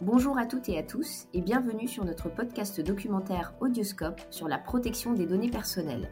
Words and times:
Bonjour 0.00 0.36
à 0.38 0.44
toutes 0.44 0.68
et 0.68 0.76
à 0.76 0.82
tous 0.82 1.28
et 1.34 1.40
bienvenue 1.40 1.86
sur 1.86 2.04
notre 2.04 2.28
podcast 2.28 2.80
documentaire 2.80 3.54
Audioscope 3.60 4.20
sur 4.28 4.48
la 4.48 4.58
protection 4.58 5.12
des 5.12 5.24
données 5.24 5.50
personnelles. 5.50 6.10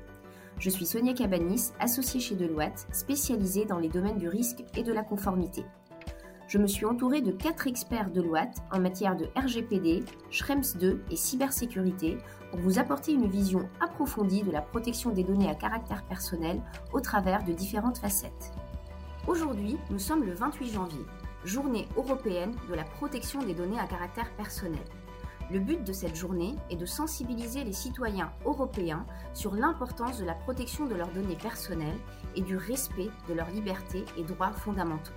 Je 0.58 0.70
suis 0.70 0.86
Sonia 0.86 1.14
Cabanis, 1.14 1.72
associée 1.80 2.21
chez 2.21 2.37
Deloitte, 2.37 2.87
spécialisée 2.92 3.64
dans 3.64 3.80
les 3.80 3.88
domaines 3.88 4.18
du 4.18 4.29
risque 4.29 4.62
et 4.76 4.84
de 4.84 4.92
la 4.92 5.03
conformité. 5.03 5.64
Je 6.46 6.58
me 6.58 6.68
suis 6.68 6.87
entourée 6.87 7.22
de 7.22 7.32
quatre 7.32 7.66
experts 7.66 8.12
Deloitte 8.12 8.58
en 8.71 8.79
matière 8.79 9.16
de 9.16 9.27
RGPD, 9.34 10.05
Schrems 10.30 10.79
2 10.79 11.03
et 11.11 11.17
cybersécurité 11.17 12.19
pour 12.53 12.61
vous 12.61 12.79
apporter 12.79 13.12
une 13.12 13.29
vision 13.29 13.69
approfondie 13.80 14.45
de 14.45 14.53
la 14.53 14.62
protection 14.62 15.11
des 15.11 15.25
données 15.25 15.51
à 15.51 15.57
caractère 15.57 16.05
personnel 16.05 16.62
au 16.93 17.01
travers 17.01 17.43
de 17.43 17.53
différentes 17.53 17.99
facettes. 17.99 18.53
Aujourd'hui, 19.27 19.77
nous 19.91 19.99
sommes 19.99 20.25
le 20.25 20.35
28 20.35 20.71
janvier 20.71 21.05
Journée 21.45 21.88
européenne 21.96 22.54
de 22.68 22.75
la 22.75 22.84
protection 22.84 23.43
des 23.43 23.54
données 23.54 23.80
à 23.80 23.88
caractère 23.88 24.30
personnel. 24.36 24.84
Le 25.50 25.58
but 25.58 25.82
de 25.82 25.93
cette 25.93 26.14
journée 26.14 26.54
est 26.71 26.76
de 26.76 26.86
sensibiliser 26.86 27.64
les 27.64 27.72
citoyens 27.72 28.32
européens 28.44 29.04
sur 29.34 29.54
l'importance 29.54 30.18
de 30.18 30.25
la 30.25 30.34
protection 30.34 30.86
de 30.86 30.94
leurs 30.94 31.11
données 31.11 31.36
personnelles 31.36 31.98
et 32.36 32.42
du 32.42 32.56
respect 32.56 33.11
de 33.28 33.34
leurs 33.34 33.50
libertés 33.50 34.05
et 34.17 34.22
droits 34.22 34.53
fondamentaux. 34.53 35.12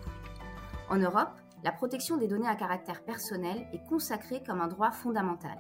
En 0.90 0.98
Europe, 0.98 1.30
la 1.64 1.72
protection 1.72 2.18
des 2.18 2.28
données 2.28 2.48
à 2.48 2.56
caractère 2.56 3.04
personnel 3.04 3.68
est 3.72 3.88
consacrée 3.88 4.42
comme 4.46 4.62
un 4.62 4.68
droit 4.68 4.92
fondamental. 4.92 5.58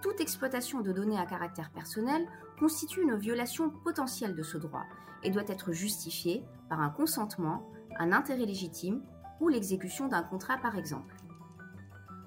Toute 0.00 0.20
exploitation 0.20 0.80
de 0.80 0.90
données 0.90 1.18
à 1.18 1.26
caractère 1.26 1.70
personnel 1.70 2.26
constitue 2.58 3.02
une 3.02 3.16
violation 3.16 3.70
potentielle 3.84 4.34
de 4.34 4.42
ce 4.42 4.56
droit 4.56 4.84
et 5.22 5.30
doit 5.30 5.48
être 5.48 5.70
justifiée 5.70 6.44
par 6.70 6.80
un 6.80 6.90
consentement, 6.90 7.70
un 7.98 8.10
intérêt 8.10 8.46
légitime 8.46 9.02
ou 9.42 9.48
l'exécution 9.48 10.06
d'un 10.08 10.22
contrat 10.22 10.56
par 10.56 10.78
exemple. 10.78 11.14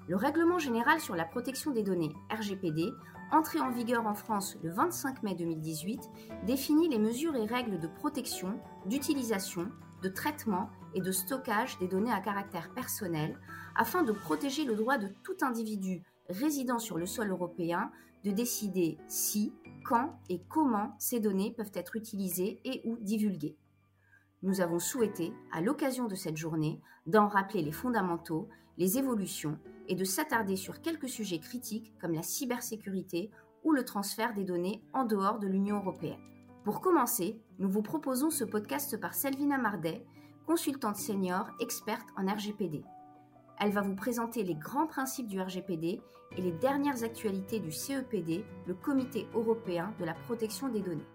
Le 0.06 0.14
Règlement 0.14 0.58
général 0.58 1.00
sur 1.00 1.16
la 1.16 1.24
protection 1.24 1.72
des 1.72 1.82
données 1.82 2.14
RGPD, 2.30 2.92
entré 3.32 3.58
en 3.58 3.70
vigueur 3.70 4.06
en 4.06 4.14
France 4.14 4.56
le 4.62 4.70
25 4.70 5.24
mai 5.24 5.34
2018, 5.34 6.00
définit 6.44 6.88
les 6.88 6.98
mesures 6.98 7.34
et 7.34 7.46
règles 7.46 7.80
de 7.80 7.88
protection, 7.88 8.60
d'utilisation, 8.84 9.68
de 10.02 10.08
traitement 10.08 10.68
et 10.94 11.00
de 11.00 11.10
stockage 11.10 11.78
des 11.78 11.88
données 11.88 12.12
à 12.12 12.20
caractère 12.20 12.72
personnel 12.72 13.36
afin 13.74 14.04
de 14.04 14.12
protéger 14.12 14.64
le 14.64 14.76
droit 14.76 14.98
de 14.98 15.08
tout 15.24 15.36
individu 15.40 16.02
résidant 16.28 16.78
sur 16.78 16.98
le 16.98 17.06
sol 17.06 17.30
européen 17.30 17.90
de 18.24 18.30
décider 18.30 18.98
si, 19.08 19.52
quand 19.84 20.18
et 20.28 20.42
comment 20.48 20.94
ces 20.98 21.18
données 21.18 21.52
peuvent 21.52 21.72
être 21.74 21.96
utilisées 21.96 22.60
et 22.64 22.82
ou 22.84 22.96
divulguées 23.00 23.56
nous 24.46 24.60
avons 24.60 24.78
souhaité, 24.78 25.34
à 25.52 25.60
l'occasion 25.60 26.06
de 26.06 26.14
cette 26.14 26.36
journée, 26.36 26.80
d'en 27.06 27.26
rappeler 27.26 27.62
les 27.62 27.72
fondamentaux, 27.72 28.48
les 28.78 28.96
évolutions 28.96 29.58
et 29.88 29.96
de 29.96 30.04
s'attarder 30.04 30.54
sur 30.54 30.80
quelques 30.80 31.08
sujets 31.08 31.40
critiques 31.40 31.92
comme 32.00 32.12
la 32.12 32.22
cybersécurité 32.22 33.32
ou 33.64 33.72
le 33.72 33.84
transfert 33.84 34.34
des 34.34 34.44
données 34.44 34.84
en 34.92 35.04
dehors 35.04 35.40
de 35.40 35.48
l'Union 35.48 35.78
européenne. 35.78 36.20
Pour 36.64 36.80
commencer, 36.80 37.40
nous 37.58 37.68
vous 37.68 37.82
proposons 37.82 38.30
ce 38.30 38.44
podcast 38.44 38.96
par 39.00 39.14
Selvina 39.14 39.58
Mardet, 39.58 40.06
consultante 40.46 40.96
senior 40.96 41.50
experte 41.58 42.06
en 42.16 42.32
RGPD. 42.32 42.84
Elle 43.58 43.72
va 43.72 43.82
vous 43.82 43.96
présenter 43.96 44.44
les 44.44 44.54
grands 44.54 44.86
principes 44.86 45.28
du 45.28 45.40
RGPD 45.40 46.00
et 46.36 46.40
les 46.40 46.52
dernières 46.52 47.02
actualités 47.02 47.58
du 47.58 47.72
CEPD, 47.72 48.44
le 48.66 48.74
Comité 48.74 49.26
européen 49.34 49.92
de 49.98 50.04
la 50.04 50.14
protection 50.14 50.68
des 50.68 50.82
données. 50.82 51.06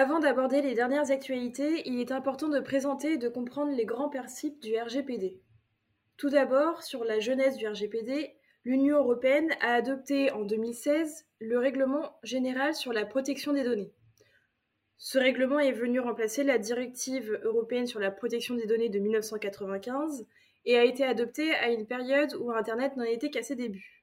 Avant 0.00 0.20
d'aborder 0.20 0.62
les 0.62 0.74
dernières 0.74 1.10
actualités, 1.10 1.82
il 1.84 1.98
est 1.98 2.12
important 2.12 2.48
de 2.48 2.60
présenter 2.60 3.14
et 3.14 3.18
de 3.18 3.28
comprendre 3.28 3.72
les 3.72 3.84
grands 3.84 4.08
principes 4.08 4.60
du 4.60 4.78
RGPD. 4.78 5.40
Tout 6.16 6.30
d'abord, 6.30 6.84
sur 6.84 7.02
la 7.02 7.18
jeunesse 7.18 7.56
du 7.56 7.66
RGPD, 7.66 8.36
l'Union 8.64 8.98
européenne 8.98 9.50
a 9.60 9.74
adopté 9.74 10.30
en 10.30 10.44
2016 10.44 11.26
le 11.40 11.58
règlement 11.58 12.16
général 12.22 12.76
sur 12.76 12.92
la 12.92 13.06
protection 13.06 13.52
des 13.52 13.64
données. 13.64 13.92
Ce 14.98 15.18
règlement 15.18 15.58
est 15.58 15.72
venu 15.72 15.98
remplacer 15.98 16.44
la 16.44 16.58
directive 16.58 17.36
européenne 17.42 17.88
sur 17.88 17.98
la 17.98 18.12
protection 18.12 18.54
des 18.54 18.66
données 18.66 18.90
de 18.90 19.00
1995 19.00 20.28
et 20.64 20.78
a 20.78 20.84
été 20.84 21.02
adopté 21.02 21.52
à 21.56 21.70
une 21.70 21.88
période 21.88 22.36
où 22.38 22.52
Internet 22.52 22.94
n'en 22.96 23.02
était 23.02 23.30
qu'à 23.30 23.42
ses 23.42 23.56
débuts. 23.56 23.97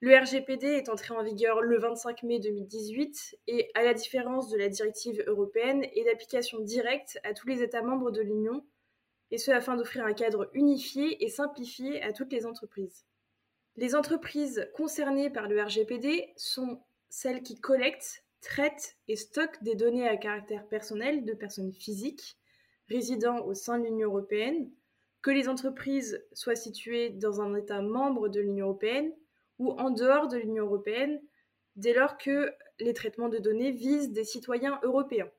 Le 0.00 0.16
RGPD 0.16 0.64
est 0.64 0.88
entré 0.88 1.12
en 1.12 1.24
vigueur 1.24 1.60
le 1.60 1.76
25 1.76 2.22
mai 2.22 2.38
2018 2.38 3.40
et, 3.48 3.68
à 3.74 3.82
la 3.82 3.94
différence 3.94 4.48
de 4.48 4.56
la 4.56 4.68
directive 4.68 5.24
européenne, 5.26 5.84
est 5.92 6.04
d'application 6.04 6.60
directe 6.60 7.18
à 7.24 7.34
tous 7.34 7.48
les 7.48 7.64
États 7.64 7.82
membres 7.82 8.12
de 8.12 8.20
l'Union, 8.20 8.64
et 9.32 9.38
ce 9.38 9.50
afin 9.50 9.76
d'offrir 9.76 10.04
un 10.04 10.12
cadre 10.12 10.50
unifié 10.54 11.24
et 11.24 11.28
simplifié 11.28 12.00
à 12.02 12.12
toutes 12.12 12.32
les 12.32 12.46
entreprises. 12.46 13.06
Les 13.76 13.96
entreprises 13.96 14.70
concernées 14.72 15.30
par 15.30 15.48
le 15.48 15.60
RGPD 15.60 16.32
sont 16.36 16.80
celles 17.08 17.42
qui 17.42 17.58
collectent, 17.60 18.24
traitent 18.40 18.96
et 19.08 19.16
stockent 19.16 19.64
des 19.64 19.74
données 19.74 20.08
à 20.08 20.16
caractère 20.16 20.68
personnel 20.68 21.24
de 21.24 21.32
personnes 21.32 21.72
physiques 21.72 22.38
résidant 22.88 23.44
au 23.44 23.52
sein 23.52 23.78
de 23.78 23.84
l'Union 23.84 24.08
européenne, 24.08 24.70
que 25.22 25.30
les 25.32 25.48
entreprises 25.48 26.24
soient 26.32 26.54
situées 26.54 27.10
dans 27.10 27.40
un 27.40 27.56
État 27.56 27.82
membre 27.82 28.28
de 28.28 28.40
l'Union 28.40 28.66
européenne 28.66 29.12
ou 29.58 29.72
en 29.72 29.90
dehors 29.90 30.28
de 30.28 30.36
l'Union 30.36 30.64
européenne, 30.64 31.20
dès 31.76 31.94
lors 31.94 32.18
que 32.18 32.52
les 32.80 32.94
traitements 32.94 33.28
de 33.28 33.38
données 33.38 33.72
visent 33.72 34.12
des 34.12 34.24
citoyens 34.24 34.80
européens. 34.82 35.30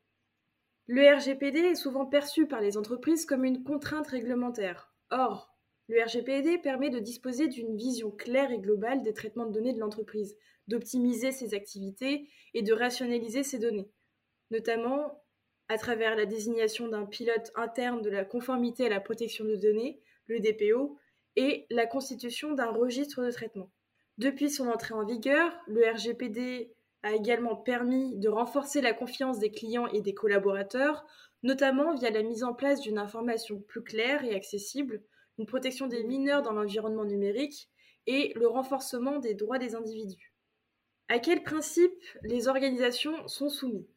Le 0.88 1.08
RGPD 1.16 1.60
est 1.60 1.76
souvent 1.76 2.06
perçu 2.06 2.48
par 2.48 2.62
les 2.62 2.78
entreprises 2.78 3.26
comme 3.26 3.46
une 3.46 3.64
contrainte 3.64 4.08
réglementaire. 4.08 4.92
Or, 5.12 5.54
le 5.88 6.04
RGPD 6.04 6.60
permet 6.60 6.90
de 6.90 7.00
disposer 7.00 7.48
d'une 7.48 7.76
vision 7.76 8.12
claire 8.12 8.52
et 8.52 8.60
globale 8.60 9.04
des 9.04 9.14
traitements 9.14 9.46
de 9.46 9.54
données 9.54 9.74
de 9.74 9.80
l'entreprise, 9.80 10.36
d'optimiser 10.68 11.32
ses 11.32 11.54
activités 11.54 12.30
et 12.54 12.62
de 12.62 12.74
rationaliser 12.74 13.44
ses 13.44 13.60
données, 13.60 13.92
notamment 14.52 15.24
à 15.68 15.78
travers 15.78 16.16
la 16.16 16.26
désignation 16.26 16.88
d'un 16.88 17.06
pilote 17.06 17.52
interne 17.56 18.02
de 18.02 18.10
la 18.10 18.26
conformité 18.26 18.86
à 18.86 18.90
la 18.90 19.00
protection 19.00 19.46
de 19.46 19.56
données, 19.56 20.02
le 20.28 20.40
DPO, 20.40 20.98
et 21.36 21.66
la 21.70 21.86
constitution 21.86 22.54
d'un 22.54 22.72
registre 22.72 23.24
de 23.24 23.32
traitement. 23.32 23.72
Depuis 24.20 24.50
son 24.50 24.68
entrée 24.68 24.94
en 24.94 25.06
vigueur, 25.06 25.50
le 25.68 25.90
RGPD 25.90 26.74
a 27.04 27.14
également 27.14 27.56
permis 27.56 28.18
de 28.18 28.28
renforcer 28.28 28.82
la 28.82 28.92
confiance 28.92 29.40
des 29.40 29.50
clients 29.50 29.88
et 29.88 30.02
des 30.02 30.14
collaborateurs, 30.14 31.06
notamment 31.42 31.96
via 31.96 32.10
la 32.10 32.22
mise 32.22 32.44
en 32.44 32.54
place 32.54 32.82
d'une 32.82 32.98
information 32.98 33.62
plus 33.62 33.82
claire 33.82 34.26
et 34.26 34.36
accessible, 34.36 35.02
une 35.38 35.46
protection 35.46 35.88
des 35.88 36.04
mineurs 36.04 36.42
dans 36.42 36.52
l'environnement 36.52 37.06
numérique 37.06 37.70
et 38.08 38.34
le 38.36 38.46
renforcement 38.50 39.20
des 39.20 39.36
droits 39.36 39.58
des 39.58 39.74
individus. 39.74 40.34
À 41.08 41.20
quels 41.20 41.44
principes 41.44 42.04
les 42.24 42.50
organisations 42.50 43.26
sont 43.30 43.48
soumises? 43.48 43.96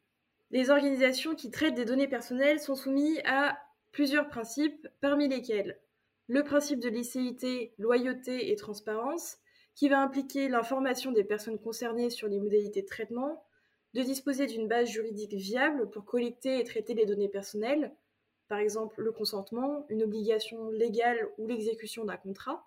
Les 0.51 0.69
organisations 0.69 1.35
qui 1.35 1.51
traitent 1.51 1.75
des 1.75 1.83
données 1.83 2.07
personnelles 2.07 2.61
sont 2.61 2.75
soumises 2.75 3.19
à 3.25 3.57
plusieurs 3.91 4.29
principes, 4.29 4.87
parmi 5.01 5.27
lesquels 5.27 5.81
le 6.27 6.45
principe 6.45 6.79
de 6.79 6.87
licéité, 6.87 7.73
loyauté 7.77 8.53
et 8.53 8.55
transparence, 8.55 9.39
qui 9.75 9.89
va 9.89 10.01
impliquer 10.01 10.47
l'information 10.49 11.11
des 11.11 11.23
personnes 11.23 11.59
concernées 11.59 12.09
sur 12.09 12.27
les 12.27 12.39
modalités 12.39 12.81
de 12.81 12.87
traitement, 12.87 13.43
de 13.93 14.01
disposer 14.01 14.45
d'une 14.45 14.67
base 14.67 14.89
juridique 14.89 15.33
viable 15.33 15.89
pour 15.89 16.05
collecter 16.05 16.59
et 16.59 16.63
traiter 16.63 16.93
les 16.93 17.05
données 17.05 17.29
personnelles, 17.29 17.93
par 18.47 18.59
exemple 18.59 19.01
le 19.01 19.11
consentement, 19.11 19.85
une 19.89 20.03
obligation 20.03 20.69
légale 20.69 21.29
ou 21.37 21.47
l'exécution 21.47 22.05
d'un 22.05 22.17
contrat, 22.17 22.65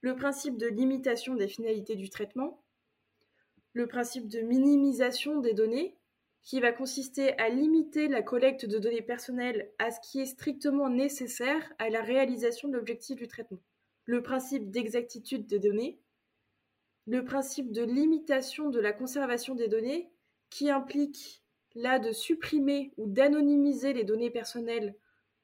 le 0.00 0.14
principe 0.14 0.58
de 0.58 0.66
limitation 0.66 1.34
des 1.34 1.48
finalités 1.48 1.96
du 1.96 2.10
traitement, 2.10 2.62
le 3.72 3.86
principe 3.86 4.28
de 4.28 4.40
minimisation 4.40 5.40
des 5.40 5.54
données, 5.54 5.96
qui 6.44 6.60
va 6.60 6.72
consister 6.72 7.36
à 7.38 7.48
limiter 7.48 8.06
la 8.06 8.22
collecte 8.22 8.66
de 8.66 8.78
données 8.78 9.02
personnelles 9.02 9.72
à 9.78 9.90
ce 9.90 9.98
qui 10.00 10.20
est 10.20 10.26
strictement 10.26 10.90
nécessaire 10.90 11.72
à 11.78 11.88
la 11.88 12.02
réalisation 12.02 12.68
de 12.68 12.74
l'objectif 12.74 13.16
du 13.16 13.26
traitement, 13.26 13.60
le 14.04 14.22
principe 14.22 14.70
d'exactitude 14.70 15.46
des 15.46 15.58
données, 15.58 15.98
le 17.06 17.24
principe 17.24 17.72
de 17.72 17.82
limitation 17.82 18.70
de 18.70 18.80
la 18.80 18.92
conservation 18.92 19.54
des 19.54 19.68
données, 19.68 20.10
qui 20.50 20.70
implique 20.70 21.42
là 21.74 21.98
de 21.98 22.12
supprimer 22.12 22.92
ou 22.96 23.06
d'anonymiser 23.06 23.92
les 23.92 24.04
données 24.04 24.30
personnelles 24.30 24.94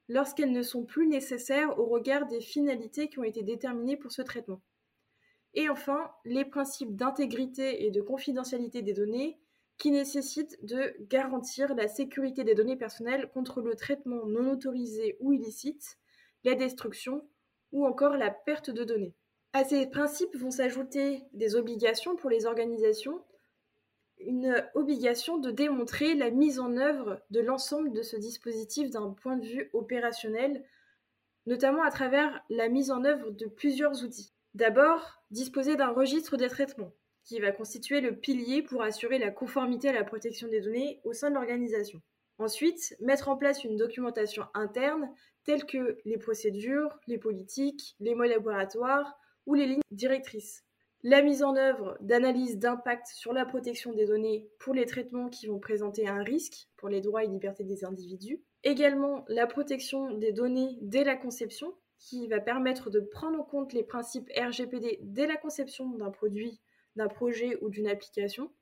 lorsqu'elles 0.08 0.52
ne 0.52 0.62
sont 0.62 0.84
plus 0.84 1.06
nécessaires 1.06 1.78
au 1.78 1.86
regard 1.86 2.26
des 2.26 2.40
finalités 2.40 3.08
qui 3.08 3.18
ont 3.18 3.24
été 3.24 3.42
déterminées 3.42 3.96
pour 3.96 4.12
ce 4.12 4.22
traitement. 4.22 4.60
Et 5.54 5.68
enfin, 5.68 6.10
les 6.24 6.44
principes 6.44 6.94
d'intégrité 6.94 7.84
et 7.84 7.90
de 7.90 8.00
confidentialité 8.00 8.82
des 8.82 8.92
données 8.92 9.40
qui 9.78 9.90
nécessitent 9.90 10.64
de 10.64 10.94
garantir 11.08 11.74
la 11.74 11.88
sécurité 11.88 12.44
des 12.44 12.54
données 12.54 12.76
personnelles 12.76 13.30
contre 13.32 13.62
le 13.62 13.74
traitement 13.74 14.26
non 14.26 14.52
autorisé 14.52 15.16
ou 15.20 15.32
illicite, 15.32 15.98
la 16.44 16.54
destruction 16.54 17.26
ou 17.72 17.86
encore 17.86 18.16
la 18.16 18.30
perte 18.30 18.70
de 18.70 18.84
données. 18.84 19.14
À 19.52 19.64
ces 19.64 19.86
principes 19.88 20.36
vont 20.36 20.52
s'ajouter 20.52 21.24
des 21.32 21.56
obligations 21.56 22.14
pour 22.14 22.30
les 22.30 22.46
organisations, 22.46 23.24
une 24.18 24.64
obligation 24.74 25.38
de 25.38 25.50
démontrer 25.50 26.14
la 26.14 26.30
mise 26.30 26.60
en 26.60 26.76
œuvre 26.76 27.20
de 27.30 27.40
l'ensemble 27.40 27.92
de 27.92 28.02
ce 28.02 28.16
dispositif 28.16 28.90
d'un 28.90 29.10
point 29.10 29.36
de 29.36 29.46
vue 29.46 29.68
opérationnel, 29.72 30.64
notamment 31.46 31.82
à 31.82 31.90
travers 31.90 32.44
la 32.48 32.68
mise 32.68 32.92
en 32.92 33.04
œuvre 33.04 33.30
de 33.30 33.46
plusieurs 33.46 34.04
outils. 34.04 34.32
D'abord, 34.54 35.20
disposer 35.32 35.74
d'un 35.74 35.90
registre 35.90 36.36
des 36.36 36.48
traitements, 36.48 36.92
qui 37.24 37.40
va 37.40 37.50
constituer 37.50 38.00
le 38.00 38.16
pilier 38.16 38.62
pour 38.62 38.82
assurer 38.82 39.18
la 39.18 39.30
conformité 39.30 39.88
à 39.88 39.92
la 39.92 40.04
protection 40.04 40.46
des 40.46 40.60
données 40.60 41.00
au 41.04 41.12
sein 41.12 41.30
de 41.30 41.34
l'organisation. 41.34 42.00
Ensuite, 42.38 42.96
mettre 43.00 43.28
en 43.28 43.36
place 43.36 43.64
une 43.64 43.76
documentation 43.76 44.44
interne 44.54 45.10
telle 45.44 45.66
que 45.66 45.98
les 46.04 46.18
procédures, 46.18 46.98
les 47.06 47.18
politiques, 47.18 47.96
les 47.98 48.14
modes 48.14 48.30
laboratoires 48.30 49.19
ou 49.50 49.54
les 49.54 49.66
lignes 49.66 49.80
directrices. 49.90 50.62
La 51.02 51.22
mise 51.22 51.42
en 51.42 51.56
œuvre 51.56 51.96
d'analyses 52.00 52.58
d'impact 52.58 53.08
sur 53.08 53.32
la 53.32 53.44
protection 53.44 53.92
des 53.92 54.06
données 54.06 54.48
pour 54.60 54.74
les 54.74 54.86
traitements 54.86 55.28
qui 55.28 55.48
vont 55.48 55.58
présenter 55.58 56.06
un 56.06 56.22
risque 56.22 56.68
pour 56.76 56.88
les 56.88 57.00
droits 57.00 57.24
et 57.24 57.26
libertés 57.26 57.64
des 57.64 57.84
individus. 57.84 58.40
Également, 58.62 59.24
la 59.26 59.48
protection 59.48 60.12
des 60.12 60.30
données 60.30 60.78
dès 60.82 61.02
la 61.02 61.16
conception, 61.16 61.74
qui 61.98 62.28
va 62.28 62.38
permettre 62.38 62.90
de 62.90 63.00
prendre 63.00 63.40
en 63.40 63.42
compte 63.42 63.72
les 63.72 63.82
principes 63.82 64.30
RGPD 64.36 65.00
dès 65.02 65.26
la 65.26 65.36
conception 65.36 65.90
d'un 65.90 66.10
produit, 66.10 66.60
d'un 66.94 67.08
projet 67.08 67.58
ou 67.60 67.70
d'une 67.70 67.88
application 67.88 68.52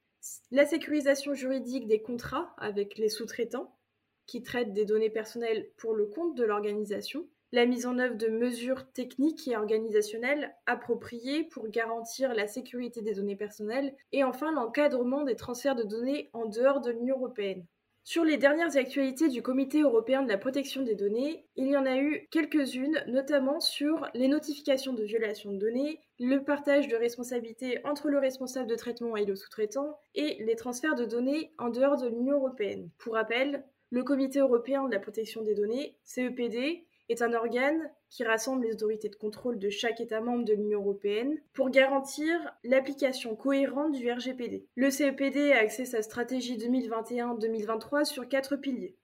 la 0.50 0.66
sécurisation 0.66 1.34
juridique 1.34 1.86
des 1.86 2.02
contrats 2.02 2.52
avec 2.58 2.98
les 2.98 3.08
sous-traitants 3.08 3.78
qui 4.26 4.42
traitent 4.42 4.72
des 4.72 4.84
données 4.84 5.10
personnelles 5.10 5.70
pour 5.76 5.94
le 5.94 6.06
compte 6.06 6.34
de 6.34 6.42
l'organisation, 6.42 7.28
la 7.52 7.66
mise 7.66 7.86
en 7.86 7.98
œuvre 7.98 8.16
de 8.16 8.28
mesures 8.28 8.90
techniques 8.92 9.48
et 9.48 9.56
organisationnelles 9.56 10.54
appropriées 10.66 11.44
pour 11.44 11.68
garantir 11.68 12.34
la 12.34 12.46
sécurité 12.46 13.00
des 13.00 13.14
données 13.14 13.36
personnelles, 13.36 13.94
et 14.12 14.24
enfin 14.24 14.52
l'encadrement 14.52 15.24
des 15.24 15.36
transferts 15.36 15.76
de 15.76 15.82
données 15.82 16.30
en 16.32 16.46
dehors 16.46 16.80
de 16.80 16.90
l'Union 16.90 17.16
européenne. 17.16 17.64
Sur 18.04 18.24
les 18.24 18.38
dernières 18.38 18.78
actualités 18.78 19.28
du 19.28 19.42
Comité 19.42 19.82
européen 19.82 20.22
de 20.22 20.30
la 20.30 20.38
protection 20.38 20.82
des 20.82 20.94
données, 20.94 21.44
il 21.56 21.66
y 21.66 21.76
en 21.76 21.84
a 21.84 21.98
eu 21.98 22.26
quelques-unes, 22.30 23.04
notamment 23.06 23.60
sur 23.60 24.08
les 24.14 24.28
notifications 24.28 24.94
de 24.94 25.04
violation 25.04 25.52
de 25.52 25.58
données, 25.58 26.00
le 26.18 26.42
partage 26.42 26.88
de 26.88 26.96
responsabilités 26.96 27.80
entre 27.84 28.08
le 28.08 28.18
responsable 28.18 28.66
de 28.66 28.76
traitement 28.76 29.14
et 29.14 29.26
le 29.26 29.36
sous-traitant, 29.36 29.98
et 30.14 30.42
les 30.42 30.56
transferts 30.56 30.94
de 30.94 31.04
données 31.04 31.52
en 31.58 31.68
dehors 31.68 31.98
de 31.98 32.08
l'Union 32.08 32.36
européenne. 32.36 32.88
Pour 32.96 33.12
rappel, 33.12 33.62
le 33.90 34.02
Comité 34.02 34.38
européen 34.38 34.86
de 34.88 34.94
la 34.94 35.00
protection 35.00 35.42
des 35.42 35.54
données, 35.54 35.98
CEPD, 36.04 36.86
est 37.08 37.22
un 37.22 37.32
organe 37.32 37.90
qui 38.10 38.24
rassemble 38.24 38.64
les 38.64 38.72
autorités 38.72 39.08
de 39.08 39.16
contrôle 39.16 39.58
de 39.58 39.70
chaque 39.70 40.00
État 40.00 40.20
membre 40.20 40.44
de 40.44 40.54
l'Union 40.54 40.80
européenne 40.80 41.38
pour 41.52 41.70
garantir 41.70 42.38
l'application 42.64 43.36
cohérente 43.36 43.92
du 43.92 44.10
RGPD. 44.10 44.66
Le 44.74 44.90
CEPD 44.90 45.52
a 45.52 45.58
axé 45.58 45.84
sa 45.84 46.02
stratégie 46.02 46.56
2021-2023 46.58 48.04
sur 48.04 48.28
quatre 48.28 48.56
piliers. 48.56 48.96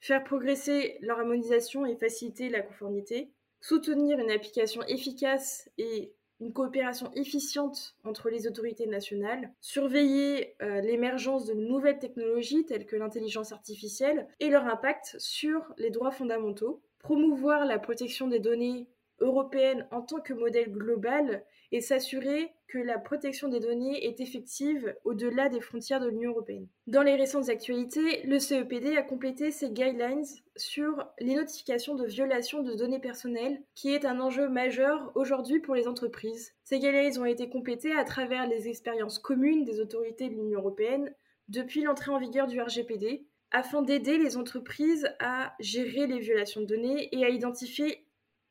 Faire 0.00 0.24
progresser 0.24 0.98
l'harmonisation 1.00 1.84
et 1.84 1.96
faciliter 1.96 2.48
la 2.48 2.62
conformité, 2.62 3.32
soutenir 3.60 4.18
une 4.18 4.30
application 4.30 4.82
efficace 4.84 5.68
et 5.76 6.12
une 6.40 6.52
coopération 6.52 7.10
efficiente 7.14 7.96
entre 8.04 8.30
les 8.30 8.46
autorités 8.46 8.86
nationales, 8.86 9.52
surveiller 9.60 10.54
euh, 10.62 10.80
l'émergence 10.80 11.46
de 11.46 11.54
nouvelles 11.54 11.98
technologies 11.98 12.64
telles 12.64 12.86
que 12.86 12.94
l'intelligence 12.94 13.52
artificielle 13.52 14.28
et 14.38 14.48
leur 14.48 14.64
impact 14.66 15.16
sur 15.18 15.74
les 15.78 15.90
droits 15.90 16.12
fondamentaux, 16.12 16.80
promouvoir 16.98 17.64
la 17.64 17.78
protection 17.78 18.28
des 18.28 18.40
données 18.40 18.88
européennes 19.20 19.86
en 19.90 20.02
tant 20.02 20.20
que 20.20 20.32
modèle 20.32 20.70
global 20.70 21.44
et 21.72 21.80
s'assurer 21.80 22.50
que 22.68 22.78
la 22.78 22.98
protection 22.98 23.48
des 23.48 23.60
données 23.60 24.06
est 24.06 24.20
effective 24.20 24.94
au-delà 25.04 25.48
des 25.48 25.60
frontières 25.60 26.00
de 26.00 26.08
l'Union 26.08 26.30
européenne. 26.30 26.68
Dans 26.86 27.02
les 27.02 27.16
récentes 27.16 27.48
actualités, 27.48 28.22
le 28.24 28.38
CEPD 28.38 28.96
a 28.96 29.02
complété 29.02 29.50
ses 29.50 29.70
guidelines 29.70 30.24
sur 30.56 31.06
les 31.18 31.34
notifications 31.34 31.94
de 31.94 32.06
violation 32.06 32.62
de 32.62 32.74
données 32.74 33.00
personnelles, 33.00 33.62
qui 33.74 33.92
est 33.92 34.04
un 34.04 34.20
enjeu 34.20 34.48
majeur 34.48 35.12
aujourd'hui 35.14 35.60
pour 35.60 35.74
les 35.74 35.88
entreprises. 35.88 36.52
Ces 36.64 36.78
guidelines 36.78 37.18
ont 37.18 37.24
été 37.24 37.48
complétées 37.48 37.94
à 37.94 38.04
travers 38.04 38.46
les 38.46 38.68
expériences 38.68 39.18
communes 39.18 39.64
des 39.64 39.80
autorités 39.80 40.28
de 40.28 40.34
l'Union 40.34 40.60
européenne 40.60 41.12
depuis 41.48 41.82
l'entrée 41.82 42.10
en 42.10 42.18
vigueur 42.18 42.46
du 42.46 42.60
RGPD, 42.60 43.26
afin 43.50 43.82
d'aider 43.82 44.18
les 44.18 44.36
entreprises 44.36 45.08
à 45.20 45.54
gérer 45.60 46.06
les 46.06 46.18
violations 46.18 46.60
de 46.60 46.66
données 46.66 47.08
et 47.12 47.24
à 47.24 47.28
identifier 47.28 48.06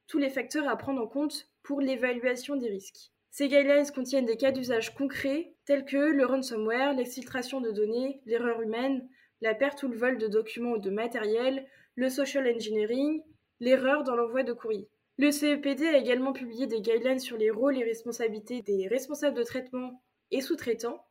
tous 0.07 0.17
les 0.17 0.29
facteurs 0.29 0.67
à 0.67 0.77
prendre 0.77 1.01
en 1.01 1.07
compte 1.07 1.49
pour 1.63 1.81
l'évaluation 1.81 2.55
des 2.55 2.69
risques. 2.69 3.11
Ces 3.29 3.49
guidelines 3.49 3.91
contiennent 3.91 4.25
des 4.25 4.37
cas 4.37 4.51
d'usage 4.51 4.95
concrets 4.95 5.53
tels 5.65 5.85
que 5.85 5.97
le 5.97 6.25
ransomware, 6.25 6.93
l'exfiltration 6.93 7.61
de 7.61 7.71
données, 7.71 8.21
l'erreur 8.25 8.61
humaine, 8.61 9.07
la 9.41 9.53
perte 9.53 9.83
ou 9.83 9.89
le 9.89 9.97
vol 9.97 10.17
de 10.17 10.27
documents 10.27 10.71
ou 10.71 10.79
de 10.79 10.89
matériel, 10.89 11.67
le 11.95 12.09
social 12.09 12.47
engineering, 12.47 13.21
l'erreur 13.59 14.03
dans 14.03 14.15
l'envoi 14.15 14.43
de 14.43 14.53
courrier. 14.53 14.89
Le 15.17 15.31
CEPD 15.31 15.87
a 15.87 15.97
également 15.97 16.33
publié 16.33 16.67
des 16.67 16.81
guidelines 16.81 17.19
sur 17.19 17.37
les 17.37 17.49
rôles 17.49 17.77
et 17.77 17.83
responsabilités 17.83 18.61
des 18.61 18.87
responsables 18.87 19.37
de 19.37 19.43
traitement 19.43 20.01
et 20.31 20.41
sous-traitants 20.41 21.03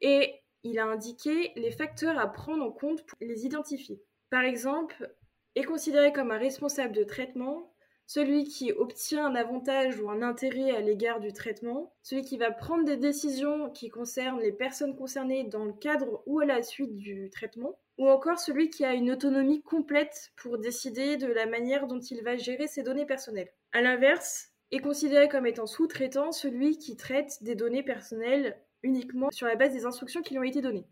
et 0.00 0.39
il 0.62 0.78
a 0.78 0.86
indiqué 0.86 1.52
les 1.56 1.70
facteurs 1.70 2.18
à 2.18 2.26
prendre 2.26 2.64
en 2.64 2.70
compte 2.70 3.04
pour 3.06 3.18
les 3.20 3.46
identifier. 3.46 4.02
Par 4.30 4.42
exemple, 4.42 5.14
est 5.54 5.64
considéré 5.64 6.12
comme 6.12 6.30
un 6.30 6.38
responsable 6.38 6.94
de 6.94 7.04
traitement 7.04 7.72
celui 8.06 8.42
qui 8.42 8.72
obtient 8.72 9.24
un 9.24 9.36
avantage 9.36 10.00
ou 10.00 10.10
un 10.10 10.20
intérêt 10.20 10.72
à 10.72 10.80
l'égard 10.80 11.20
du 11.20 11.32
traitement, 11.32 11.94
celui 12.02 12.22
qui 12.22 12.38
va 12.38 12.50
prendre 12.50 12.84
des 12.84 12.96
décisions 12.96 13.70
qui 13.70 13.88
concernent 13.88 14.40
les 14.40 14.50
personnes 14.50 14.96
concernées 14.96 15.44
dans 15.44 15.64
le 15.64 15.72
cadre 15.72 16.20
ou 16.26 16.40
à 16.40 16.44
la 16.44 16.60
suite 16.64 16.96
du 16.96 17.30
traitement, 17.30 17.78
ou 17.98 18.08
encore 18.08 18.40
celui 18.40 18.68
qui 18.68 18.84
a 18.84 18.94
une 18.94 19.12
autonomie 19.12 19.62
complète 19.62 20.32
pour 20.36 20.58
décider 20.58 21.18
de 21.18 21.28
la 21.28 21.46
manière 21.46 21.86
dont 21.86 22.00
il 22.00 22.24
va 22.24 22.36
gérer 22.36 22.66
ses 22.66 22.82
données 22.82 23.06
personnelles. 23.06 23.52
A 23.70 23.80
l'inverse, 23.80 24.50
est 24.72 24.80
considéré 24.80 25.28
comme 25.28 25.46
étant 25.46 25.66
sous-traitant 25.66 26.32
celui 26.32 26.78
qui 26.78 26.96
traite 26.96 27.42
des 27.42 27.54
données 27.54 27.82
personnelles 27.82 28.60
uniquement 28.82 29.30
sur 29.30 29.46
la 29.46 29.56
base 29.56 29.72
des 29.72 29.86
instructions 29.86 30.22
qui 30.22 30.34
lui 30.34 30.40
ont 30.40 30.44
été 30.44 30.60
données. 30.60 30.86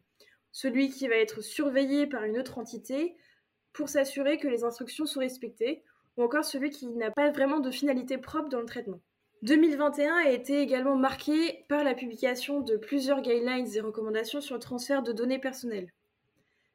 Celui 0.52 0.90
qui 0.90 1.08
va 1.08 1.16
être 1.16 1.40
surveillé 1.40 2.06
par 2.06 2.24
une 2.24 2.38
autre 2.38 2.58
entité 2.58 3.16
pour 3.72 3.88
s'assurer 3.88 4.38
que 4.38 4.48
les 4.48 4.64
instructions 4.64 5.06
sont 5.06 5.20
respectées, 5.20 5.84
ou 6.16 6.22
encore 6.22 6.44
celui 6.44 6.70
qui 6.70 6.88
n'a 6.88 7.10
pas 7.10 7.30
vraiment 7.30 7.60
de 7.60 7.70
finalité 7.70 8.18
propre 8.18 8.48
dans 8.48 8.60
le 8.60 8.66
traitement. 8.66 9.00
2021 9.42 10.16
a 10.16 10.30
été 10.30 10.60
également 10.60 10.96
marqué 10.96 11.64
par 11.68 11.84
la 11.84 11.94
publication 11.94 12.60
de 12.60 12.76
plusieurs 12.76 13.22
guidelines 13.22 13.68
et 13.72 13.80
recommandations 13.80 14.40
sur 14.40 14.56
le 14.56 14.60
transfert 14.60 15.02
de 15.02 15.12
données 15.12 15.38
personnelles. 15.38 15.92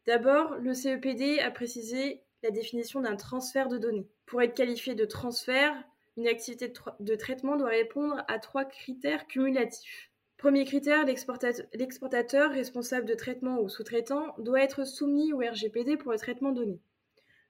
D'abord, 0.06 0.56
le 0.56 0.74
CEPD 0.74 1.40
a 1.40 1.52
précisé 1.52 2.24
la 2.42 2.52
définition 2.52 3.02
d'un 3.02 3.18
transfert 3.18 3.68
de 3.68 3.78
données. 3.78 4.08
Pour 4.26 4.42
être 4.42 4.54
qualifié 4.54 4.96
de 4.96 5.06
transfert, 5.06 5.76
une 6.16 6.28
activité 6.28 6.72
de, 7.00 7.16
traitement 7.16 7.58
doit 7.58 7.70
répondre 7.70 8.24
à 8.28 8.40
trois 8.40 8.66
critères 8.66 9.28
cumulatifs. 9.28 10.10
Premier 10.44 10.66
critère, 10.66 11.06
l'exportateur 11.06 12.52
responsable 12.52 13.08
de 13.08 13.14
traitement 13.14 13.62
ou 13.62 13.70
sous-traitant 13.70 14.36
doit 14.40 14.60
être 14.60 14.86
soumis 14.86 15.32
au 15.32 15.38
RGPD 15.38 15.96
pour 15.96 16.12
le 16.12 16.18
traitement 16.18 16.52
de 16.52 16.58
données. 16.58 16.82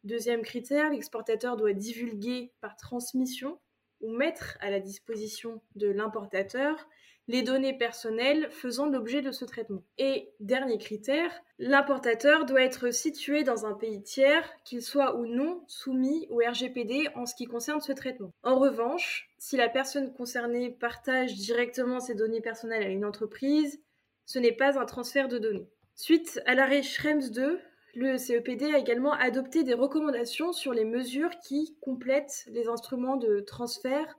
Deuxième 0.04 0.44
critère, 0.44 0.92
l'exportateur 0.92 1.58
doit 1.58 1.74
divulguer 1.74 2.52
par 2.62 2.76
transmission 2.76 3.60
ou 4.02 4.16
mettre 4.16 4.60
à 4.62 4.70
la 4.70 4.80
disposition 4.80 5.60
de 5.76 5.88
l'importateur 5.88 6.88
les 7.28 7.42
données 7.42 7.76
personnelles 7.76 8.50
faisant 8.52 8.86
l'objet 8.86 9.24
de 9.24 9.32
ce 9.32 9.46
traitement. 9.46 9.84
Et 9.98 10.30
dernier 10.40 10.78
critère, 10.78 11.32
l'importateur 11.58 12.46
doit 12.46 12.62
être 12.62 12.94
situé 12.94 13.44
dans 13.44 13.66
un 13.66 13.74
pays 13.74 14.04
tiers, 14.04 14.48
qu'il 14.66 14.84
soit 14.84 15.16
ou 15.16 15.26
non 15.26 15.64
soumis 15.68 16.28
au 16.30 16.42
RGPD 16.48 17.08
en 17.16 17.26
ce 17.26 17.34
qui 17.34 17.46
concerne 17.46 17.82
ce 17.82 17.94
traitement. 17.94 18.34
En 18.44 18.60
revanche, 18.60 19.32
si 19.44 19.58
la 19.58 19.68
personne 19.68 20.14
concernée 20.14 20.70
partage 20.70 21.34
directement 21.34 22.00
ses 22.00 22.16
données 22.16 22.40
personnelles 22.40 22.84
à 22.84 22.88
une 22.88 23.04
entreprise, 23.04 23.84
ce 24.26 24.40
n'est 24.40 24.54
pas 24.54 24.80
un 24.80 24.86
transfert 24.86 25.28
de 25.28 25.38
données. 25.38 25.68
Suite 25.96 26.42
à 26.46 26.56
l'arrêt 26.56 26.82
Schrems 26.82 27.30
2, 27.30 27.60
le 27.96 28.18
CEPD 28.18 28.74
a 28.74 28.78
également 28.78 29.12
adopté 29.12 29.66
des 29.66 29.74
recommandations 29.74 30.54
sur 30.54 30.72
les 30.72 30.86
mesures 30.86 31.38
qui 31.40 31.78
complètent 31.82 32.46
les 32.48 32.70
instruments 32.70 33.18
de 33.18 33.42
transfert 33.42 34.18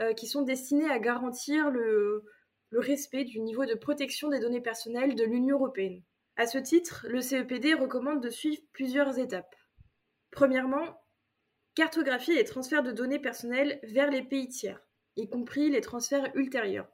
euh, 0.00 0.12
qui 0.12 0.26
sont 0.26 0.42
destinés 0.42 0.90
à 0.90 0.98
garantir 0.98 1.70
le, 1.70 2.24
respect 2.72 3.22
du 3.22 3.38
niveau 3.38 3.66
de 3.66 3.74
protection 3.74 4.28
des 4.28 4.40
données 4.40 4.60
personnelles 4.60 5.14
de 5.14 5.22
l'Union 5.22 5.54
européenne. 5.54 6.02
À 6.34 6.48
ce 6.48 6.58
titre, 6.58 7.06
le 7.08 7.20
CEPD 7.20 7.74
recommande 7.74 8.20
de 8.20 8.28
suivre 8.28 8.60
plusieurs 8.72 9.20
étapes. 9.20 9.54
Premièrement, 10.32 11.00
cartographier 11.74 12.34
les 12.34 12.44
transferts 12.44 12.82
de 12.82 12.92
données 12.92 13.18
personnelles 13.18 13.80
vers 13.82 14.10
les 14.10 14.22
pays 14.22 14.48
tiers, 14.48 14.80
y 15.16 15.28
compris 15.28 15.70
les 15.70 15.80
transferts 15.80 16.30
ultérieurs, 16.34 16.88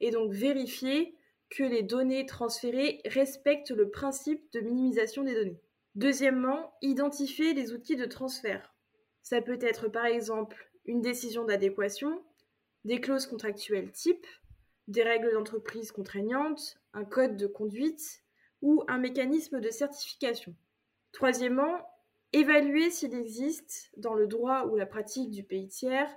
et 0.00 0.10
donc 0.10 0.32
vérifier 0.32 1.16
que 1.50 1.64
les 1.64 1.82
données 1.82 2.26
transférées 2.26 3.00
respectent 3.06 3.70
le 3.70 3.90
principe 3.90 4.52
de 4.52 4.60
minimisation 4.60 5.24
des 5.24 5.34
données. 5.34 5.60
Deuxièmement, 5.94 6.74
identifier 6.82 7.54
les 7.54 7.72
outils 7.72 7.96
de 7.96 8.04
transfert. 8.04 8.74
Ça 9.22 9.42
peut 9.42 9.58
être 9.60 9.88
par 9.88 10.06
exemple 10.06 10.70
une 10.84 11.00
décision 11.00 11.44
d'adéquation, 11.44 12.22
des 12.84 13.00
clauses 13.00 13.26
contractuelles 13.26 13.92
type, 13.92 14.26
des 14.86 15.02
règles 15.02 15.32
d'entreprise 15.32 15.92
contraignantes, 15.92 16.78
un 16.94 17.04
code 17.04 17.36
de 17.36 17.46
conduite 17.46 18.22
ou 18.62 18.84
un 18.88 18.98
mécanisme 18.98 19.60
de 19.60 19.70
certification. 19.70 20.54
Troisièmement, 21.12 21.86
évaluer 22.32 22.90
s'il 22.90 23.14
existe 23.14 23.90
dans 23.96 24.14
le 24.14 24.26
droit 24.26 24.64
ou 24.66 24.76
la 24.76 24.86
pratique 24.86 25.30
du 25.30 25.44
pays 25.44 25.68
tiers 25.68 26.10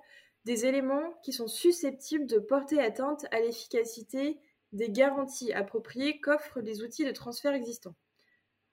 des 0.45 0.65
éléments 0.65 1.13
qui 1.23 1.33
sont 1.33 1.47
susceptibles 1.47 2.25
de 2.25 2.39
porter 2.39 2.79
atteinte 2.79 3.25
à 3.31 3.39
l'efficacité 3.39 4.39
des 4.71 4.89
garanties 4.89 5.53
appropriées 5.53 6.19
qu'offrent 6.19 6.61
les 6.61 6.81
outils 6.81 7.05
de 7.05 7.11
transfert 7.11 7.53
existants. 7.53 7.95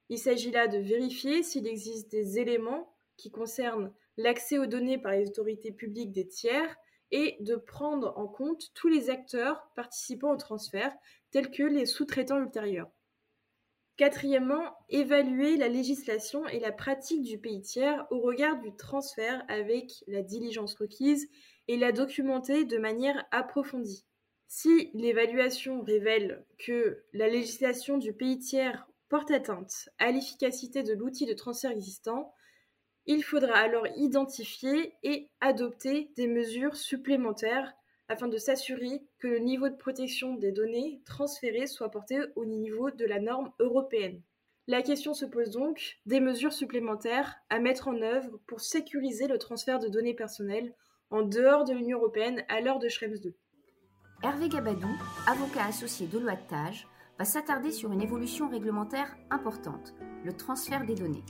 Il 0.09 0.19
s'agit 0.19 0.51
là 0.51 0.69
de 0.69 0.79
vérifier 0.79 1.43
s'il 1.43 1.67
existe 1.67 2.11
des 2.11 2.39
éléments 2.39 2.95
qui 3.17 3.31
concernent 3.31 3.93
l'accès 4.17 4.59
aux 4.59 4.67
données 4.67 4.99
par 4.99 5.13
les 5.13 5.29
autorités 5.29 5.73
publiques 5.73 6.13
des 6.13 6.27
tiers 6.27 6.75
et 7.11 7.37
de 7.41 7.57
prendre 7.57 8.17
en 8.17 8.27
compte 8.27 8.73
tous 8.75 8.89
les 8.89 9.11
acteurs 9.11 9.71
participant 9.75 10.33
au 10.33 10.37
transfert, 10.37 10.95
tels 11.31 11.51
que 11.51 11.63
les 11.63 11.87
sous-traitants 11.87 12.39
ultérieurs. 12.39 12.91
Quatrièmement, 13.99 14.77
évaluer 14.89 15.57
la 15.57 15.67
législation 15.67 16.47
et 16.47 16.61
la 16.61 16.71
pratique 16.71 17.23
du 17.23 17.37
pays 17.37 17.63
tiers 17.63 18.07
au 18.13 18.21
regard 18.21 18.61
du 18.61 18.73
transfert 18.77 19.45
avec 19.49 20.05
la 20.07 20.23
diligence 20.23 20.77
requise 20.77 21.29
et 21.67 21.77
la 21.77 21.91
documenter 21.91 22.65
de 22.65 22.79
manière 22.79 23.27
approfondie. 23.33 24.07
Si 24.47 24.91
l'évaluation 24.95 25.83
révèle 25.83 26.47
que 26.65 27.03
la 27.13 27.29
législation 27.29 27.99
du 27.99 28.13
pays 28.13 28.39
tiers 28.39 28.87
porte 29.09 29.33
atteinte 29.33 29.89
à 29.99 30.13
l'efficacité 30.13 30.85
de 30.85 30.95
l'outil 30.95 31.27
de 31.27 31.35
transfert 31.35 31.73
existant, 31.73 32.33
il 33.07 33.25
faudra 33.25 33.55
alors 33.55 33.89
identifier 33.97 34.95
et 35.03 35.29
adopter 35.41 36.13
des 36.17 36.29
mesures 36.29 36.77
supplémentaires 36.77 37.75
afin 38.09 38.29
de 38.29 38.39
s'assurer 38.39 39.03
que 39.19 39.29
le 39.29 39.39
niveau 39.39 39.69
de 39.69 39.77
protection 39.77 40.35
des 40.35 40.53
données 40.53 41.01
transférées 41.05 41.67
soit 41.67 41.91
porté 41.91 42.21
au 42.37 42.45
niveau 42.45 42.91
de 42.91 43.05
la 43.05 43.21
norme 43.21 43.53
européenne. 43.59 44.23
La 44.67 44.83
question 44.83 45.15
se 45.15 45.25
pose 45.25 45.51
donc 45.51 45.99
des 46.05 46.21
mesures 46.21 46.53
supplémentaires 46.53 47.37
à 47.49 47.59
mettre 47.59 47.89
en 47.89 48.03
œuvre 48.03 48.39
pour 48.47 48.61
sécuriser 48.61 49.27
le 49.27 49.39
transfert 49.39 49.79
de 49.79 49.89
données 49.89 50.15
personnelles 50.15 50.75
en 51.11 51.23
dehors 51.23 51.65
de 51.65 51.73
l'Union 51.73 51.99
européenne 51.99 52.45
à 52.49 52.61
l'heure 52.61 52.79
de 52.79 52.89
Schrems 52.89 53.19
2. 53.19 53.35
Hervé 54.23 54.49
Gabadou, 54.49 54.89
avocat 55.27 55.65
associé 55.65 56.07
de 56.07 56.19
Tage, 56.49 56.87
va 57.19 57.25
s'attarder 57.25 57.73
sur 57.73 57.93
une 57.93 58.03
évolution 58.03 58.49
réglementaire 58.49 59.17
importante, 59.31 59.95
le 60.25 60.33
transfert 60.33 60.85
des 60.85 60.95
données. 60.95 61.25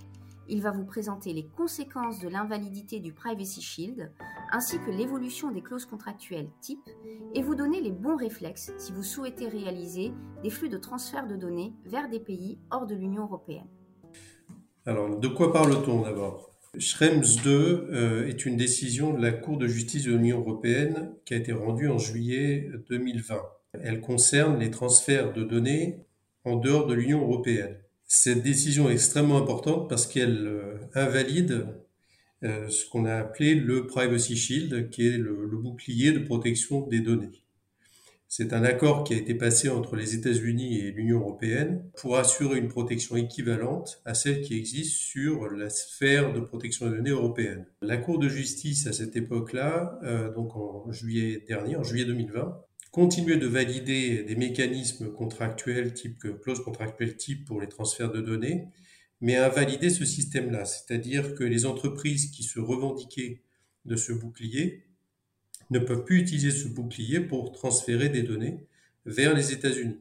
Il 0.48 0.62
va 0.62 0.70
vous 0.70 0.84
présenter 0.84 1.32
les 1.32 1.46
conséquences 1.46 2.18
de 2.20 2.28
l'invalidité 2.28 3.00
du 3.00 3.12
Privacy 3.12 3.60
Shield, 3.60 4.10
ainsi 4.52 4.78
que 4.78 4.90
l'évolution 4.90 5.50
des 5.50 5.62
clauses 5.62 5.84
contractuelles 5.84 6.48
type, 6.60 6.88
et 7.34 7.42
vous 7.42 7.54
donner 7.54 7.80
les 7.80 7.92
bons 7.92 8.16
réflexes 8.16 8.72
si 8.78 8.92
vous 8.92 9.02
souhaitez 9.02 9.48
réaliser 9.48 10.12
des 10.42 10.50
flux 10.50 10.68
de 10.68 10.78
transfert 10.78 11.26
de 11.26 11.36
données 11.36 11.72
vers 11.84 12.08
des 12.08 12.20
pays 12.20 12.58
hors 12.70 12.86
de 12.86 12.94
l'Union 12.94 13.24
européenne. 13.24 13.68
Alors, 14.86 15.18
de 15.18 15.28
quoi 15.28 15.52
parle-t-on 15.52 16.02
d'abord? 16.02 16.50
Schrems 16.78 17.24
2 17.42 17.50
euh, 17.50 18.28
est 18.28 18.46
une 18.46 18.56
décision 18.56 19.12
de 19.12 19.20
la 19.20 19.32
Cour 19.32 19.58
de 19.58 19.66
justice 19.66 20.04
de 20.04 20.14
l'Union 20.14 20.40
européenne 20.40 21.12
qui 21.24 21.34
a 21.34 21.36
été 21.36 21.52
rendue 21.52 21.88
en 21.88 21.98
juillet 21.98 22.70
2020. 22.88 23.42
Elle 23.82 24.00
concerne 24.00 24.58
les 24.58 24.70
transferts 24.70 25.32
de 25.32 25.44
données 25.44 26.04
en 26.44 26.56
dehors 26.56 26.86
de 26.86 26.94
l'Union 26.94 27.22
européenne. 27.22 27.76
Cette 28.06 28.42
décision 28.42 28.88
est 28.88 28.94
extrêmement 28.94 29.38
importante 29.38 29.88
parce 29.88 30.06
qu'elle 30.06 30.46
euh, 30.46 30.78
invalide 30.94 31.66
ce 32.42 32.88
qu'on 32.88 33.04
a 33.04 33.16
appelé 33.16 33.54
le 33.54 33.86
Privacy 33.86 34.36
Shield, 34.36 34.90
qui 34.90 35.08
est 35.08 35.18
le, 35.18 35.46
bouclier 35.46 36.12
de 36.12 36.20
protection 36.20 36.86
des 36.86 37.00
données. 37.00 37.42
C'est 38.30 38.52
un 38.52 38.62
accord 38.62 39.04
qui 39.04 39.14
a 39.14 39.16
été 39.16 39.34
passé 39.34 39.70
entre 39.70 39.96
les 39.96 40.14
États-Unis 40.14 40.80
et 40.80 40.90
l'Union 40.90 41.20
européenne 41.20 41.82
pour 41.96 42.18
assurer 42.18 42.58
une 42.58 42.68
protection 42.68 43.16
équivalente 43.16 44.02
à 44.04 44.12
celle 44.12 44.42
qui 44.42 44.54
existe 44.54 44.92
sur 44.92 45.50
la 45.50 45.70
sphère 45.70 46.34
de 46.34 46.40
protection 46.40 46.90
des 46.90 46.98
données 46.98 47.10
européenne. 47.10 47.64
La 47.80 47.96
Cour 47.96 48.18
de 48.18 48.28
justice 48.28 48.86
à 48.86 48.92
cette 48.92 49.16
époque-là, 49.16 49.98
euh, 50.02 50.30
donc 50.30 50.54
en 50.56 50.92
juillet 50.92 51.42
dernier, 51.48 51.76
en 51.76 51.84
juillet 51.84 52.04
2020, 52.04 52.62
continuer 52.90 53.36
de 53.36 53.46
valider 53.46 54.22
des 54.24 54.36
mécanismes 54.36 55.10
contractuels 55.10 55.94
type 55.94 56.40
clause 56.42 56.62
contractuelle 56.62 57.16
type 57.16 57.46
pour 57.46 57.62
les 57.62 57.68
transferts 57.68 58.12
de 58.12 58.20
données, 58.20 58.68
mais 59.20 59.36
invalider 59.36 59.90
ce 59.90 60.04
système-là, 60.04 60.64
c'est-à-dire 60.64 61.34
que 61.34 61.44
les 61.44 61.66
entreprises 61.66 62.30
qui 62.30 62.42
se 62.42 62.60
revendiquaient 62.60 63.42
de 63.84 63.96
ce 63.96 64.12
bouclier 64.12 64.84
ne 65.70 65.78
peuvent 65.78 66.04
plus 66.04 66.20
utiliser 66.20 66.50
ce 66.50 66.68
bouclier 66.68 67.20
pour 67.20 67.52
transférer 67.52 68.08
des 68.08 68.22
données 68.22 68.66
vers 69.06 69.34
les 69.34 69.52
États-Unis, 69.52 69.98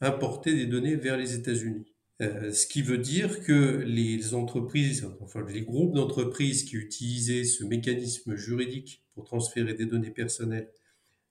importer 0.00 0.54
des 0.54 0.66
données 0.66 0.96
vers 0.96 1.16
les 1.16 1.34
États-Unis. 1.34 1.86
Euh, 2.20 2.52
ce 2.52 2.66
qui 2.66 2.82
veut 2.82 2.98
dire 2.98 3.42
que 3.42 3.82
les 3.84 4.34
entreprises, 4.34 5.08
enfin 5.20 5.44
les 5.48 5.62
groupes 5.62 5.94
d'entreprises 5.94 6.64
qui 6.64 6.76
utilisaient 6.76 7.44
ce 7.44 7.64
mécanisme 7.64 8.36
juridique 8.36 9.02
pour 9.14 9.24
transférer 9.24 9.74
des 9.74 9.86
données 9.86 10.10
personnelles 10.10 10.70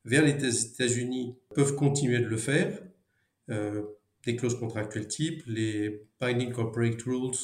vers 0.03 0.23
les 0.23 0.65
États-Unis 0.65 1.35
peuvent 1.55 1.75
continuer 1.75 2.19
de 2.19 2.25
le 2.25 2.37
faire. 2.37 2.81
Euh, 3.49 3.83
des 4.25 4.35
clauses 4.35 4.59
contractuelles 4.59 5.07
type, 5.07 5.43
les 5.47 6.03
Binding 6.19 6.51
Corporate 6.51 7.01
Rules, 7.03 7.37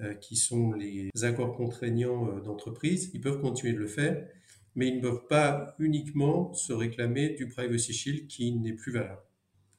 euh, 0.00 0.14
qui 0.14 0.36
sont 0.36 0.72
les 0.72 1.10
accords 1.22 1.56
contraignants 1.56 2.28
euh, 2.28 2.40
d'entreprise, 2.40 3.10
ils 3.14 3.20
peuvent 3.20 3.40
continuer 3.40 3.72
de 3.72 3.78
le 3.78 3.86
faire, 3.86 4.26
mais 4.74 4.88
ils 4.88 4.96
ne 4.96 5.02
peuvent 5.02 5.26
pas 5.28 5.74
uniquement 5.78 6.52
se 6.52 6.72
réclamer 6.72 7.30
du 7.30 7.48
Privacy 7.48 7.92
Shield 7.92 8.26
qui 8.26 8.52
n'est 8.52 8.74
plus 8.74 8.92
valable. 8.92 9.22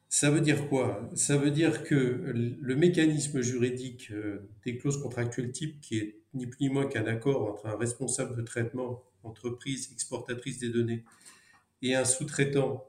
Ça 0.09 0.31
veut 0.31 0.41
dire 0.41 0.69
quoi? 0.69 1.11
Ça 1.13 1.37
veut 1.37 1.51
dire 1.51 1.83
que 1.83 1.95
le 1.95 2.75
mécanisme 2.75 3.41
juridique 3.41 4.11
des 4.63 4.77
clauses 4.77 5.01
contractuelles 5.01 5.51
type, 5.51 5.81
qui 5.81 5.97
est 5.97 6.21
ni 6.33 6.47
plus 6.47 6.57
ni 6.61 6.69
moins 6.69 6.87
qu'un 6.87 7.05
accord 7.05 7.43
entre 7.43 7.65
un 7.67 7.77
responsable 7.77 8.37
de 8.37 8.41
traitement, 8.41 9.03
entreprise 9.23 9.89
exportatrice 9.91 10.59
des 10.59 10.69
données, 10.69 11.03
et 11.81 11.95
un 11.95 12.05
sous-traitant 12.05 12.85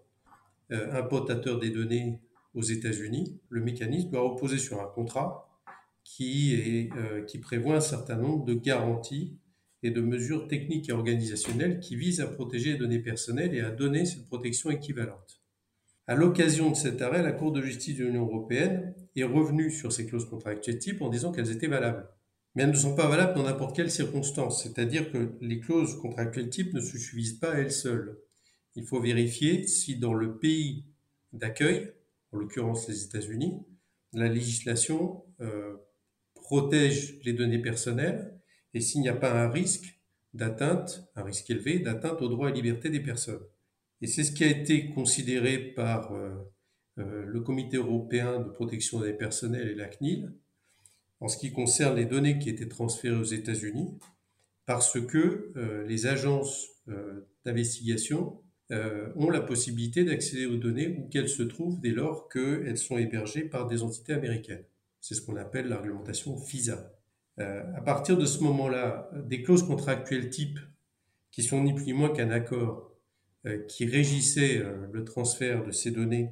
euh, 0.70 0.92
importateur 0.92 1.58
des 1.58 1.70
données 1.70 2.20
aux 2.58 2.62
États-Unis, 2.62 3.40
le 3.48 3.62
mécanisme 3.62 4.10
doit 4.10 4.22
reposer 4.22 4.58
sur 4.58 4.80
un 4.80 4.86
contrat 4.86 5.48
euh, 6.20 7.24
qui 7.24 7.38
prévoit 7.38 7.76
un 7.76 7.80
certain 7.80 8.16
nombre 8.16 8.44
de 8.44 8.54
garanties 8.54 9.38
et 9.82 9.90
de 9.90 10.00
mesures 10.00 10.48
techniques 10.48 10.88
et 10.88 10.92
organisationnelles 10.92 11.78
qui 11.78 11.96
visent 11.96 12.20
à 12.20 12.26
protéger 12.26 12.72
les 12.72 12.78
données 12.78 12.98
personnelles 12.98 13.54
et 13.54 13.60
à 13.60 13.70
donner 13.70 14.04
cette 14.04 14.26
protection 14.26 14.70
équivalente. 14.70 15.40
À 16.08 16.16
l'occasion 16.16 16.70
de 16.70 16.76
cet 16.76 17.00
arrêt, 17.00 17.22
la 17.22 17.32
Cour 17.32 17.52
de 17.52 17.62
justice 17.62 17.96
de 17.96 18.04
l'Union 18.04 18.26
européenne 18.26 18.94
est 19.14 19.24
revenue 19.24 19.70
sur 19.70 19.92
ces 19.92 20.06
clauses 20.06 20.28
contractuelles 20.28 20.78
type 20.78 21.00
en 21.00 21.10
disant 21.10 21.30
qu'elles 21.30 21.52
étaient 21.52 21.68
valables. 21.68 22.08
Mais 22.54 22.64
elles 22.64 22.70
ne 22.70 22.76
sont 22.76 22.96
pas 22.96 23.08
valables 23.08 23.34
dans 23.34 23.44
n'importe 23.44 23.76
quelle 23.76 23.90
circonstance, 23.90 24.64
c'est-à-dire 24.64 25.12
que 25.12 25.36
les 25.40 25.60
clauses 25.60 25.96
contractuelles 25.98 26.50
type 26.50 26.74
ne 26.74 26.80
se 26.80 26.98
suffisent 26.98 27.38
pas 27.38 27.52
à 27.52 27.58
elles 27.58 27.72
seules 27.72 28.18
il 28.78 28.86
faut 28.86 29.00
vérifier 29.00 29.66
si 29.66 29.96
dans 29.96 30.14
le 30.14 30.38
pays 30.38 30.84
d'accueil, 31.32 31.92
en 32.32 32.38
l'occurrence 32.38 32.88
les 32.88 33.04
États-Unis, 33.04 33.62
la 34.12 34.28
législation 34.28 35.25
euh, 35.40 35.76
protège 36.35 37.20
les 37.25 37.32
données 37.32 37.61
personnelles 37.61 38.38
et 38.75 38.80
s'il 38.80 39.00
n'y 39.00 39.08
a 39.08 39.16
pas 39.16 39.32
un 39.32 39.49
risque 39.49 40.00
d'atteinte, 40.35 41.11
un 41.16 41.23
risque 41.25 41.50
élevé 41.50 41.78
d'atteinte 41.78 42.23
aux 42.23 42.28
droits 42.28 42.50
et 42.50 42.52
libertés 42.52 42.90
des 42.90 43.00
personnes. 43.00 43.42
Et 44.00 44.06
c'est 44.06 44.25
ce 44.25 44.32
qui 44.32 44.44
a 44.44 44.49
été 44.49 44.90
considéré 44.90 45.58
par 45.58 46.12
euh, 46.12 46.35
euh, 46.99 47.25
le 47.26 47.40
Comité 47.40 47.76
européen 47.76 48.40
de 48.40 48.50
protection 48.50 49.00
des 49.00 49.12
personnels 49.12 49.68
et 49.68 49.75
la 49.75 49.88
CNIL 49.88 50.32
en 51.20 51.28
ce 51.28 51.37
qui 51.37 51.52
concerne 51.52 51.97
les 51.97 52.06
données 52.06 52.38
qui 52.38 52.49
étaient 52.49 52.68
transférées 52.68 53.16
aux 53.16 53.25
États-Unis, 53.25 53.99
parce 54.66 55.00
que 55.00 55.52
les 55.88 56.06
agences 56.06 56.68
d'investigation 57.44 58.40
euh, 58.70 59.08
ont 59.16 59.30
la 59.30 59.40
possibilité 59.40 60.04
d'accéder 60.04 60.44
aux 60.44 60.58
données 60.58 60.88
où 60.88 61.08
qu'elles 61.08 61.30
se 61.30 61.42
trouvent 61.42 61.80
dès 61.80 61.90
lors 61.90 62.28
qu'elles 62.28 62.76
sont 62.76 62.98
hébergées 62.98 63.44
par 63.44 63.66
des 63.66 63.82
entités 63.82 64.12
américaines. 64.12 64.62
C'est 65.00 65.14
ce 65.14 65.22
qu'on 65.22 65.37
appelle 65.37 65.68
la 65.68 65.78
réglementation 65.78 66.37
FISA. 66.37 66.92
Euh, 67.38 67.62
à 67.75 67.80
partir 67.80 68.18
de 68.18 68.26
ce 68.26 68.42
moment-là, 68.44 69.10
des 69.25 69.42
clauses 69.42 69.62
contractuelles 69.62 70.28
type, 70.28 70.58
qui 71.30 71.42
sont 71.42 71.62
ni 71.62 71.72
plus 71.72 71.87
ni 71.87 71.92
moins 71.94 72.10
qu'un 72.10 72.30
accord 72.30 72.92
euh, 73.46 73.64
qui 73.68 73.87
régissait 73.87 74.62
le 74.92 75.04
transfert 75.04 75.64
de 75.64 75.70
ces 75.70 75.90
données 75.90 76.30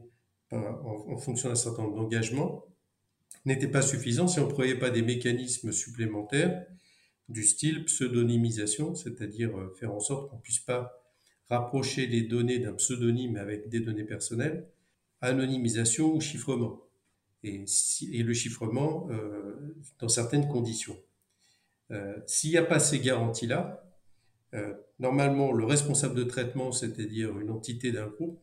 en, 0.51 0.59
en, 0.59 1.17
fonction 1.17 1.49
d'un 1.49 1.55
certain 1.55 1.85
nombre 1.85 1.97
d'engagements, 1.97 2.67
n'étaient 3.47 3.67
pas 3.67 3.81
suffisants 3.83 4.29
si 4.29 4.41
on 4.41 4.47
ne 4.47 4.53
prévoyait 4.53 4.79
pas 4.79 4.91
des 4.91 5.03
mécanismes 5.03 5.73
supplémentaires 5.73 6.67
du 7.31 7.45
style 7.45 7.87
pseudonymisation, 7.87 8.95
c'est-à-dire 8.95 9.53
faire 9.79 9.95
en 9.95 10.01
sorte 10.01 10.29
qu'on 10.29 10.37
ne 10.37 10.43
puisse 10.43 10.61
pas 10.61 11.06
rapprocher 11.51 12.07
les 12.07 12.23
données 12.23 12.59
d'un 12.59 12.73
pseudonyme 12.73 13.37
avec 13.37 13.69
des 13.69 13.81
données 13.81 14.05
personnelles, 14.05 14.67
anonymisation 15.21 16.15
ou 16.15 16.21
chiffrement. 16.21 16.81
Et, 17.43 17.65
le 18.25 18.35
chiffrement 18.35 19.09
euh, 19.11 19.77
dans 20.01 20.09
certaines 20.09 20.49
conditions. 20.49 20.97
Euh, 21.93 22.17
s'il 22.27 22.51
n'y 22.51 22.57
a 22.57 22.65
pas 22.65 22.81
ces 22.81 22.99
garanties-là, 22.99 23.85
euh, 24.55 24.75
normalement, 24.99 25.53
le 25.53 25.65
responsable 25.65 26.17
de 26.17 26.25
traitement, 26.25 26.73
c'est-à-dire 26.73 27.39
une 27.39 27.51
entité 27.51 27.93
d'un 27.93 28.09
groupe, 28.09 28.41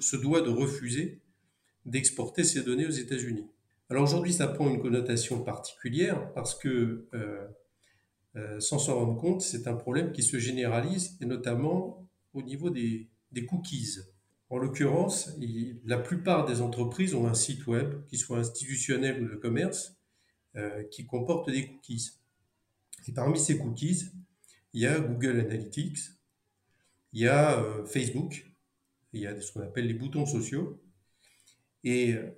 se 0.00 0.16
doit 0.16 0.40
de 0.40 0.50
refuser 0.50 1.20
d'exporter 1.86 2.42
ces 2.42 2.62
données 2.62 2.86
aux 2.86 2.90
États-Unis. 2.90 3.46
Alors 3.90 4.02
aujourd'hui, 4.02 4.32
ça 4.32 4.48
prend 4.48 4.68
une 4.68 4.80
connotation 4.80 5.42
particulière 5.44 6.32
parce 6.32 6.56
que, 6.56 7.06
sans 8.58 8.78
s'en 8.78 8.96
rendre 8.96 9.20
compte, 9.20 9.42
c'est 9.42 9.66
un 9.68 9.74
problème 9.74 10.10
qui 10.12 10.22
se 10.22 10.38
généralise 10.38 11.16
et 11.20 11.26
notamment 11.26 12.01
au 12.32 12.42
niveau 12.42 12.70
des, 12.70 13.08
cookies. 13.48 13.98
En 14.50 14.58
l'occurrence, 14.58 15.30
la 15.84 15.98
plupart 15.98 16.44
des 16.44 16.60
entreprises 16.60 17.14
ont 17.14 17.26
un 17.26 17.34
site 17.34 17.66
web, 17.66 18.04
qu'il 18.06 18.18
soit 18.18 18.38
institutionnel 18.38 19.22
ou 19.22 19.28
de 19.28 19.36
commerce, 19.36 19.96
euh, 20.56 20.84
qui 20.84 21.06
comporte 21.06 21.50
des 21.50 21.66
cookies. 21.66 22.10
Et 23.08 23.12
parmi 23.12 23.38
ces 23.38 23.58
cookies, 23.58 24.04
il 24.74 24.82
y 24.82 24.86
a 24.86 25.00
Google 25.00 25.40
Analytics, 25.40 25.98
il 27.12 27.20
y 27.20 27.28
a 27.28 27.58
euh, 27.58 27.84
Facebook, 27.86 28.52
il 29.12 29.20
y 29.20 29.26
a 29.26 29.40
ce 29.40 29.52
qu'on 29.52 29.60
appelle 29.60 29.86
les 29.86 29.94
boutons 29.94 30.26
sociaux. 30.26 30.82
Et, 31.84 32.14
euh, 32.14 32.30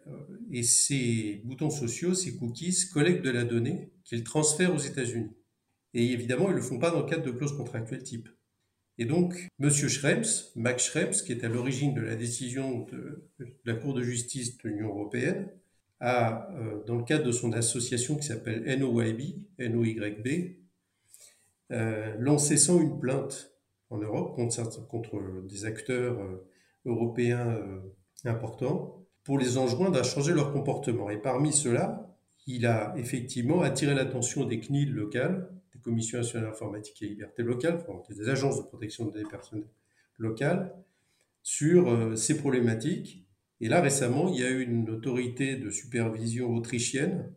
et, 0.51 0.63
ces 0.63 1.43
boutons 1.45 1.69
sociaux, 1.71 2.15
ces 2.15 2.37
cookies, 2.37 2.89
collectent 2.93 3.25
de 3.25 3.31
la 3.31 3.45
donnée 3.45 3.93
qu'ils 4.05 4.25
transfèrent 4.25 4.75
aux 4.75 4.79
États-Unis. 4.79 5.31
Et 5.93 6.13
évidemment, 6.13 6.47
ils 6.49 6.53
ne 6.53 6.57
le 6.57 6.63
font 6.63 6.79
pas 6.79 6.91
dans 6.91 7.01
le 7.01 7.07
cadre 7.07 7.25
de 7.25 7.31
clauses 7.31 7.57
contractuelles 7.57 8.03
type. 8.03 8.29
Et 8.99 9.07
donc, 9.07 9.49
M. 9.61 9.71
Schrems, 9.71 10.25
Max 10.55 10.85
Schrems, 10.85 11.13
qui 11.25 11.33
est 11.33 11.45
à 11.45 11.49
l'origine 11.49 11.95
de 11.95 12.01
la 12.01 12.15
décision 12.15 12.87
de, 12.87 13.29
la 13.65 13.75
Cour 13.75 13.95
de 13.95 14.03
justice 14.03 14.57
de 14.59 14.69
l'Union 14.69 14.89
européenne, 14.89 15.49
a, 16.01 16.49
euh, 16.53 16.85
dans 16.85 16.97
le 16.97 17.05
cadre 17.05 17.25
de 17.25 17.33
son 17.33 17.53
association 17.53 18.17
qui 18.17 18.27
s'appelle 18.27 18.63
NOYB, 18.79 19.21
NOYB, 19.59 20.57
euh, 21.73 22.15
lancé 22.19 22.57
sans 22.57 22.81
une 22.81 23.01
plainte 23.01 23.55
en 23.91 23.99
Europe 23.99 24.37
contre, 24.37 25.43
des 25.49 25.65
acteurs 25.65 26.21
euh, 26.21 26.47
européens 26.85 27.49
euh, 27.49 27.81
importants 28.25 29.07
pour 29.25 29.39
les 29.39 29.57
enjoindre 29.57 29.99
à 29.99 30.03
changer 30.03 30.33
leur 30.33 30.53
comportement. 30.53 31.11
Et 31.11 31.17
parmi 31.17 31.53
ceux-là, 31.53 32.15
il 32.47 32.67
a 32.67 32.95
effectivement 32.99 33.63
attiré 33.63 33.95
l'attention 33.95 34.45
des 34.45 34.61
CNIL 34.61 34.93
locales, 34.93 35.51
des 35.85 35.91
commissions 35.91 36.19
nationales 36.19 36.49
informatiques 36.49 37.03
et 37.03 37.09
liberté 37.09 37.43
locales, 37.43 37.85
des 38.09 38.29
agences 38.29 38.59
de 38.59 38.67
protection 38.67 39.07
des 39.07 39.13
données 39.13 39.29
personnelles 39.29 39.69
locales, 40.19 40.75
sur 41.43 41.91
euh, 41.91 42.17
ces 42.17 42.39
problématiques. 42.39 43.27
Et 43.61 43.69
là, 43.69 43.81
récemment, 43.81 44.29
il 44.29 44.41
y 44.41 44.45
a 44.45 44.51
eu 44.51 44.63
une 44.63 44.89
autorité 44.91 45.57
de 45.57 45.71
supervision 45.71 46.55
autrichienne 46.55 47.33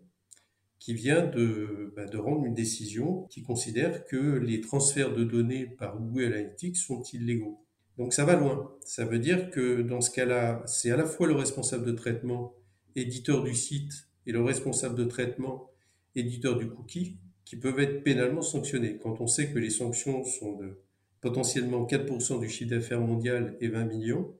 qui 0.79 0.93
vient 0.93 1.25
de, 1.25 1.93
bah, 1.95 2.05
de, 2.05 2.17
rendre 2.17 2.45
une 2.45 2.53
décision 2.53 3.23
qui 3.23 3.43
considère 3.43 4.05
que 4.05 4.37
les 4.37 4.61
transferts 4.61 5.13
de 5.13 5.23
données 5.23 5.65
par 5.65 5.97
Google 5.97 6.33
Analytics 6.33 6.77
sont 6.77 7.03
illégaux. 7.13 7.63
Donc 7.97 8.13
ça 8.13 8.25
va 8.25 8.35
loin. 8.35 8.71
Ça 8.85 9.05
veut 9.05 9.19
dire 9.19 9.49
que 9.49 9.81
dans 9.81 10.01
ce 10.01 10.11
cas-là, 10.11 10.63
c'est 10.65 10.91
à 10.91 10.97
la 10.97 11.05
fois 11.05 11.27
le 11.27 11.33
responsable 11.33 11.85
de 11.85 11.91
traitement, 11.91 12.55
éditeur 12.95 13.43
du 13.43 13.53
site, 13.53 14.07
et 14.25 14.31
le 14.31 14.43
responsable 14.43 14.95
de 14.95 15.05
traitement, 15.05 15.71
éditeur 16.15 16.57
du 16.57 16.69
cookie, 16.69 17.17
qui 17.47 17.55
peuvent 17.55 17.79
être 17.79 18.03
pénalement 18.03 18.41
sanctionnés. 18.41 18.97
Quand 19.01 19.21
on 19.21 19.27
sait 19.27 19.49
que 19.49 19.57
les 19.57 19.69
sanctions 19.69 20.25
sont 20.25 20.57
de 20.57 20.81
potentiellement 21.21 21.85
4% 21.85 22.41
du 22.41 22.49
chiffre 22.49 22.71
d'affaires 22.71 22.99
mondial 22.99 23.55
et 23.61 23.69
20 23.69 23.85
millions, 23.85 24.35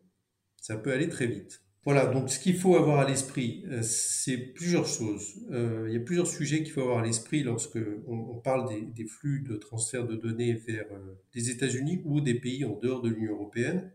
ça 0.58 0.76
peut 0.76 0.92
aller 0.92 1.08
très 1.08 1.26
vite. 1.26 1.62
Voilà, 1.86 2.08
donc 2.08 2.30
ce 2.30 2.38
qu'il 2.38 2.58
faut 2.58 2.76
avoir 2.76 3.00
à 3.00 3.08
l'esprit, 3.08 3.64
euh, 3.70 3.82
c'est 3.82 4.36
plusieurs 4.38 4.86
choses. 4.86 5.36
Euh, 5.52 5.86
il 5.88 5.94
y 5.94 5.96
a 5.96 6.02
plusieurs 6.02 6.28
sujets 6.28 6.64
qu'il 6.64 6.74
faut 6.74 6.82
avoir 6.82 7.00
à 7.00 7.06
l'esprit 7.06 7.44
lorsque 7.44 7.80
on, 8.08 8.36
parle 8.40 8.68
des, 8.94 9.06
flux 9.06 9.40
de 9.40 9.56
transfert 9.56 10.06
de 10.06 10.18
données 10.18 10.56
vers 10.56 10.92
euh, 10.92 11.16
les 11.34 11.50
États-Unis 11.50 12.02
ou 12.04 12.20
des 12.20 12.34
pays 12.34 12.66
en 12.66 12.78
dehors 12.78 13.02
de 13.02 13.08
l'Union 13.08 13.36
européenne. 13.36 13.94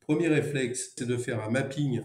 Premier 0.00 0.28
réflexe, 0.28 0.94
c'est 0.96 1.06
de 1.06 1.18
faire 1.18 1.44
un 1.44 1.50
mapping 1.50 2.00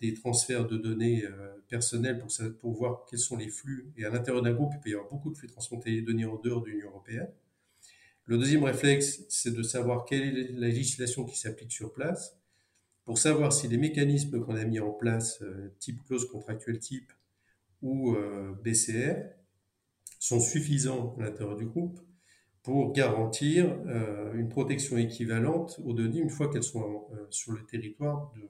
des 0.00 0.14
transferts 0.14 0.66
de 0.66 0.76
données 0.76 1.24
personnelles 1.68 2.22
pour, 2.58 2.72
voir 2.72 3.04
quels 3.08 3.18
sont 3.18 3.36
les 3.36 3.48
flux. 3.48 3.92
Et 3.96 4.04
à 4.04 4.10
l'intérieur 4.10 4.42
d'un 4.42 4.52
groupe, 4.52 4.72
il 4.74 4.80
peut 4.80 4.90
y 4.90 4.94
avoir 4.94 5.08
beaucoup 5.08 5.30
de 5.30 5.36
flux 5.36 5.48
transfrontaliers 5.48 6.02
de 6.02 6.06
données 6.06 6.24
en 6.24 6.36
dehors 6.36 6.62
de 6.62 6.66
l'Union 6.66 6.88
européenne. 6.88 7.30
Le 8.26 8.38
deuxième 8.38 8.64
réflexe, 8.64 9.24
c'est 9.28 9.52
de 9.52 9.62
savoir 9.62 10.04
quelle 10.04 10.22
est 10.22 10.52
la 10.52 10.68
législation 10.68 11.24
qui 11.24 11.38
s'applique 11.38 11.72
sur 11.72 11.92
place 11.92 12.36
pour 13.04 13.18
savoir 13.18 13.52
si 13.52 13.66
les 13.66 13.76
mécanismes 13.76 14.40
qu'on 14.40 14.54
a 14.54 14.64
mis 14.64 14.78
en 14.78 14.92
place, 14.92 15.42
euh, 15.42 15.74
type 15.80 16.04
clause 16.04 16.28
contractuelle 16.28 16.78
type 16.78 17.12
ou 17.82 18.14
euh, 18.14 18.52
BCR, 18.62 19.16
sont 20.20 20.38
suffisants 20.38 21.16
à 21.18 21.24
l'intérieur 21.24 21.56
du 21.56 21.66
groupe 21.66 21.98
pour 22.62 22.92
garantir 22.92 23.76
euh, 23.86 24.34
une 24.34 24.48
protection 24.48 24.96
équivalente 24.98 25.80
aux 25.84 25.94
données 25.94 26.20
une 26.20 26.30
fois 26.30 26.52
qu'elles 26.52 26.62
sont 26.62 27.08
sur 27.30 27.52
le 27.52 27.64
territoire 27.64 28.32
de, 28.36 28.48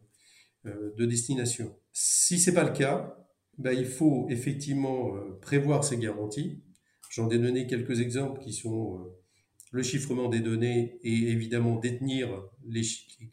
de 0.64 1.06
destination. 1.06 1.74
Si 1.92 2.38
ce 2.38 2.50
n'est 2.50 2.54
pas 2.54 2.64
le 2.64 2.72
cas, 2.72 3.16
ben, 3.58 3.72
il 3.72 3.86
faut 3.86 4.26
effectivement 4.28 5.14
prévoir 5.40 5.84
ces 5.84 5.96
garanties. 5.96 6.62
J'en 7.10 7.30
ai 7.30 7.38
donné 7.38 7.66
quelques 7.66 8.00
exemples 8.00 8.40
qui 8.40 8.52
sont 8.52 9.10
le 9.70 9.82
chiffrement 9.82 10.28
des 10.28 10.40
données 10.40 10.98
et 11.02 11.30
évidemment 11.30 11.76
détenir 11.76 12.28
les, 12.66 12.82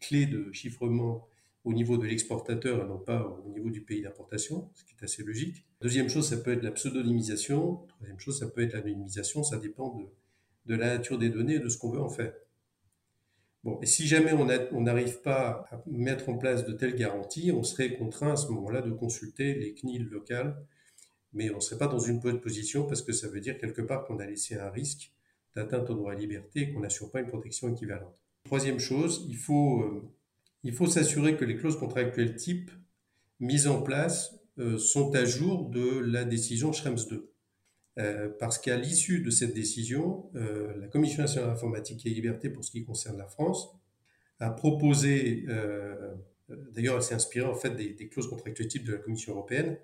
clés 0.00 0.26
de 0.26 0.52
chiffrement 0.52 1.28
au 1.64 1.72
niveau 1.72 1.98
de 1.98 2.06
l'exportateur 2.06 2.84
et 2.84 2.88
non 2.88 2.98
pas 2.98 3.26
au 3.44 3.50
niveau 3.50 3.70
du 3.70 3.82
pays 3.82 4.02
d'importation, 4.02 4.70
ce 4.74 4.84
qui 4.84 4.94
est 4.94 5.04
assez 5.04 5.22
logique. 5.22 5.66
Deuxième 5.80 6.08
chose, 6.08 6.28
ça 6.28 6.36
peut 6.36 6.52
être 6.52 6.62
la 6.62 6.70
pseudonymisation. 6.70 7.84
Troisième 7.88 8.18
chose, 8.18 8.38
ça 8.38 8.48
peut 8.48 8.62
être 8.62 8.72
l'anonymisation. 8.72 9.42
Ça 9.42 9.58
dépend 9.58 9.96
de, 10.66 10.76
la 10.76 10.96
nature 10.96 11.18
des 11.18 11.28
données 11.28 11.54
et 11.54 11.58
de 11.60 11.68
ce 11.68 11.76
qu'on 11.78 11.90
veut 11.90 12.00
en 12.00 12.08
faire. 12.08 12.32
Et 13.82 13.86
si 13.86 14.06
jamais 14.06 14.32
on 14.32 14.80
n'arrive 14.80 15.20
pas 15.22 15.66
à 15.70 15.82
mettre 15.86 16.28
en 16.28 16.38
place 16.38 16.64
de 16.64 16.72
telles 16.72 16.94
garanties, 16.94 17.52
on 17.52 17.62
serait 17.62 17.96
contraint 17.96 18.32
à 18.32 18.36
ce 18.36 18.48
moment-là 18.48 18.82
de 18.82 18.90
consulter 18.90 19.54
les 19.54 19.74
CNIL 19.74 20.08
locales, 20.08 20.56
mais 21.32 21.50
on 21.50 21.56
ne 21.56 21.60
serait 21.60 21.78
pas 21.78 21.88
dans 21.88 21.98
une 21.98 22.20
bonne 22.20 22.40
position 22.40 22.86
parce 22.86 23.02
que 23.02 23.12
ça 23.12 23.28
veut 23.28 23.40
dire 23.40 23.58
quelque 23.58 23.82
part 23.82 24.04
qu'on 24.04 24.18
a 24.18 24.26
laissé 24.26 24.56
un 24.56 24.70
risque 24.70 25.12
d'atteinte 25.54 25.90
au 25.90 25.94
droit 25.94 26.12
à 26.12 26.14
la 26.14 26.20
liberté 26.20 26.60
et 26.60 26.72
qu'on 26.72 26.80
n'assure 26.80 27.10
pas 27.10 27.20
une 27.20 27.28
protection 27.28 27.68
équivalente. 27.68 28.20
Troisième 28.44 28.78
chose, 28.78 29.26
il 29.28 29.36
faut, 29.36 29.82
euh, 29.82 30.08
il 30.62 30.72
faut 30.72 30.86
s'assurer 30.86 31.36
que 31.36 31.44
les 31.44 31.56
clauses 31.56 31.78
contractuelles 31.78 32.36
type 32.36 32.70
mises 33.40 33.66
en 33.66 33.82
place 33.82 34.40
euh, 34.58 34.78
sont 34.78 35.14
à 35.14 35.24
jour 35.24 35.68
de 35.68 35.98
la 35.98 36.24
décision 36.24 36.72
Schrems 36.72 37.06
2. 37.08 37.30
Euh, 37.98 38.28
parce 38.38 38.58
qu'à 38.58 38.76
l'issue 38.76 39.20
de 39.20 39.30
cette 39.30 39.54
décision, 39.54 40.30
la 40.34 40.86
Commission 40.88 41.22
nationale 41.22 41.50
informatique 41.50 42.06
et 42.06 42.10
liberté, 42.10 42.48
pour 42.48 42.64
ce 42.64 42.70
qui 42.70 42.84
concerne 42.84 43.18
la 43.18 43.26
France, 43.26 43.68
a 44.40 44.50
proposé, 44.50 45.46
d'ailleurs 46.48 46.96
elle 46.96 47.02
s'est 47.02 47.14
inspirée 47.14 47.48
en 47.48 47.54
fait 47.54 47.70
des, 47.70 48.08
clauses 48.08 48.28
contractuelles 48.28 48.68
type 48.68 48.84
de 48.84 48.92
la 48.92 48.98
Commission 48.98 49.32
européenne, 49.32 49.78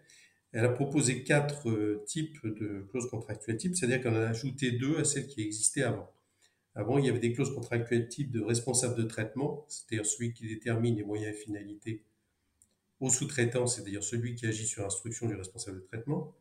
elle 0.54 0.64
a 0.64 0.68
proposé 0.68 1.24
quatre 1.24 1.68
euh, 1.68 2.04
types 2.06 2.46
de 2.46 2.86
clauses 2.88 3.10
contractuelles 3.10 3.56
types, 3.56 3.74
c'est-à-dire 3.74 4.00
qu'elle 4.00 4.14
en 4.14 4.22
a 4.22 4.28
ajouté 4.28 4.70
deux 4.70 4.98
à 4.98 5.04
celles 5.04 5.26
qui 5.26 5.42
existaient 5.42 5.82
avant. 5.82 6.08
Avant, 6.76 6.96
il 6.98 7.06
y 7.06 7.08
avait 7.08 7.18
des 7.18 7.32
clauses 7.32 7.52
contractuelles 7.52 8.08
type 8.08 8.30
de 8.30 8.40
responsable 8.40 8.94
de 8.94 9.02
traitement, 9.02 9.66
c'est-à-dire 9.68 10.06
celui 10.06 10.32
qui 10.32 10.46
détermine 10.46 10.94
les 10.94 11.02
moyens 11.02 11.34
et 11.34 11.38
finalités 11.38 12.04
au 13.00 13.10
sous-traitant, 13.10 13.66
c'est-à-dire 13.66 14.02
celui 14.04 14.36
qui 14.36 14.46
agit 14.46 14.66
sur 14.66 14.86
instruction 14.86 15.26
du 15.26 15.34
responsable 15.34 15.80
de 15.80 15.86
traitement. 15.86 16.32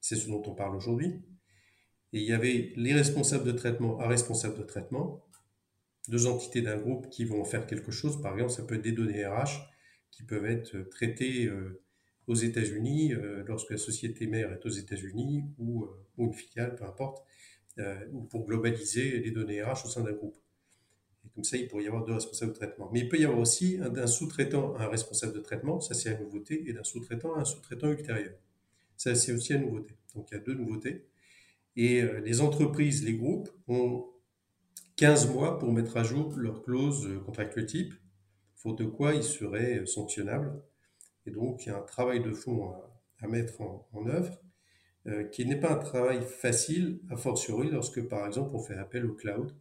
C'est 0.00 0.16
ce 0.16 0.28
dont 0.28 0.42
on 0.46 0.54
parle 0.54 0.76
aujourd'hui. 0.76 1.22
Et 2.12 2.20
il 2.20 2.24
y 2.24 2.32
avait 2.32 2.72
les 2.76 2.94
responsables 2.94 3.44
de 3.44 3.52
traitement 3.52 3.98
à 4.00 4.08
responsable 4.08 4.58
de 4.58 4.62
traitement, 4.62 5.24
deux 6.08 6.26
entités 6.26 6.62
d'un 6.62 6.78
groupe 6.78 7.10
qui 7.10 7.24
vont 7.24 7.44
faire 7.44 7.66
quelque 7.66 7.90
chose. 7.90 8.22
Par 8.22 8.32
exemple, 8.32 8.52
ça 8.52 8.62
peut 8.62 8.76
être 8.76 8.82
des 8.82 8.92
données 8.92 9.26
RH 9.26 9.68
qui 10.10 10.22
peuvent 10.22 10.46
être 10.46 10.88
traitées 10.88 11.46
euh, 11.46 11.82
aux 12.28 12.34
États-Unis, 12.34 13.14
euh, 13.14 13.42
lorsque 13.46 13.70
la 13.70 13.78
société 13.78 14.26
mère 14.26 14.52
est 14.52 14.64
aux 14.64 14.70
États-Unis 14.70 15.44
ou, 15.58 15.84
euh, 15.84 15.88
une 16.18 16.32
filiale, 16.32 16.76
peu 16.76 16.84
importe, 16.84 17.24
euh, 17.78 18.06
ou 18.12 18.22
pour 18.22 18.46
globaliser 18.46 19.18
les 19.18 19.30
données 19.30 19.62
RH 19.62 19.86
au 19.86 19.88
sein 19.88 20.02
d'un 20.02 20.12
groupe. 20.12 20.36
Et 21.24 21.30
comme 21.30 21.44
ça, 21.44 21.56
il 21.56 21.68
pourrait 21.68 21.84
y 21.84 21.86
avoir 21.86 22.04
deux 22.04 22.12
responsables 22.12 22.52
de 22.52 22.56
traitement. 22.58 22.90
Mais 22.92 23.00
il 23.00 23.08
peut 23.08 23.18
y 23.18 23.24
avoir 23.24 23.40
aussi 23.40 23.78
d'un 23.78 24.06
sous-traitant 24.06 24.76
à 24.76 24.84
un 24.84 24.88
responsable 24.88 25.32
de 25.32 25.40
traitement, 25.40 25.80
ça 25.80 25.94
c'est 25.94 26.10
la 26.10 26.18
nouveauté, 26.20 26.68
et 26.68 26.72
d'un 26.72 26.84
sous-traitant 26.84 27.34
à 27.34 27.40
un 27.40 27.44
sous-traitant 27.44 27.90
ultérieur. 27.90 28.34
Ça 28.98 29.14
c'est 29.14 29.32
aussi 29.32 29.54
la 29.54 29.60
nouveauté. 29.60 29.96
Donc 30.14 30.28
il 30.30 30.34
y 30.34 30.36
a 30.36 30.40
deux 30.40 30.54
nouveautés. 30.54 31.06
Et 31.76 32.02
les 32.24 32.40
entreprises, 32.40 33.04
les 33.04 33.14
groupes 33.14 33.48
ont 33.68 34.04
15 34.96 35.32
mois 35.32 35.58
pour 35.58 35.72
mettre 35.72 35.96
à 35.96 36.02
jour 36.02 36.34
leur 36.36 36.62
clause 36.62 37.08
contractuelle 37.24 37.66
type, 37.66 37.94
faute 38.56 38.78
de 38.78 38.84
quoi 38.84 39.14
ils 39.14 39.22
seraient 39.22 39.86
sanctionnables 39.86 40.60
et 41.28 41.30
donc, 41.30 41.66
il 41.66 41.68
y 41.68 41.72
a 41.72 41.76
un 41.76 41.82
travail 41.82 42.22
de 42.22 42.32
fond 42.32 42.72
à, 43.20 43.28
mettre 43.28 43.60
en, 43.60 44.06
œuvre, 44.06 44.40
euh, 45.06 45.24
qui 45.24 45.44
n'est 45.44 45.60
pas 45.60 45.72
un 45.72 45.76
travail 45.76 46.22
facile, 46.22 47.00
a 47.10 47.18
fortiori 47.18 47.68
lorsque, 47.70 48.00
par 48.08 48.26
exemple, 48.26 48.52
on 48.54 48.60
fait 48.60 48.78
appel 48.78 49.04
au 49.04 49.12
cloud 49.12 49.54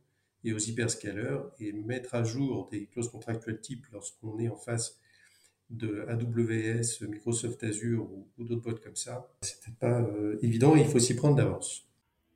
et 0.45 0.53
aux 0.53 0.59
hyperscalers 0.59 1.41
et 1.59 1.73
mettre 1.73 2.15
à 2.15 2.23
jour 2.23 2.69
des 2.71 2.85
clauses 2.85 3.09
contractuelles 3.09 3.59
type 3.59 3.85
lorsqu'on 3.91 4.39
est 4.39 4.47
en 4.47 4.55
face 4.55 4.97
de 5.69 6.05
AWS, 6.07 7.07
Microsoft 7.07 7.63
Azure 7.63 8.07
ou, 8.11 8.43
d'autres 8.43 8.61
boîtes 8.61 8.79
comme 8.79 8.95
ça, 8.95 9.29
c'est 9.41 9.59
peut-être 9.61 9.79
pas 9.79 10.01
euh, 10.01 10.37
évident 10.41 10.75
et 10.75 10.81
il 10.81 10.87
faut 10.87 10.99
s'y 10.99 11.15
prendre 11.15 11.35
d'avance. 11.35 11.87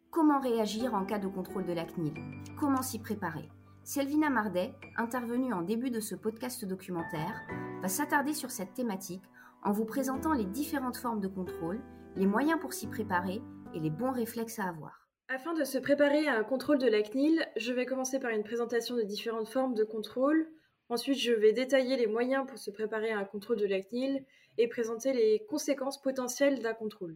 Comment 0.10 0.42
réagir 0.42 0.94
en 0.94 1.06
cas 1.06 1.20
de 1.20 1.28
contrôle 1.28 1.66
de 1.66 1.74
la 1.74 1.86
CNIL 1.86 2.14
Comment 2.60 2.82
s'y 2.82 3.00
préparer? 3.00 3.50
Selvina 3.84 4.30
Mardet, 4.30 4.74
intervenue 4.98 5.54
en 5.54 5.62
début 5.62 5.90
de 5.90 6.00
ce 6.00 6.16
podcast 6.16 6.66
documentaire, 6.66 7.34
va 7.82 7.88
s'attarder 7.88 8.34
sur 8.34 8.52
cette 8.52 8.74
thématique 8.74 9.24
en 9.64 9.72
vous 9.72 9.86
présentant 9.86 10.34
les 10.34 10.46
différentes 10.46 10.98
formes 10.98 11.22
de 11.22 11.28
contrôle, 11.28 11.80
les 12.16 12.28
moyens 12.28 12.60
pour 12.60 12.74
s'y 12.74 12.88
préparer 12.88 13.42
et 13.74 13.80
les 13.80 13.90
bons 13.90 14.12
réflexes 14.12 14.60
à 14.60 14.68
avoir. 14.68 15.08
Afin 15.30 15.54
de 15.54 15.64
se 15.64 15.78
préparer 15.78 16.28
à 16.28 16.38
un 16.38 16.44
contrôle 16.44 16.78
de 16.78 16.88
la 16.88 17.02
CNIL, 17.02 17.48
je 17.56 17.72
vais 17.72 17.86
commencer 17.86 18.20
par 18.20 18.32
une 18.32 18.44
présentation 18.44 18.96
de 18.96 19.04
différentes 19.04 19.48
formes 19.48 19.76
de 19.76 19.86
contrôle. 19.86 20.46
Ensuite, 20.92 21.20
je 21.20 21.32
vais 21.32 21.54
détailler 21.54 21.96
les 21.96 22.06
moyens 22.06 22.46
pour 22.46 22.58
se 22.58 22.70
préparer 22.70 23.12
à 23.12 23.18
un 23.18 23.24
contrôle 23.24 23.56
de 23.56 23.66
la 23.66 23.82
CNIL 23.82 24.26
et 24.58 24.68
présenter 24.68 25.14
les 25.14 25.40
conséquences 25.46 26.02
potentielles 26.02 26.60
d'un 26.60 26.74
contrôle. 26.74 27.16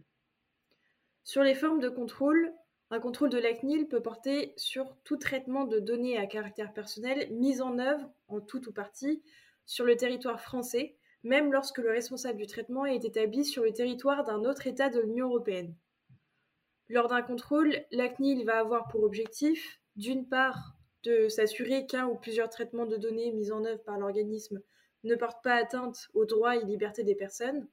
Sur 1.24 1.42
les 1.42 1.54
formes 1.54 1.80
de 1.80 1.90
contrôle, 1.90 2.54
un 2.88 3.00
contrôle 3.00 3.28
de 3.28 3.36
la 3.36 3.52
CNIL 3.52 3.86
peut 3.86 4.00
porter 4.00 4.54
sur 4.56 4.96
tout 5.04 5.18
traitement 5.18 5.66
de 5.66 5.78
données 5.78 6.16
à 6.16 6.24
caractère 6.24 6.72
personnel 6.72 7.30
mis 7.32 7.60
en 7.60 7.78
œuvre, 7.78 8.10
en 8.28 8.40
tout 8.40 8.66
ou 8.66 8.72
partie, 8.72 9.22
sur 9.66 9.84
le 9.84 9.94
territoire 9.94 10.40
français, 10.40 10.96
même 11.22 11.52
lorsque 11.52 11.76
le 11.76 11.90
responsable 11.90 12.38
du 12.38 12.46
traitement 12.46 12.86
est 12.86 13.04
établi 13.04 13.44
sur 13.44 13.62
le 13.62 13.74
territoire 13.74 14.24
d'un 14.24 14.46
autre 14.46 14.66
État 14.66 14.88
de 14.88 15.00
l'Union 15.00 15.26
européenne. 15.26 15.74
Lors 16.88 17.08
d'un 17.08 17.20
contrôle, 17.20 17.84
la 17.90 18.08
CNIL 18.08 18.46
va 18.46 18.58
avoir 18.58 18.88
pour 18.88 19.02
objectif, 19.02 19.82
d'une 19.96 20.26
part, 20.26 20.75
de 21.06 21.28
s'assurer 21.28 21.86
qu'un 21.86 22.06
ou 22.08 22.16
plusieurs 22.16 22.50
traitements 22.50 22.86
de 22.86 22.96
données 22.96 23.30
mis 23.30 23.52
en 23.52 23.64
œuvre 23.64 23.82
par 23.84 23.98
l'organisme 23.98 24.60
ne 25.04 25.14
portent 25.14 25.42
pas 25.42 25.54
atteinte 25.54 26.08
aux 26.14 26.24
droits 26.24 26.56
et 26.56 26.64
libertés 26.64 27.04
des 27.04 27.14
personnes, 27.14 27.68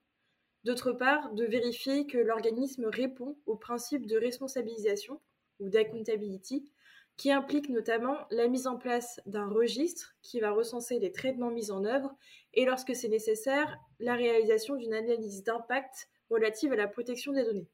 d'autre 0.63 0.91
part, 0.91 1.33
de 1.33 1.45
vérifier 1.45 2.05
que 2.05 2.19
l'organisme 2.19 2.85
répond 2.85 3.35
au 3.47 3.55
principe 3.55 4.05
de 4.05 4.17
responsabilisation 4.17 5.19
ou 5.59 5.69
d'accountability, 5.69 6.71
qui 7.17 7.31
implique 7.31 7.69
notamment 7.69 8.17
la 8.29 8.47
mise 8.47 8.67
en 8.67 8.77
place 8.77 9.19
d'un 9.25 9.47
registre 9.47 10.15
qui 10.21 10.39
va 10.39 10.51
recenser 10.51 10.99
les 10.99 11.11
traitements 11.11 11.51
mis 11.51 11.71
en 11.71 11.85
œuvre 11.85 12.15
et, 12.53 12.65
lorsque 12.65 12.95
c'est 12.95 13.09
nécessaire, 13.09 13.77
la 13.99 14.15
réalisation 14.15 14.75
d'une 14.75 14.93
analyse 14.93 15.43
d'impact 15.43 16.07
relative 16.29 16.73
à 16.73 16.75
la 16.75 16.87
protection 16.87 17.33
des 17.33 17.43
données. 17.43 17.69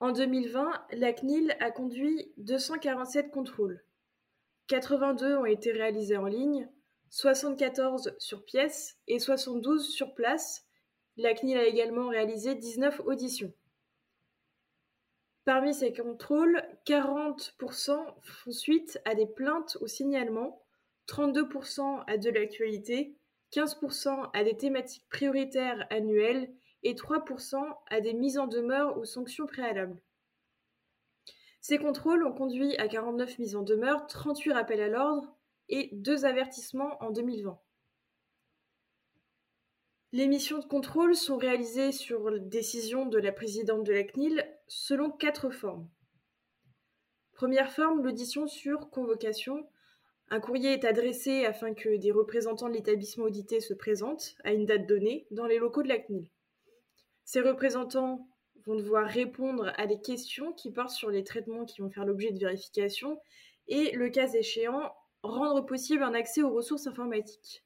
En 0.00 0.12
2020, 0.12 0.86
la 0.92 1.12
CNIL 1.12 1.54
a 1.60 1.70
conduit 1.70 2.32
247 2.38 3.30
contrôles. 3.30 3.84
82 4.68 5.36
ont 5.36 5.44
été 5.44 5.72
réalisés 5.72 6.16
en 6.16 6.24
ligne, 6.24 6.70
74 7.10 8.14
sur 8.18 8.42
pièce 8.46 8.96
et 9.08 9.18
72 9.18 9.86
sur 9.86 10.14
place. 10.14 10.64
La 11.18 11.34
CNIL 11.34 11.58
a 11.58 11.66
également 11.66 12.08
réalisé 12.08 12.54
19 12.54 13.02
auditions. 13.04 13.52
Parmi 15.44 15.74
ces 15.74 15.92
contrôles, 15.92 16.62
40% 16.86 17.98
font 18.22 18.52
suite 18.52 18.98
à 19.04 19.14
des 19.14 19.26
plaintes 19.26 19.76
ou 19.82 19.86
signalements, 19.86 20.62
32% 21.08 22.04
à 22.06 22.16
de 22.16 22.30
l'actualité, 22.30 23.18
15% 23.52 24.30
à 24.32 24.44
des 24.44 24.56
thématiques 24.56 25.08
prioritaires 25.10 25.86
annuelles 25.90 26.50
et 26.82 26.94
3% 26.94 27.56
à 27.88 28.00
des 28.00 28.14
mises 28.14 28.38
en 28.38 28.46
demeure 28.46 28.98
ou 28.98 29.04
sanctions 29.04 29.46
préalables. 29.46 30.00
Ces 31.60 31.78
contrôles 31.78 32.24
ont 32.24 32.32
conduit 32.32 32.76
à 32.76 32.88
49 32.88 33.38
mises 33.38 33.56
en 33.56 33.62
demeure, 33.62 34.06
38 34.06 34.52
rappels 34.52 34.80
à 34.80 34.88
l'ordre 34.88 35.36
et 35.68 35.90
2 35.92 36.24
avertissements 36.24 36.96
en 37.02 37.10
2020. 37.10 37.60
Les 40.12 40.26
missions 40.26 40.58
de 40.58 40.64
contrôle 40.64 41.14
sont 41.14 41.36
réalisées 41.36 41.92
sur 41.92 42.40
décision 42.40 43.06
de 43.06 43.18
la 43.18 43.30
présidente 43.30 43.84
de 43.84 43.92
la 43.92 44.02
CNIL 44.02 44.44
selon 44.66 45.10
quatre 45.10 45.50
formes. 45.50 45.88
Première 47.32 47.70
forme, 47.70 48.02
l'audition 48.02 48.48
sur 48.48 48.90
convocation. 48.90 49.68
Un 50.28 50.40
courrier 50.40 50.72
est 50.72 50.84
adressé 50.84 51.44
afin 51.44 51.74
que 51.74 51.96
des 51.96 52.10
représentants 52.10 52.68
de 52.68 52.74
l'établissement 52.74 53.26
audité 53.26 53.60
se 53.60 53.72
présentent 53.72 54.34
à 54.42 54.52
une 54.52 54.66
date 54.66 54.86
donnée 54.86 55.26
dans 55.30 55.46
les 55.46 55.58
locaux 55.58 55.82
de 55.82 55.88
la 55.88 55.98
CNIL. 55.98 56.28
Ces 57.32 57.42
représentants 57.42 58.26
vont 58.66 58.74
devoir 58.74 59.06
répondre 59.06 59.72
à 59.76 59.86
des 59.86 60.00
questions 60.00 60.52
qui 60.52 60.72
portent 60.72 60.90
sur 60.90 61.10
les 61.10 61.22
traitements 61.22 61.64
qui 61.64 61.80
vont 61.80 61.88
faire 61.88 62.04
l'objet 62.04 62.32
de 62.32 62.40
vérification 62.40 63.20
et, 63.68 63.92
le 63.92 64.10
cas 64.10 64.26
échéant, 64.26 64.92
rendre 65.22 65.64
possible 65.64 66.02
un 66.02 66.12
accès 66.12 66.42
aux 66.42 66.52
ressources 66.52 66.88
informatiques. 66.88 67.64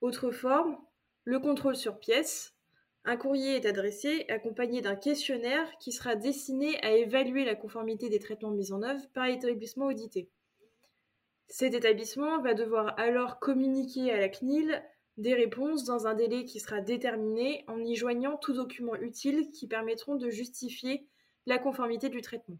Autre 0.00 0.30
forme, 0.30 0.78
le 1.24 1.38
contrôle 1.38 1.76
sur 1.76 1.98
pièce. 1.98 2.54
Un 3.04 3.18
courrier 3.18 3.56
est 3.56 3.66
adressé 3.66 4.24
accompagné 4.30 4.80
d'un 4.80 4.96
questionnaire 4.96 5.70
qui 5.78 5.92
sera 5.92 6.16
destiné 6.16 6.82
à 6.82 6.92
évaluer 6.92 7.44
la 7.44 7.54
conformité 7.54 8.08
des 8.08 8.20
traitements 8.20 8.52
mis 8.52 8.72
en 8.72 8.82
œuvre 8.82 9.06
par 9.12 9.26
l'établissement 9.26 9.84
audité. 9.84 10.30
Cet 11.46 11.74
établissement 11.74 12.40
va 12.40 12.54
devoir 12.54 12.98
alors 12.98 13.38
communiquer 13.38 14.10
à 14.10 14.16
la 14.16 14.30
CNIL 14.30 14.82
des 15.16 15.34
réponses 15.34 15.84
dans 15.84 16.06
un 16.06 16.14
délai 16.14 16.44
qui 16.44 16.60
sera 16.60 16.80
déterminé 16.80 17.64
en 17.68 17.78
y 17.84 17.94
joignant 17.94 18.36
tout 18.36 18.54
document 18.54 18.94
utile 18.96 19.50
qui 19.50 19.66
permettront 19.66 20.16
de 20.16 20.30
justifier 20.30 21.06
la 21.46 21.58
conformité 21.58 22.08
du 22.08 22.22
traitement. 22.22 22.58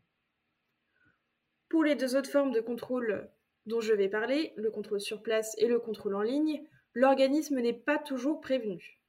Pour 1.69 1.85
les 1.85 1.95
deux 1.95 2.17
autres 2.17 2.31
formes 2.31 2.53
de 2.53 2.61
contrôle 2.61 3.31
dont 3.67 3.81
je 3.81 3.95
vais 3.95 4.09
parler, 4.09 4.53
le 4.57 4.71
contrôle 4.71 5.01
sur 5.01 5.23
place 5.23 5.55
et 5.59 5.67
le 5.67 5.79
contrôle 5.79 6.15
en 6.15 6.23
ligne, 6.23 6.63
l'organisme 6.95 7.61
n'est 7.61 7.73
pas 7.73 7.99
toujours 7.99 8.41
prévenu. 8.41 9.01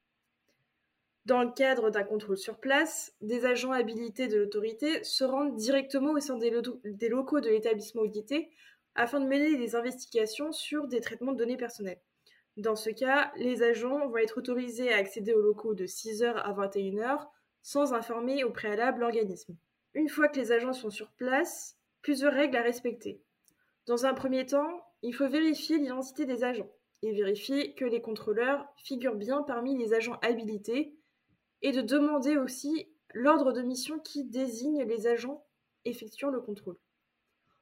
Dans 1.26 1.42
le 1.42 1.52
cadre 1.52 1.90
d'un 1.90 2.04
contrôle 2.04 2.38
sur 2.38 2.60
place, 2.60 3.14
des 3.22 3.46
agents 3.46 3.72
habilités 3.72 4.28
de 4.28 4.38
l'autorité 4.38 5.04
se 5.04 5.24
rendent 5.24 5.56
directement 5.56 6.12
au 6.12 6.20
sein 6.20 6.38
des, 6.38 7.10
locaux 7.10 7.40
de 7.40 7.50
l'établissement 7.50 8.02
audité 8.02 8.50
afin 8.96 9.22
de 9.22 9.28
mener 9.28 9.58
des 9.58 9.76
investigations 9.76 10.52
sur 10.52 10.88
des 10.88 11.00
traitements 11.00 11.32
de 11.32 11.38
données 11.38 11.58
personnelles. 11.58 12.02
Dans 12.58 12.76
ce 12.76 12.92
cas, 12.92 13.32
les 13.38 13.64
agents 13.64 14.08
vont 14.08 14.18
être 14.18 14.38
autorisés 14.38 14.94
à 14.94 14.98
accéder 14.98 15.34
aux 15.34 15.42
locaux 15.42 15.74
de 15.74 15.86
6h 15.86 16.34
à 16.36 16.54
21h 16.54 17.28
sans 17.64 17.94
informer 17.94 18.44
au 18.44 18.52
préalable 18.52 19.00
l'organisme. 19.00 19.58
Une 19.96 20.10
fois 20.10 20.28
que 20.28 20.40
les 20.40 20.52
agents 20.52 20.74
sont 20.74 20.90
sur 20.90 21.12
place, 21.12 21.78
plusieurs 22.02 22.34
règles 22.34 22.58
à 22.58 22.62
respecter. 22.62 23.22
Dans 23.88 24.06
un 24.06 24.14
premier 24.14 24.46
temps, 24.46 24.86
il 25.02 25.14
faut 25.14 25.28
vérifier 25.28 25.78
l'identité 25.78 26.26
des 26.26 26.44
agents 26.44 26.70
et 27.02 27.12
vérifier 27.12 27.74
que 27.74 27.86
les 27.86 28.02
contrôleurs 28.02 28.66
figurent 28.78 29.16
bien 29.16 29.44
parmi 29.44 29.78
les 29.78 29.94
agents 29.94 30.20
habilités 30.22 30.96
et 31.62 31.72
de 31.72 31.82
demander 31.82 32.38
aussi 32.38 32.88
l'ordre 33.14 33.52
de 33.52 33.62
mission 33.62 34.00
qui 34.00 34.24
désigne 34.24 34.84
les 34.84 35.08
agents 35.08 35.46
effectuant 35.86 36.30
le 36.30 36.42
contrôle. 36.42 36.78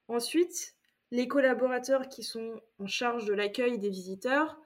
Ensuite, 0.08 0.75
les 1.12 1.27
collaborateurs 1.27 2.08
qui 2.08 2.23
sont 2.23 2.62
en 2.80 2.88
charge 2.88 3.25
de 3.25 3.34
l'accueil 3.34 3.80
des 3.80 3.89
visiteurs 3.89 4.61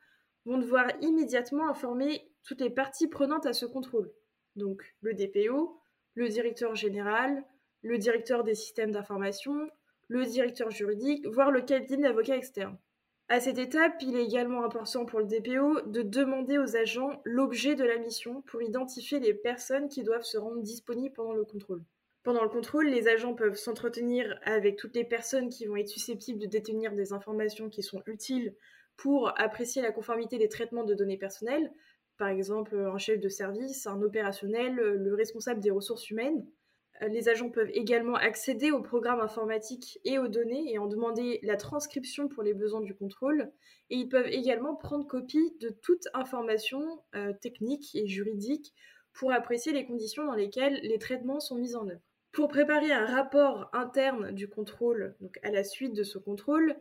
vont 0.45 0.57
devoir 0.57 0.87
immédiatement 1.01 1.67
informer 1.69 2.29
toutes 2.43 2.61
les 2.61 2.69
parties 2.69 3.07
prenantes 3.07 3.45
à 3.45 3.53
ce 3.53 3.65
contrôle. 3.65 4.11
Donc 4.55 4.95
le 5.01 5.13
DPO, 5.13 5.79
le 6.13 6.29
directeur 6.29 6.75
général, 6.75 7.43
le 7.81 7.97
directeur 7.97 8.43
des 8.43 8.55
systèmes 8.55 8.91
d'information, 8.91 9.69
le 10.07 10.25
directeur 10.25 10.71
juridique, 10.71 11.25
voire 11.27 11.51
le 11.51 11.61
cabinet 11.61 12.03
d'avocat 12.03 12.37
externe. 12.37 12.77
À 13.27 13.39
cette 13.39 13.57
étape, 13.57 13.95
il 14.01 14.15
est 14.15 14.23
également 14.23 14.63
important 14.63 15.05
pour 15.05 15.19
le 15.19 15.25
DPO 15.25 15.81
de 15.87 16.03
demander 16.03 16.59
aux 16.59 16.75
agents 16.75 17.21
l'objet 17.25 17.73
de 17.73 17.83
la 17.83 17.97
mission 17.97 18.43
pour 18.43 18.61
identifier 18.61 19.19
les 19.19 19.33
personnes 19.33 19.89
qui 19.89 20.03
doivent 20.03 20.23
se 20.23 20.37
rendre 20.37 20.61
disponibles 20.61 21.15
pendant 21.15 21.33
le 21.33 21.43
contrôle. 21.43 21.83
Pendant 22.21 22.43
le 22.43 22.49
contrôle, 22.49 22.87
les 22.87 23.07
agents 23.07 23.33
peuvent 23.33 23.57
s'entretenir 23.57 24.39
avec 24.43 24.77
toutes 24.77 24.95
les 24.95 25.03
personnes 25.03 25.49
qui 25.49 25.65
vont 25.65 25.75
être 25.75 25.87
susceptibles 25.87 26.39
de 26.39 26.45
détenir 26.45 26.93
des 26.93 27.13
informations 27.13 27.69
qui 27.69 27.81
sont 27.81 28.03
utiles 28.05 28.55
pour 28.97 29.39
apprécier 29.39 29.81
la 29.81 29.91
conformité 29.91 30.37
des 30.37 30.49
traitements 30.49 30.83
de 30.83 30.93
données 30.93 31.17
personnelles, 31.17 31.71
par 32.17 32.29
exemple 32.29 32.77
un 32.77 32.97
chef 32.97 33.19
de 33.19 33.29
service, 33.29 33.87
un 33.87 34.01
opérationnel, 34.01 34.75
le 34.75 35.13
responsable 35.15 35.59
des 35.59 35.71
ressources 35.71 36.09
humaines. 36.09 36.45
Euh, 37.01 37.07
les 37.07 37.29
agents 37.29 37.49
peuvent 37.49 37.71
également 37.73 38.15
accéder 38.15 38.71
au 38.71 38.81
programme 38.81 39.19
informatique 39.19 39.99
et 40.05 40.17
aux 40.17 40.27
données 40.27 40.71
et 40.71 40.77
en 40.77 40.87
demander 40.87 41.39
la 41.43 41.57
transcription 41.57 42.27
pour 42.27 42.43
les 42.43 42.53
besoins 42.53 42.81
du 42.81 42.95
contrôle. 42.95 43.51
Et 43.89 43.95
ils 43.97 44.09
peuvent 44.09 44.27
également 44.27 44.75
prendre 44.75 45.05
copie 45.05 45.55
de 45.59 45.69
toute 45.69 46.07
information 46.13 47.03
euh, 47.15 47.33
technique 47.41 47.95
et 47.95 48.07
juridique 48.07 48.73
pour 49.13 49.31
apprécier 49.31 49.71
les 49.71 49.85
conditions 49.85 50.25
dans 50.25 50.35
lesquelles 50.35 50.79
les 50.83 50.99
traitements 50.99 51.39
sont 51.39 51.55
mis 51.55 51.75
en 51.75 51.87
œuvre. 51.87 52.01
Pour 52.31 52.49
préparer 52.49 52.91
un 52.91 53.05
rapport 53.05 53.69
interne 53.71 54.31
du 54.31 54.49
contrôle, 54.49 55.15
donc 55.21 55.39
à 55.41 55.51
la 55.51 55.63
suite 55.63 55.93
de 55.93 56.03
ce 56.03 56.17
contrôle, 56.17 56.75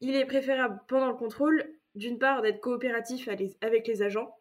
il 0.00 0.14
est 0.14 0.26
préférable 0.26 0.80
pendant 0.88 1.08
le 1.08 1.16
contrôle, 1.16 1.64
d'une 1.94 2.18
part, 2.18 2.42
d'être 2.42 2.60
coopératif 2.60 3.28
avec 3.60 3.86
les 3.86 4.02
agents, 4.02 4.36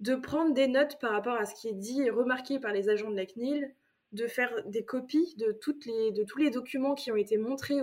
de 0.00 0.14
prendre 0.14 0.54
des 0.54 0.68
notes 0.68 0.98
par 1.00 1.12
rapport 1.12 1.36
à 1.36 1.46
ce 1.46 1.54
qui 1.54 1.68
est 1.68 1.74
dit 1.74 2.02
et 2.02 2.10
remarqué 2.10 2.58
par 2.58 2.72
les 2.72 2.88
agents 2.88 3.10
de 3.10 3.16
la 3.16 3.26
CNIL, 3.26 3.74
de 4.12 4.26
faire 4.26 4.62
des 4.66 4.84
copies 4.84 5.34
de, 5.36 5.52
tous 5.52 6.38
les 6.38 6.50
documents 6.50 6.94
qui 6.94 7.10
ont 7.10 7.16
été 7.16 7.38
montrés 7.38 7.80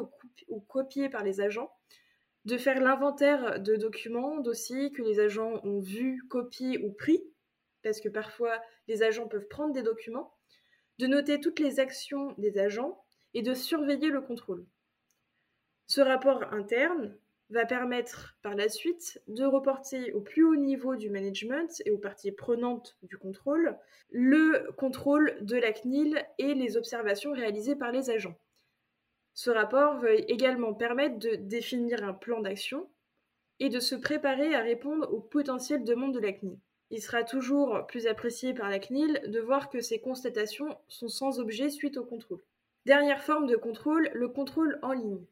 ou, 0.48 0.60
copiés 0.62 1.10
par 1.10 1.24
les 1.24 1.42
agents, 1.42 1.72
de 2.46 2.58
faire 2.58 2.80
l'inventaire 2.80 3.60
de 3.60 3.76
documents, 3.76 4.40
dossiers 4.40 4.92
que 4.92 5.02
les 5.02 5.20
agents 5.20 5.60
ont 5.64 5.80
vus, 5.80 6.24
copiés 6.30 6.84
ou 6.84 6.92
pris, 6.92 7.24
parce 7.84 8.00
que 8.00 8.10
parfois 8.10 8.62
les 8.88 9.04
agents 9.04 9.28
peuvent 9.28 9.48
prendre 9.48 9.74
des 9.74 9.84
documents, 9.84 10.34
de 11.00 11.08
noter 11.08 11.40
toutes 11.40 11.60
les 11.60 11.80
actions 11.80 12.34
des 12.38 12.58
agents 12.58 13.04
et 13.34 13.42
de 13.42 13.54
surveiller 13.54 14.10
le 14.10 14.22
contrôle. 14.22 14.66
Ce 15.88 16.02
rapport 16.02 16.44
interne 16.54 17.16
va 17.50 17.66
permettre 17.66 18.36
par 18.42 18.56
la 18.56 18.70
suite 18.70 19.22
de 19.28 19.46
reporter 19.46 20.12
au 20.14 20.22
plus 20.22 20.44
haut 20.44 20.56
niveau 20.56 20.96
du 20.96 21.10
management 21.10 21.82
et 21.86 21.92
aux 21.92 21.98
parties 21.98 22.32
prenantes 22.32 22.98
du 23.04 23.18
contrôle 23.18 23.78
le 24.10 24.72
contrôle 24.78 25.38
de 25.42 25.58
la 25.58 25.74
CNIL 25.74 26.24
et 26.38 26.54
les 26.54 26.78
observations 26.78 27.34
réalisées 27.34 27.76
par 27.76 27.92
les 27.92 28.10
agents. 28.10 28.38
Ce 29.34 29.50
rapport 29.50 30.00
va 30.00 30.14
également 30.14 30.74
permettre 30.74 31.18
de 31.18 31.36
définir 31.36 32.04
un 32.04 32.14
plan 32.14 32.42
d'action 32.42 32.90
et 33.60 33.70
de 33.70 33.80
se 33.80 33.96
préparer 33.96 34.54
à 34.56 34.62
répondre 34.62 35.12
aux 35.12 35.20
potentielles 35.20 35.84
demandes 35.84 36.14
de 36.14 36.20
la 36.20 36.34
CNIL. 36.34 36.60
Il 36.92 37.02
sera 37.02 37.24
toujours 37.24 37.88
plus 37.88 38.06
apprécié 38.06 38.54
par 38.54 38.70
la 38.70 38.80
CNIL 38.80 39.22
de 39.28 39.40
voir 39.40 39.70
que 39.70 39.82
ces 39.82 40.00
constatations 40.00 40.78
sont 40.88 41.08
sans 41.08 41.40
objet 41.40 41.70
suite 41.70 41.98
au 41.98 42.06
contrôle. 42.06 42.44
Dernière 42.86 43.24
forme 43.24 43.48
de 43.48 43.56
contrôle, 43.56 44.12
le 44.14 44.28
contrôle 44.28 44.78
en 44.84 44.92
ligne. 44.92 45.26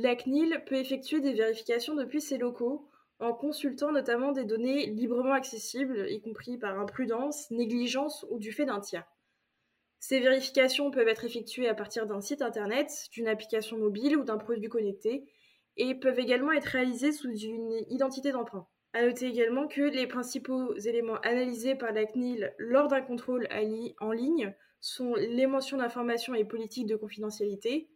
La 0.00 0.14
CNIL 0.14 0.62
peut 0.64 0.76
effectuer 0.76 1.18
des 1.18 1.32
vérifications 1.32 1.96
depuis 1.96 2.20
ses 2.20 2.38
locaux 2.38 2.88
en 3.18 3.32
consultant 3.32 3.90
notamment 3.90 4.30
des 4.30 4.44
données 4.44 4.86
librement 4.86 5.32
accessibles, 5.32 6.06
y 6.08 6.20
compris 6.20 6.56
par 6.56 6.78
imprudence, 6.78 7.50
négligence 7.50 8.24
ou 8.30 8.38
du 8.38 8.52
fait 8.52 8.64
d'un 8.64 8.78
tiers. 8.78 9.08
Ces 9.98 10.20
vérifications 10.20 10.92
peuvent 10.92 11.08
être 11.08 11.24
effectuées 11.24 11.68
à 11.68 11.74
partir 11.74 12.06
d'un 12.06 12.20
site 12.20 12.42
internet, 12.42 13.08
d'une 13.10 13.26
application 13.26 13.76
mobile 13.76 14.16
ou 14.16 14.22
d'un 14.22 14.38
produit 14.38 14.68
connecté 14.68 15.24
et 15.76 15.96
peuvent 15.96 16.20
également 16.20 16.52
être 16.52 16.66
réalisées 16.66 17.10
sous 17.10 17.36
une 17.36 17.84
identité 17.88 18.30
d'emprunt. 18.30 18.68
À 18.92 19.04
noter 19.04 19.26
également 19.26 19.66
que 19.66 19.82
les 19.82 20.06
principaux 20.06 20.76
éléments 20.76 21.18
analysés 21.24 21.74
par 21.74 21.90
la 21.90 22.06
CNIL 22.06 22.54
lors 22.58 22.86
d'un 22.86 23.02
contrôle 23.02 23.48
en 23.98 24.12
ligne 24.12 24.54
sont 24.78 25.16
les 25.16 25.48
mentions 25.48 25.78
d'information 25.78 26.34
et 26.34 26.44
politiques 26.44 26.86
de 26.86 26.94
confidentialité, 26.94 27.90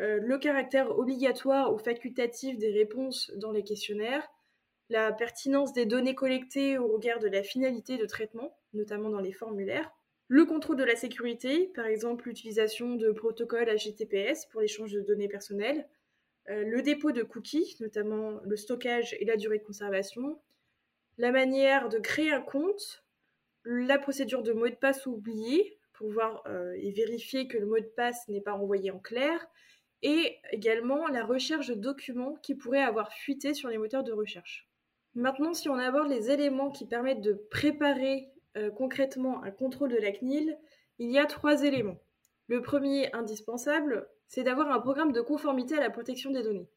euh, 0.00 0.18
le 0.20 0.38
caractère 0.38 0.96
obligatoire 0.98 1.72
ou 1.74 1.78
facultatif 1.78 2.58
des 2.58 2.70
réponses 2.70 3.32
dans 3.36 3.52
les 3.52 3.64
questionnaires, 3.64 4.28
la 4.90 5.12
pertinence 5.12 5.72
des 5.72 5.86
données 5.86 6.14
collectées 6.14 6.78
au 6.78 6.88
regard 6.88 7.18
de 7.18 7.28
la 7.28 7.42
finalité 7.42 7.96
de 7.98 8.06
traitement, 8.06 8.56
notamment 8.72 9.10
dans 9.10 9.20
les 9.20 9.32
formulaires, 9.32 9.90
le 10.28 10.44
contrôle 10.44 10.76
de 10.76 10.84
la 10.84 10.94
sécurité, 10.94 11.70
par 11.74 11.86
exemple 11.86 12.28
l'utilisation 12.28 12.94
de 12.94 13.10
protocoles 13.10 13.74
HTTPS 13.74 14.46
pour 14.50 14.60
l'échange 14.60 14.92
de 14.92 15.00
données 15.00 15.28
personnelles, 15.28 15.88
euh, 16.50 16.64
le 16.64 16.82
dépôt 16.82 17.12
de 17.12 17.22
cookies, 17.22 17.76
notamment 17.80 18.40
le 18.44 18.56
stockage 18.56 19.16
et 19.20 19.24
la 19.24 19.36
durée 19.36 19.58
de 19.58 19.64
conservation, 19.64 20.38
la 21.16 21.32
manière 21.32 21.88
de 21.88 21.98
créer 21.98 22.30
un 22.30 22.40
compte, 22.40 23.04
la 23.64 23.98
procédure 23.98 24.42
de 24.42 24.52
mot 24.52 24.68
de 24.68 24.74
passe 24.74 25.06
oublié 25.06 25.78
pour 25.92 26.10
voir 26.10 26.42
euh, 26.46 26.72
et 26.78 26.92
vérifier 26.92 27.48
que 27.48 27.58
le 27.58 27.66
mot 27.66 27.80
de 27.80 27.90
passe 27.96 28.28
n'est 28.28 28.40
pas 28.40 28.52
envoyé 28.52 28.90
en 28.90 28.98
clair, 28.98 29.46
et 30.02 30.36
également 30.52 31.08
la 31.08 31.24
recherche 31.24 31.68
de 31.68 31.74
documents 31.74 32.34
qui 32.42 32.54
pourraient 32.54 32.82
avoir 32.82 33.12
fuité 33.12 33.54
sur 33.54 33.68
les 33.68 33.78
moteurs 33.78 34.04
de 34.04 34.12
recherche. 34.12 34.68
Maintenant, 35.14 35.54
si 35.54 35.68
on 35.68 35.74
aborde 35.74 36.08
les 36.08 36.30
éléments 36.30 36.70
qui 36.70 36.86
permettent 36.86 37.22
de 37.22 37.32
préparer 37.50 38.28
euh, 38.56 38.70
concrètement 38.70 39.42
un 39.42 39.50
contrôle 39.50 39.90
de 39.90 39.96
la 39.96 40.12
CNIL, 40.12 40.56
il 40.98 41.10
y 41.10 41.18
a 41.18 41.26
trois 41.26 41.64
éléments. 41.64 41.98
Le 42.46 42.62
premier, 42.62 43.12
indispensable, 43.12 44.08
c'est 44.28 44.44
d'avoir 44.44 44.70
un 44.70 44.80
programme 44.80 45.12
de 45.12 45.20
conformité 45.20 45.76
à 45.76 45.80
la 45.80 45.90
protection 45.90 46.30
des 46.30 46.42
données. 46.42 46.70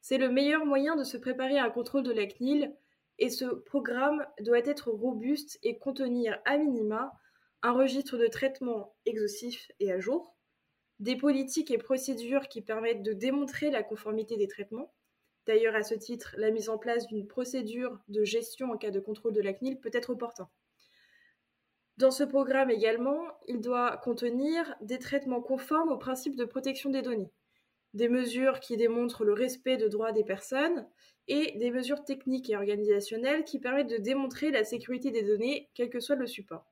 C'est 0.00 0.18
le 0.18 0.28
meilleur 0.28 0.66
moyen 0.66 0.96
de 0.96 1.04
se 1.04 1.16
préparer 1.16 1.58
à 1.58 1.64
un 1.64 1.70
contrôle 1.70 2.02
de 2.02 2.12
la 2.12 2.26
CNIL 2.26 2.74
et 3.18 3.30
ce 3.30 3.46
programme 3.46 4.26
doit 4.40 4.58
être 4.58 4.90
robuste 4.90 5.58
et 5.62 5.78
contenir 5.78 6.38
à 6.44 6.58
minima 6.58 7.12
un 7.62 7.72
registre 7.72 8.18
de 8.18 8.26
traitement 8.26 8.94
exhaustif 9.06 9.70
et 9.80 9.90
à 9.90 9.98
jour, 9.98 10.35
des 11.00 11.16
politiques 11.16 11.70
et 11.70 11.78
procédures 11.78 12.48
qui 12.48 12.62
permettent 12.62 13.02
de 13.02 13.12
démontrer 13.12 13.70
la 13.70 13.82
conformité 13.82 14.36
des 14.36 14.48
traitements. 14.48 14.92
D'ailleurs, 15.46 15.76
à 15.76 15.82
ce 15.82 15.94
titre, 15.94 16.34
la 16.38 16.50
mise 16.50 16.68
en 16.68 16.78
place 16.78 17.06
d'une 17.06 17.26
procédure 17.26 17.98
de 18.08 18.24
gestion 18.24 18.72
en 18.72 18.76
cas 18.76 18.90
de 18.90 19.00
contrôle 19.00 19.32
de 19.32 19.40
la 19.40 19.52
CNIL 19.52 19.78
peut 19.78 19.90
être 19.92 20.10
opportun. 20.10 20.48
Dans 21.98 22.10
ce 22.10 22.24
programme 22.24 22.70
également, 22.70 23.22
il 23.46 23.60
doit 23.60 23.96
contenir 23.98 24.74
des 24.82 24.98
traitements 24.98 25.40
conformes 25.40 25.90
aux 25.90 25.98
principes 25.98 26.36
de 26.36 26.44
protection 26.44 26.90
des 26.90 27.00
données, 27.00 27.32
des 27.94 28.08
mesures 28.08 28.60
qui 28.60 28.76
démontrent 28.76 29.24
le 29.24 29.32
respect 29.32 29.78
de 29.78 29.88
droits 29.88 30.12
des 30.12 30.24
personnes 30.24 30.86
et 31.28 31.56
des 31.58 31.70
mesures 31.70 32.04
techniques 32.04 32.50
et 32.50 32.56
organisationnelles 32.56 33.44
qui 33.44 33.58
permettent 33.58 33.90
de 33.90 33.96
démontrer 33.96 34.50
la 34.50 34.64
sécurité 34.64 35.10
des 35.10 35.22
données, 35.22 35.70
quel 35.74 35.88
que 35.88 36.00
soit 36.00 36.16
le 36.16 36.26
support. 36.26 36.66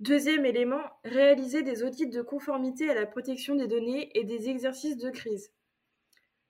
Deuxième 0.00 0.46
élément, 0.46 0.82
réaliser 1.04 1.62
des 1.62 1.82
audits 1.82 2.06
de 2.06 2.22
conformité 2.22 2.88
à 2.88 2.94
la 2.94 3.04
protection 3.04 3.56
des 3.56 3.66
données 3.66 4.16
et 4.16 4.22
des 4.22 4.48
exercices 4.48 4.96
de 4.96 5.10
crise. 5.10 5.50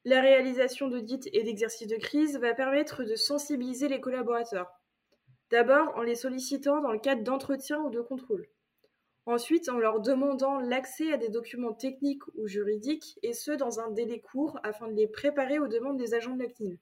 La 0.04 0.20
réalisation 0.20 0.88
d'audits 0.88 1.30
et 1.32 1.42
d'exercices 1.44 1.88
de 1.88 1.96
crise 1.96 2.38
va 2.38 2.52
permettre 2.52 3.04
de 3.04 3.14
sensibiliser 3.14 3.88
les 3.88 4.00
collaborateurs. 4.00 4.70
D'abord 5.50 5.96
en 5.96 6.02
les 6.02 6.14
sollicitant 6.14 6.82
dans 6.82 6.92
le 6.92 6.98
cadre 6.98 7.22
d'entretien 7.22 7.80
ou 7.80 7.88
de 7.88 8.02
contrôle. 8.02 8.46
Ensuite 9.24 9.70
en 9.70 9.78
leur 9.78 10.00
demandant 10.00 10.60
l'accès 10.60 11.10
à 11.12 11.16
des 11.16 11.30
documents 11.30 11.72
techniques 11.72 12.26
ou 12.34 12.46
juridiques, 12.46 13.18
et 13.22 13.32
ce 13.32 13.52
dans 13.52 13.80
un 13.80 13.90
délai 13.90 14.20
court 14.20 14.58
afin 14.62 14.88
de 14.88 14.94
les 14.94 15.08
préparer 15.08 15.58
aux 15.58 15.68
demandes 15.68 15.96
des 15.96 16.12
agents 16.12 16.36
de 16.36 16.42
la 16.42 16.50
CNIL. 16.50 16.78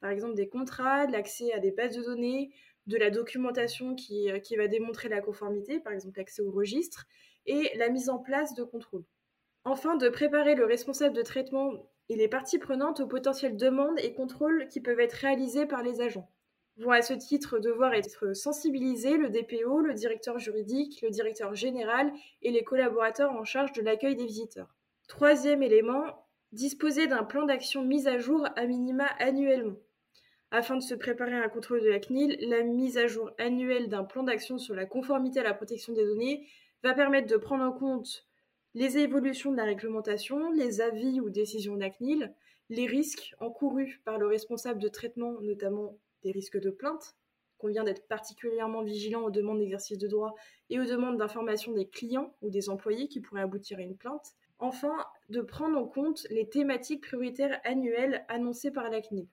Par 0.00 0.10
exemple 0.10 0.34
des 0.34 0.48
contrats, 0.48 1.06
l'accès 1.06 1.50
à 1.54 1.60
des 1.60 1.70
bases 1.70 1.96
de 1.96 2.02
données, 2.02 2.52
de 2.86 2.96
la 2.96 3.10
documentation 3.10 3.94
qui, 3.94 4.30
euh, 4.30 4.38
qui 4.38 4.56
va 4.56 4.68
démontrer 4.68 5.08
la 5.08 5.20
conformité, 5.20 5.80
par 5.80 5.92
exemple 5.92 6.18
l'accès 6.18 6.42
au 6.42 6.50
registre, 6.50 7.06
et 7.46 7.72
la 7.76 7.88
mise 7.88 8.08
en 8.08 8.18
place 8.18 8.54
de 8.54 8.62
contrôle. 8.62 9.04
Enfin, 9.64 9.96
de 9.96 10.08
préparer 10.08 10.54
le 10.54 10.66
responsable 10.66 11.16
de 11.16 11.22
traitement 11.22 11.72
et 12.08 12.16
les 12.16 12.28
parties 12.28 12.58
prenantes 12.58 13.00
aux 13.00 13.06
potentielles 13.06 13.56
demandes 13.56 13.98
et 13.98 14.12
contrôles 14.12 14.68
qui 14.68 14.80
peuvent 14.80 15.00
être 15.00 15.14
réalisés 15.14 15.66
par 15.66 15.82
les 15.82 16.00
agents. 16.00 16.30
Vont 16.76 16.90
à 16.90 17.02
ce 17.02 17.14
titre 17.14 17.60
devoir 17.60 17.94
être 17.94 18.34
sensibilisés 18.34 19.16
le 19.16 19.30
DPO, 19.30 19.80
le 19.80 19.94
directeur 19.94 20.38
juridique, 20.38 21.00
le 21.02 21.10
directeur 21.10 21.54
général 21.54 22.12
et 22.42 22.50
les 22.50 22.64
collaborateurs 22.64 23.30
en 23.30 23.44
charge 23.44 23.72
de 23.72 23.82
l'accueil 23.82 24.16
des 24.16 24.26
visiteurs. 24.26 24.74
Troisième 25.06 25.62
élément, 25.62 26.26
disposer 26.52 27.06
d'un 27.06 27.24
plan 27.24 27.46
d'action 27.46 27.84
mis 27.84 28.08
à 28.08 28.18
jour 28.18 28.46
à 28.56 28.66
minima 28.66 29.06
annuellement. 29.18 29.76
Afin 30.56 30.76
de 30.76 30.82
se 30.84 30.94
préparer 30.94 31.34
à 31.34 31.42
un 31.42 31.48
contrôle 31.48 31.82
de 31.82 31.88
la 31.88 31.98
CNIL, 31.98 32.36
la 32.42 32.62
mise 32.62 32.96
à 32.96 33.08
jour 33.08 33.32
annuelle 33.38 33.88
d'un 33.88 34.04
plan 34.04 34.22
d'action 34.22 34.56
sur 34.56 34.76
la 34.76 34.86
conformité 34.86 35.40
à 35.40 35.42
la 35.42 35.52
protection 35.52 35.92
des 35.92 36.04
données 36.04 36.46
va 36.84 36.94
permettre 36.94 37.26
de 37.26 37.36
prendre 37.36 37.64
en 37.64 37.72
compte 37.72 38.24
les 38.74 38.98
évolutions 38.98 39.50
de 39.50 39.56
la 39.56 39.64
réglementation, 39.64 40.52
les 40.52 40.80
avis 40.80 41.20
ou 41.20 41.28
décisions 41.28 41.74
de 41.74 41.80
la 41.80 41.90
CNIL, 41.90 42.32
les 42.68 42.86
risques 42.86 43.34
encourus 43.40 44.00
par 44.04 44.16
le 44.16 44.28
responsable 44.28 44.80
de 44.80 44.86
traitement, 44.86 45.40
notamment 45.40 45.98
des 46.22 46.30
risques 46.30 46.60
de 46.60 46.70
plainte. 46.70 47.16
Convient 47.58 47.82
d'être 47.82 48.06
particulièrement 48.06 48.84
vigilant 48.84 49.22
aux 49.22 49.30
demandes 49.30 49.58
d'exercice 49.58 49.98
de 49.98 50.06
droit 50.06 50.36
et 50.70 50.78
aux 50.78 50.84
demandes 50.84 51.16
d'information 51.16 51.72
des 51.72 51.88
clients 51.88 52.32
ou 52.42 52.48
des 52.48 52.68
employés 52.68 53.08
qui 53.08 53.20
pourraient 53.20 53.42
aboutir 53.42 53.78
à 53.78 53.82
une 53.82 53.96
plainte. 53.96 54.36
Enfin, 54.60 54.94
de 55.30 55.40
prendre 55.40 55.76
en 55.76 55.88
compte 55.88 56.28
les 56.30 56.48
thématiques 56.48 57.02
prioritaires 57.02 57.60
annuelles 57.64 58.24
annoncées 58.28 58.70
par 58.70 58.88
la 58.88 59.00
CNIL. 59.00 59.26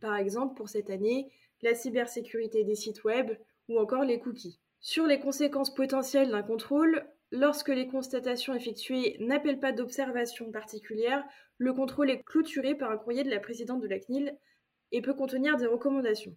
Par 0.00 0.16
exemple, 0.16 0.54
pour 0.54 0.68
cette 0.68 0.90
année, 0.90 1.30
la 1.62 1.74
cybersécurité 1.74 2.64
des 2.64 2.74
sites 2.74 3.04
web 3.04 3.32
ou 3.68 3.78
encore 3.78 4.04
les 4.04 4.20
cookies. 4.20 4.60
Sur 4.80 5.06
les 5.06 5.18
conséquences 5.18 5.74
potentielles 5.74 6.30
d'un 6.30 6.42
contrôle, 6.42 7.04
lorsque 7.32 7.68
les 7.68 7.88
constatations 7.88 8.54
effectuées 8.54 9.16
n'appellent 9.20 9.60
pas 9.60 9.72
d'observation 9.72 10.50
particulière, 10.52 11.24
le 11.58 11.72
contrôle 11.72 12.10
est 12.10 12.22
clôturé 12.22 12.76
par 12.76 12.90
un 12.90 12.96
courrier 12.96 13.24
de 13.24 13.30
la 13.30 13.40
présidente 13.40 13.80
de 13.80 13.88
la 13.88 13.98
CNIL 13.98 14.38
et 14.92 15.02
peut 15.02 15.14
contenir 15.14 15.56
des 15.56 15.66
recommandations. 15.66 16.36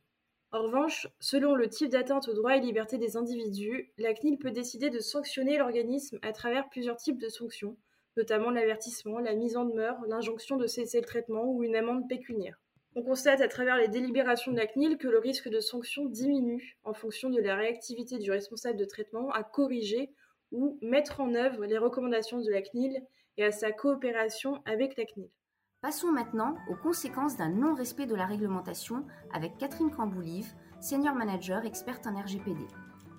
En 0.52 0.64
revanche, 0.64 1.08
selon 1.20 1.56
le 1.56 1.70
type 1.70 1.90
d'atteinte 1.90 2.28
aux 2.28 2.34
droits 2.34 2.58
et 2.58 2.60
libertés 2.60 2.98
des 2.98 3.16
individus, 3.16 3.94
la 3.98 4.14
CNIL 4.14 4.38
peut 4.38 4.52
décider 4.52 4.90
de 4.90 5.00
sanctionner 5.00 5.58
l'organisme 5.58 6.20
à 6.24 6.34
travers 6.34 6.68
plusieurs 6.68 6.98
types 6.98 7.20
de 7.20 7.30
sanctions, 7.30 7.78
notamment 8.18 8.50
l'avertissement, 8.50 9.20
la 9.20 9.36
mise 9.36 9.56
en 9.56 9.66
demeure, 9.66 9.98
l'injonction 10.08 10.58
de 10.58 10.68
cesser 10.68 11.00
le 11.00 11.06
traitement 11.06 11.46
ou 11.46 11.64
une 11.64 11.76
amende 11.76 12.10
pécuniaire. 12.10 12.60
On 12.94 13.04
constate 13.04 13.40
à 13.40 13.48
travers 13.48 13.78
les 13.78 13.88
délibérations 13.88 14.52
de 14.52 14.58
la 14.58 14.68
CNIL 14.68 14.98
que 14.98 15.08
le 15.08 15.18
risque 15.18 15.48
de 15.48 15.62
sanction 15.62 16.08
diminue 16.08 16.78
en 16.84 16.94
fonction 16.94 17.30
de 17.30 17.40
la 17.40 17.56
réactivité 17.56 18.18
du 18.18 18.32
responsable 18.32 18.78
de 18.78 18.84
traitement 18.84 19.32
à 19.32 19.44
corriger 19.44 20.14
ou 20.52 20.78
mettre 20.82 21.22
en 21.22 21.34
œuvre 21.34 21.66
les 21.66 21.78
recommandations 21.78 22.42
de 22.42 22.52
la 22.52 22.62
CNIL 22.62 23.02
et 23.38 23.46
à 23.46 23.52
sa 23.52 23.72
coopération 23.72 24.62
avec 24.66 24.98
la 24.98 25.06
CNIL. 25.06 25.30
Passons 25.80 26.12
maintenant 26.12 26.58
aux 26.70 26.76
conséquences 26.76 27.38
d'un 27.38 27.50
non-respect 27.50 28.08
de 28.08 28.16
la 28.16 28.26
réglementation 28.26 29.06
avec 29.34 29.58
Catherine 29.58 29.90
Camboulive, 29.90 30.52
senior 30.82 31.16
manager 31.16 31.66
experte 31.66 32.06
en 32.08 32.22
RGPD. 32.22 32.68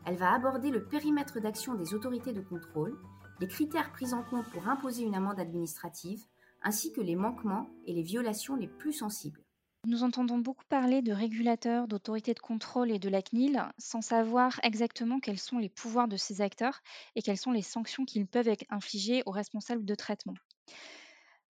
Elle 0.06 0.16
va 0.16 0.34
aborder 0.34 0.68
le 0.68 0.84
périmètre 0.84 1.40
d'action 1.40 1.74
des 1.74 1.94
autorités 1.94 2.34
de 2.34 2.42
contrôle, 2.42 2.98
les 3.40 3.48
critères 3.48 3.90
pris 3.92 4.12
en 4.12 4.22
compte 4.22 4.50
pour 4.50 4.68
imposer 4.68 5.02
une 5.02 5.14
amende 5.14 5.40
administrative, 5.40 6.22
ainsi 6.60 6.92
que 6.92 7.00
les 7.00 7.16
manquements 7.16 7.70
et 7.86 7.94
les 7.94 8.02
violations 8.02 8.54
les 8.54 8.68
plus 8.68 8.92
sensibles. 8.92 9.40
Nous 9.86 10.02
entendons 10.02 10.38
beaucoup 10.38 10.64
parler 10.64 11.02
de 11.02 11.12
régulateurs, 11.12 11.86
d'autorités 11.86 12.34
de 12.34 12.40
contrôle 12.40 12.90
et 12.90 12.98
de 12.98 13.08
la 13.08 13.22
CNIL 13.22 13.62
sans 13.78 14.00
savoir 14.02 14.58
exactement 14.64 15.20
quels 15.20 15.38
sont 15.38 15.58
les 15.58 15.68
pouvoirs 15.68 16.08
de 16.08 16.16
ces 16.16 16.40
acteurs 16.40 16.80
et 17.14 17.22
quelles 17.22 17.38
sont 17.38 17.52
les 17.52 17.62
sanctions 17.62 18.04
qu'ils 18.04 18.26
peuvent 18.26 18.50
infliger 18.70 19.22
aux 19.26 19.30
responsables 19.30 19.84
de 19.84 19.94
traitement. 19.94 20.34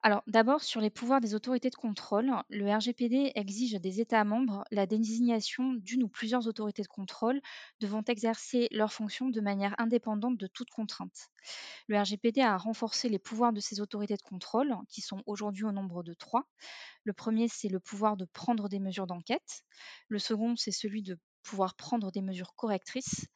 Alors, 0.04 0.22
d'abord, 0.26 0.62
sur 0.62 0.80
les 0.80 0.90
pouvoirs 0.90 1.20
des 1.20 1.34
autorités 1.36 1.70
de 1.70 1.76
contrôle, 1.76 2.32
le 2.50 2.68
RGPD 2.72 3.32
exige 3.36 3.74
des 3.80 4.00
États 4.00 4.24
membres 4.24 4.64
la 4.72 4.86
désignation 4.86 5.74
d'une 5.74 6.02
ou 6.04 6.08
plusieurs 6.08 6.46
autorités 6.48 6.82
de 6.82 6.88
contrôle 6.88 7.40
devant 7.80 8.02
exercer 8.08 8.68
leurs 8.72 8.92
fonctions 8.92 9.28
de 9.28 9.40
manière 9.40 9.74
indépendante 9.78 10.36
de 10.36 10.46
toute 10.48 10.70
contrainte. 10.70 11.28
Le 11.88 12.00
RGPD 12.00 12.40
a 12.40 12.56
renforcé 12.56 13.08
les 13.08 13.20
pouvoirs 13.20 13.52
de 13.52 13.60
ces 13.60 13.80
autorités 13.80 14.16
de 14.16 14.22
contrôle, 14.22 14.74
qui 14.88 15.02
sont 15.02 15.22
aujourd'hui 15.26 15.64
au 15.64 15.72
nombre 15.72 16.02
de 16.02 16.14
trois. 16.14 16.46
Le 17.04 17.12
premier, 17.12 17.48
c'est 17.48 17.68
le 17.68 17.80
pouvoir 17.80 18.16
de 18.16 18.24
prendre 18.24 18.68
des 18.68 18.80
mesures 18.80 19.06
d'enquête. 19.06 19.62
Le 20.08 20.18
second, 20.18 20.56
c'est 20.56 20.72
celui 20.72 21.02
de 21.02 21.18
pouvoir 21.44 21.76
prendre 21.76 22.10
des 22.12 22.22
mesures 22.22 22.54
correctrices. 22.56 23.26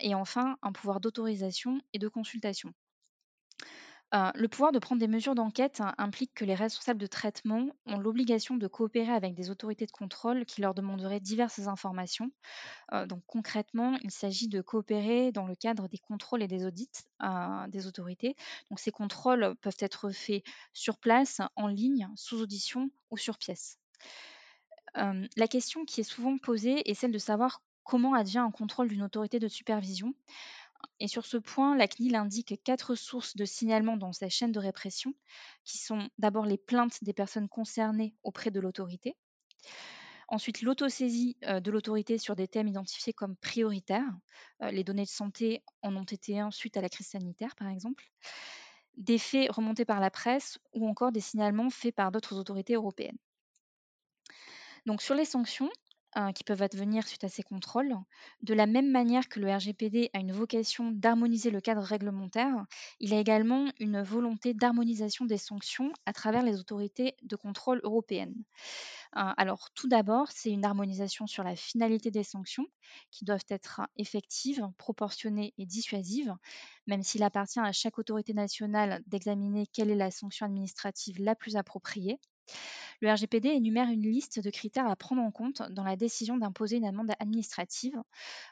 Et 0.00 0.14
enfin, 0.14 0.56
un 0.62 0.72
pouvoir 0.72 1.00
d'autorisation 1.00 1.80
et 1.92 1.98
de 1.98 2.08
consultation. 2.08 2.72
Euh, 4.14 4.30
le 4.34 4.46
pouvoir 4.46 4.70
de 4.70 4.78
prendre 4.78 5.00
des 5.00 5.08
mesures 5.08 5.34
d'enquête 5.34 5.80
hein, 5.80 5.92
implique 5.98 6.32
que 6.32 6.44
les 6.44 6.54
responsables 6.54 7.00
de 7.00 7.08
traitement 7.08 7.68
ont 7.86 7.98
l'obligation 7.98 8.56
de 8.56 8.68
coopérer 8.68 9.12
avec 9.12 9.34
des 9.34 9.50
autorités 9.50 9.84
de 9.84 9.90
contrôle 9.90 10.44
qui 10.44 10.60
leur 10.60 10.74
demanderaient 10.74 11.18
diverses 11.18 11.66
informations. 11.66 12.30
Euh, 12.92 13.06
donc 13.06 13.22
concrètement, 13.26 13.98
il 14.02 14.12
s'agit 14.12 14.46
de 14.46 14.60
coopérer 14.60 15.32
dans 15.32 15.46
le 15.46 15.56
cadre 15.56 15.88
des 15.88 15.98
contrôles 15.98 16.42
et 16.42 16.46
des 16.48 16.64
audits 16.64 16.88
euh, 17.22 17.66
des 17.68 17.88
autorités. 17.88 18.36
Donc 18.70 18.78
ces 18.78 18.92
contrôles 18.92 19.56
peuvent 19.60 19.76
être 19.80 20.10
faits 20.10 20.44
sur 20.72 20.98
place, 20.98 21.40
en 21.56 21.66
ligne, 21.66 22.08
sous 22.14 22.40
audition 22.40 22.90
ou 23.10 23.16
sur 23.16 23.38
pièce. 23.38 23.78
la 24.94 25.48
question 25.48 25.84
qui 25.84 26.00
est 26.00 26.04
souvent 26.04 26.38
posée 26.38 26.88
est 26.88 26.94
celle 26.94 27.12
de 27.12 27.18
savoir 27.18 27.60
comment 27.84 28.14
advient 28.14 28.38
un 28.38 28.50
contrôle 28.50 28.88
d'une 28.88 29.02
autorité 29.02 29.38
de 29.38 29.48
supervision. 29.48 30.14
Et 31.00 31.08
sur 31.08 31.26
ce 31.26 31.36
point, 31.36 31.76
la 31.76 31.88
CNIL 31.88 32.16
indique 32.16 32.60
quatre 32.64 32.94
sources 32.94 33.36
de 33.36 33.44
signalement 33.44 33.96
dans 33.96 34.12
sa 34.12 34.28
chaîne 34.28 34.52
de 34.52 34.60
répression, 34.60 35.14
qui 35.64 35.78
sont 35.78 36.08
d'abord 36.18 36.46
les 36.46 36.58
plaintes 36.58 37.02
des 37.02 37.12
personnes 37.12 37.48
concernées 37.48 38.14
auprès 38.22 38.50
de 38.50 38.60
l'autorité, 38.60 39.16
ensuite 40.28 40.62
l'autosaisie 40.62 41.36
euh, 41.44 41.60
de 41.60 41.70
l'autorité 41.70 42.18
sur 42.18 42.36
des 42.36 42.48
thèmes 42.48 42.68
identifiés 42.68 43.12
comme 43.12 43.36
prioritaires, 43.36 44.10
euh, 44.62 44.70
les 44.70 44.84
données 44.84 45.04
de 45.04 45.08
santé 45.08 45.62
en 45.82 45.96
ont 45.96 46.04
été 46.04 46.38
un 46.40 46.50
suite 46.50 46.76
à 46.76 46.80
la 46.80 46.88
crise 46.88 47.08
sanitaire 47.08 47.54
par 47.56 47.68
exemple, 47.68 48.04
des 48.96 49.18
faits 49.18 49.50
remontés 49.50 49.84
par 49.84 50.00
la 50.00 50.10
presse 50.10 50.58
ou 50.72 50.88
encore 50.88 51.12
des 51.12 51.20
signalements 51.20 51.70
faits 51.70 51.94
par 51.94 52.10
d'autres 52.10 52.36
autorités 52.36 52.74
européennes. 52.74 53.18
Donc 54.86 55.02
sur 55.02 55.14
les 55.14 55.24
sanctions, 55.24 55.70
Hein, 56.18 56.32
qui 56.32 56.44
peuvent 56.44 56.62
advenir 56.62 57.06
suite 57.06 57.24
à 57.24 57.28
ces 57.28 57.42
contrôles. 57.42 57.94
De 58.42 58.54
la 58.54 58.64
même 58.64 58.90
manière 58.90 59.28
que 59.28 59.38
le 59.38 59.54
RGPD 59.54 60.08
a 60.14 60.18
une 60.18 60.32
vocation 60.32 60.90
d'harmoniser 60.90 61.50
le 61.50 61.60
cadre 61.60 61.82
réglementaire, 61.82 62.64
il 63.00 63.12
a 63.12 63.20
également 63.20 63.66
une 63.80 64.00
volonté 64.02 64.54
d'harmonisation 64.54 65.26
des 65.26 65.36
sanctions 65.36 65.92
à 66.06 66.14
travers 66.14 66.42
les 66.42 66.58
autorités 66.58 67.16
de 67.22 67.36
contrôle 67.36 67.80
européennes. 67.84 68.34
Hein, 69.12 69.34
alors 69.36 69.70
tout 69.74 69.88
d'abord, 69.88 70.30
c'est 70.32 70.50
une 70.50 70.64
harmonisation 70.64 71.26
sur 71.26 71.44
la 71.44 71.56
finalité 71.56 72.10
des 72.10 72.24
sanctions 72.24 72.66
qui 73.10 73.26
doivent 73.26 73.44
être 73.50 73.82
effectives, 73.96 74.66
proportionnées 74.78 75.54
et 75.58 75.66
dissuasives, 75.66 76.34
même 76.86 77.02
s'il 77.02 77.24
appartient 77.24 77.60
à 77.60 77.72
chaque 77.72 77.98
autorité 77.98 78.32
nationale 78.34 79.02
d'examiner 79.06 79.66
quelle 79.66 79.90
est 79.90 79.96
la 79.96 80.10
sanction 80.10 80.46
administrative 80.46 81.20
la 81.20 81.34
plus 81.34 81.56
appropriée. 81.56 82.18
Le 83.00 83.12
RGPD 83.12 83.48
énumère 83.48 83.90
une 83.90 84.02
liste 84.02 84.40
de 84.40 84.50
critères 84.50 84.88
à 84.88 84.96
prendre 84.96 85.22
en 85.22 85.30
compte 85.30 85.62
dans 85.70 85.84
la 85.84 85.96
décision 85.96 86.36
d'imposer 86.36 86.76
une 86.76 86.86
amende 86.86 87.12
administrative, 87.18 87.96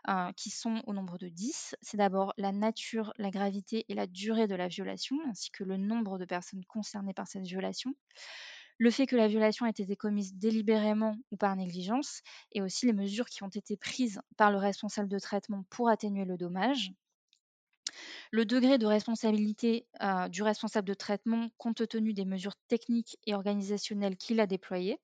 euh, 0.08 0.32
qui 0.36 0.50
sont 0.50 0.82
au 0.86 0.92
nombre 0.92 1.18
de 1.18 1.28
10. 1.28 1.76
C'est 1.80 1.96
d'abord 1.96 2.34
la 2.36 2.52
nature, 2.52 3.12
la 3.18 3.30
gravité 3.30 3.84
et 3.88 3.94
la 3.94 4.06
durée 4.06 4.46
de 4.46 4.54
la 4.54 4.68
violation, 4.68 5.16
ainsi 5.28 5.50
que 5.50 5.64
le 5.64 5.76
nombre 5.76 6.18
de 6.18 6.24
personnes 6.24 6.64
concernées 6.64 7.14
par 7.14 7.28
cette 7.28 7.46
violation 7.46 7.94
le 8.78 8.90
fait 8.90 9.06
que 9.06 9.16
la 9.16 9.28
violation 9.28 9.66
ait 9.66 9.70
été 9.70 9.96
commise 9.96 10.34
délibérément 10.34 11.16
ou 11.30 11.36
par 11.36 11.54
négligence, 11.54 12.22
et 12.52 12.60
aussi 12.60 12.86
les 12.86 12.92
mesures 12.92 13.28
qui 13.28 13.42
ont 13.44 13.48
été 13.48 13.76
prises 13.76 14.20
par 14.36 14.50
le 14.50 14.58
responsable 14.58 15.08
de 15.08 15.18
traitement 15.18 15.64
pour 15.70 15.88
atténuer 15.88 16.24
le 16.24 16.36
dommage 16.36 16.92
le 18.30 18.44
degré 18.44 18.78
de 18.78 18.86
responsabilité 18.86 19.86
euh, 20.02 20.28
du 20.28 20.42
responsable 20.42 20.88
de 20.88 20.94
traitement 20.94 21.48
compte 21.58 21.86
tenu 21.88 22.12
des 22.12 22.24
mesures 22.24 22.56
techniques 22.68 23.16
et 23.26 23.34
organisationnelles 23.34 24.16
qu'il 24.16 24.40
a 24.40 24.46
déployées, 24.46 24.98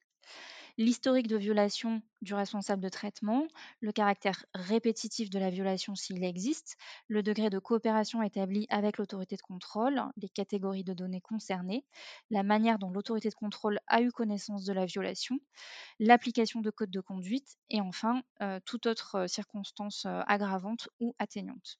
l'historique 0.79 1.27
de 1.27 1.37
violation 1.37 2.03
du 2.23 2.35
responsable 2.35 2.83
de 2.83 2.89
traitement, 2.89 3.47
le 3.81 3.93
caractère 3.93 4.45
répétitif 4.55 5.31
de 5.31 5.39
la 5.39 5.51
violation 5.51 5.95
s'il 5.95 6.25
existe, 6.25 6.77
le 7.09 7.23
degré 7.23 7.51
de 7.51 7.59
coopération 7.59 8.23
établi 8.23 8.67
avec 8.71 8.99
l'autorité 8.99 9.37
de 9.37 9.43
contrôle, 9.43 10.03
les 10.17 10.29
catégories 10.29 10.85
de 10.85 10.95
données 10.95 11.21
concernées, 11.21 11.85
la 12.31 12.43
manière 12.43 12.79
dont 12.79 12.91
l'autorité 12.91 13.29
de 13.29 13.35
contrôle 13.35 13.79
a 13.87 14.01
eu 14.01 14.11
connaissance 14.11 14.65
de 14.65 14.73
la 14.73 14.87
violation, 14.87 15.39
l'application 15.99 16.61
de 16.61 16.71
codes 16.71 16.91
de 16.91 17.01
conduite 17.01 17.59
et 17.69 17.81
enfin 17.81 18.23
euh, 18.43 18.59
toute 18.65 18.87
autre 18.87 19.17
euh, 19.17 19.27
circonstance 19.27 20.07
aggravante 20.27 20.89
ou 20.99 21.15
atténuante. 21.19 21.79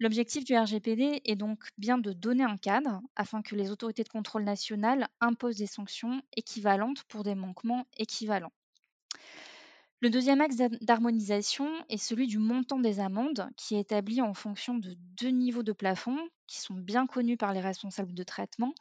L'objectif 0.00 0.42
du 0.44 0.56
RGPD 0.56 1.20
est 1.24 1.36
donc 1.36 1.68
bien 1.78 1.96
de 1.96 2.12
donner 2.12 2.42
un 2.42 2.56
cadre 2.56 3.00
afin 3.14 3.40
que 3.40 3.54
les 3.54 3.70
autorités 3.70 4.02
de 4.02 4.08
contrôle 4.08 4.42
nationales 4.42 5.06
imposent 5.20 5.58
des 5.58 5.66
sanctions 5.68 6.22
équivalentes 6.36 7.04
pour 7.04 7.22
des 7.22 7.36
manquements 7.36 7.86
équivalents. 7.96 8.52
Le 10.00 10.10
deuxième 10.10 10.40
axe 10.42 10.56
d'harmonisation 10.56 11.70
est 11.88 11.96
celui 11.96 12.26
du 12.26 12.38
montant 12.38 12.78
des 12.78 13.00
amendes, 13.00 13.48
qui 13.56 13.76
est 13.76 13.80
établi 13.80 14.20
en 14.20 14.34
fonction 14.34 14.74
de 14.74 14.94
deux 14.98 15.28
niveaux 15.30 15.62
de 15.62 15.72
plafond 15.72 16.18
qui 16.46 16.58
sont 16.60 16.74
bien 16.74 17.06
connus 17.06 17.36
par 17.36 17.52
les 17.54 17.60
responsables 17.60 18.12
de 18.14 18.22
traitement, 18.22 18.74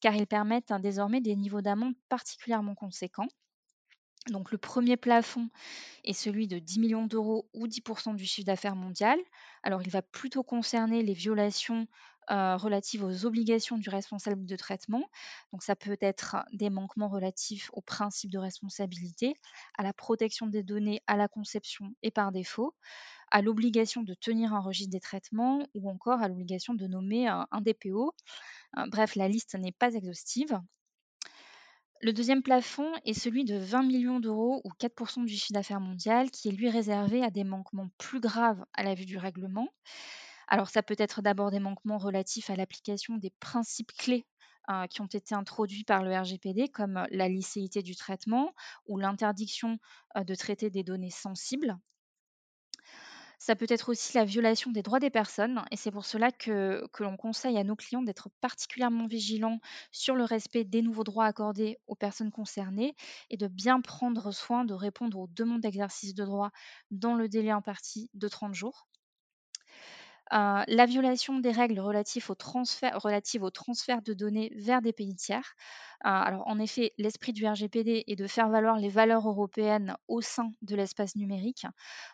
car 0.00 0.14
ils 0.16 0.26
permettent 0.26 0.70
hein, 0.72 0.80
désormais 0.80 1.20
des 1.20 1.36
niveaux 1.36 1.62
d'amende 1.62 1.94
particulièrement 2.08 2.74
conséquents. 2.74 3.28
Donc 4.28 4.50
le 4.50 4.58
premier 4.58 4.96
plafond 4.96 5.48
est 6.04 6.12
celui 6.12 6.48
de 6.48 6.58
10 6.58 6.80
millions 6.80 7.06
d'euros 7.06 7.48
ou 7.54 7.66
10% 7.68 8.16
du 8.16 8.24
chiffre 8.24 8.46
d'affaires 8.46 8.76
mondial. 8.76 9.18
Alors 9.62 9.82
il 9.82 9.90
va 9.90 10.02
plutôt 10.02 10.42
concerner 10.42 11.02
les 11.02 11.14
violations 11.14 11.86
euh, 12.32 12.56
relatives 12.56 13.04
aux 13.04 13.24
obligations 13.24 13.78
du 13.78 13.88
responsable 13.88 14.44
de 14.46 14.56
traitement. 14.56 15.04
Donc 15.52 15.62
ça 15.62 15.76
peut 15.76 15.96
être 16.00 16.36
des 16.52 16.70
manquements 16.70 17.08
relatifs 17.08 17.70
au 17.72 17.82
principe 17.82 18.32
de 18.32 18.38
responsabilité, 18.38 19.34
à 19.78 19.84
la 19.84 19.92
protection 19.92 20.48
des 20.48 20.64
données 20.64 21.00
à 21.06 21.16
la 21.16 21.28
conception 21.28 21.94
et 22.02 22.10
par 22.10 22.32
défaut, 22.32 22.74
à 23.30 23.42
l'obligation 23.42 24.02
de 24.02 24.12
tenir 24.14 24.54
un 24.54 24.60
registre 24.60 24.90
des 24.90 25.00
traitements 25.00 25.64
ou 25.74 25.88
encore 25.88 26.20
à 26.20 26.26
l'obligation 26.26 26.74
de 26.74 26.88
nommer 26.88 27.28
un, 27.28 27.46
DPO. 27.60 28.12
Euh, 28.76 28.86
bref, 28.88 29.14
la 29.14 29.28
liste 29.28 29.54
n'est 29.54 29.70
pas 29.70 29.94
exhaustive. 29.94 30.60
Le 32.02 32.12
deuxième 32.12 32.42
plafond 32.42 32.92
est 33.04 33.14
celui 33.14 33.44
de 33.44 33.56
20 33.56 33.82
millions 33.82 34.20
d'euros 34.20 34.60
ou 34.64 34.70
4% 34.78 35.24
du 35.24 35.34
chiffre 35.34 35.54
d'affaires 35.54 35.80
mondial, 35.80 36.30
qui 36.30 36.48
est 36.48 36.52
lui 36.52 36.68
réservé 36.68 37.22
à 37.22 37.30
des 37.30 37.44
manquements 37.44 37.88
plus 37.96 38.20
graves 38.20 38.62
à 38.74 38.82
la 38.82 38.94
vue 38.94 39.06
du 39.06 39.16
règlement. 39.16 39.68
Alors 40.46 40.68
ça 40.68 40.82
peut 40.82 40.96
être 40.98 41.22
d'abord 41.22 41.50
des 41.50 41.58
manquements 41.58 41.98
relatifs 41.98 42.50
à 42.50 42.56
l'application 42.56 43.16
des 43.16 43.32
principes 43.40 43.92
clés 43.92 44.26
euh, 44.70 44.86
qui 44.88 45.00
ont 45.00 45.06
été 45.06 45.34
introduits 45.34 45.84
par 45.84 46.02
le 46.02 46.14
RGPD, 46.14 46.68
comme 46.68 47.06
la 47.10 47.28
licéité 47.28 47.82
du 47.82 47.96
traitement 47.96 48.52
ou 48.86 48.98
l'interdiction 48.98 49.78
euh, 50.16 50.24
de 50.24 50.34
traiter 50.34 50.68
des 50.68 50.84
données 50.84 51.10
sensibles. 51.10 51.78
Ça 53.38 53.56
peut 53.56 53.66
être 53.70 53.88
aussi 53.90 54.14
la 54.14 54.26
violation 54.26 54.70
des 54.72 54.82
droits 54.82 55.00
des 55.00 55.08
personnes 55.08 55.64
et 55.70 55.76
c'est 55.76 55.90
pour 55.90 56.04
cela 56.04 56.30
que, 56.32 56.86
l'on 56.98 57.16
conseille 57.16 57.56
à 57.56 57.64
nos 57.64 57.74
clients 57.76 58.02
d'être 58.02 58.28
particulièrement 58.42 59.06
vigilants 59.06 59.58
sur 59.90 60.14
le 60.16 60.24
respect 60.24 60.64
des 60.64 60.82
nouveaux 60.82 61.04
droits 61.04 61.24
accordés 61.24 61.78
aux 61.86 61.94
personnes 61.94 62.30
concernées 62.30 62.94
et 63.30 63.38
de 63.38 63.46
bien 63.48 63.80
prendre 63.80 64.32
soin 64.32 64.66
de 64.66 64.74
répondre 64.74 65.18
aux 65.18 65.28
demandes 65.28 65.62
d'exercice 65.62 66.14
de 66.14 66.24
droit 66.26 66.50
dans 66.90 67.14
le 67.14 67.26
délai 67.28 67.50
imparti 67.50 68.10
de 68.12 68.28
30 68.28 68.54
jours. 68.54 68.86
Euh, 70.32 70.64
la 70.66 70.86
violation 70.86 71.38
des 71.38 71.52
règles 71.52 71.78
relatives 71.78 72.30
au, 72.30 72.34
transfert, 72.34 74.02
de 74.02 74.12
données 74.12 74.52
vers 74.56 74.82
des 74.82 74.92
pays 74.92 75.14
tiers. 75.14 75.54
Euh, 76.04 76.08
alors, 76.08 76.46
en 76.48 76.58
effet, 76.58 76.92
l'esprit 76.98 77.32
du 77.32 77.46
RGPD 77.46 78.04
est 78.06 78.16
de 78.16 78.26
faire 78.26 78.48
valoir 78.48 78.76
les 78.78 78.88
valeurs 78.88 79.28
européennes 79.28 79.96
au 80.08 80.20
sein 80.20 80.52
de 80.62 80.74
l'espace 80.74 81.14
numérique. 81.14 81.64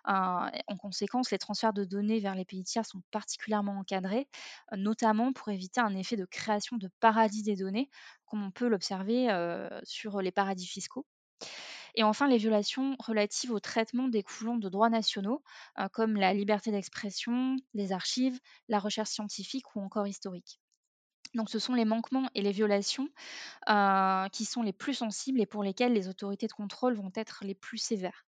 Euh, 0.08 0.12
en 0.12 0.76
conséquence, 0.76 1.30
les 1.30 1.38
transferts 1.38 1.72
de 1.72 1.84
données 1.84 2.20
vers 2.20 2.34
les 2.34 2.44
pays 2.44 2.64
tiers 2.64 2.84
sont 2.84 3.02
particulièrement 3.10 3.78
encadrés, 3.78 4.28
notamment 4.76 5.32
pour 5.32 5.48
éviter 5.48 5.80
un 5.80 5.94
effet 5.96 6.16
de 6.16 6.26
création 6.26 6.76
de 6.76 6.88
paradis 7.00 7.42
des 7.42 7.56
données, 7.56 7.88
comme 8.26 8.44
on 8.44 8.50
peut 8.50 8.68
l'observer 8.68 9.28
sur 9.84 10.20
les 10.20 10.32
paradis 10.32 10.66
fiscaux. 10.66 11.06
Et 11.94 12.02
enfin, 12.02 12.26
les 12.26 12.38
violations 12.38 12.96
relatives 12.98 13.52
au 13.52 13.60
traitement 13.60 14.08
découlant 14.08 14.56
de 14.56 14.68
droits 14.68 14.88
nationaux, 14.88 15.42
euh, 15.78 15.88
comme 15.88 16.16
la 16.16 16.32
liberté 16.32 16.70
d'expression, 16.70 17.56
les 17.74 17.92
archives, 17.92 18.38
la 18.68 18.78
recherche 18.78 19.10
scientifique 19.10 19.76
ou 19.76 19.80
encore 19.80 20.06
historique. 20.06 20.58
Donc 21.34 21.50
ce 21.50 21.58
sont 21.58 21.74
les 21.74 21.84
manquements 21.84 22.28
et 22.34 22.42
les 22.42 22.52
violations 22.52 23.08
euh, 23.68 24.28
qui 24.28 24.44
sont 24.44 24.62
les 24.62 24.72
plus 24.72 24.94
sensibles 24.94 25.40
et 25.40 25.46
pour 25.46 25.62
lesquels 25.62 25.92
les 25.92 26.08
autorités 26.08 26.46
de 26.46 26.52
contrôle 26.52 26.94
vont 26.94 27.12
être 27.14 27.44
les 27.44 27.54
plus 27.54 27.78
sévères. 27.78 28.26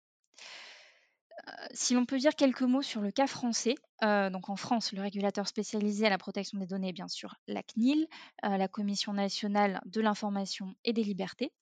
si 1.72 1.92
l'on 1.92 2.06
peut 2.06 2.18
dire 2.18 2.34
quelques 2.34 2.62
mots 2.62 2.80
sur 2.80 3.02
le 3.02 3.10
cas 3.10 3.26
français, 3.26 3.74
donc 4.00 4.48
en 4.48 4.56
France, 4.56 4.92
le 4.92 5.02
régulateur 5.02 5.46
spécialisé 5.46 6.06
à 6.06 6.10
la 6.10 6.16
protection 6.16 6.58
des 6.58 6.66
données 6.66 6.90
est 6.90 6.92
bien 6.92 7.08
sûr 7.08 7.34
la 7.46 7.62
CNIL, 7.62 8.06
la 8.42 8.68
Commission 8.68 9.12
nationale 9.12 9.82
de 9.84 10.00
l'information 10.00 10.74
et 10.84 10.94
des 10.94 11.04
libertés. 11.04 11.52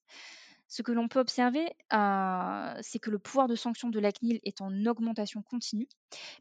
Ce 0.74 0.80
que 0.80 0.90
l'on 0.90 1.06
peut 1.06 1.20
observer, 1.20 1.66
c'est 1.90 2.98
que 2.98 3.10
le 3.10 3.18
pouvoir 3.18 3.46
de 3.46 3.54
sanction 3.54 3.90
de 3.90 4.00
la 4.00 4.10
CNIL 4.10 4.40
est 4.42 4.62
en 4.62 4.86
augmentation 4.86 5.42
continue, 5.42 5.86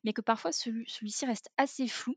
mais 0.06 0.14
que 0.14 0.22
parfois 0.22 0.54
celui-ci 0.54 1.26
reste 1.26 1.50
assez 1.58 1.86
flou 1.90 2.16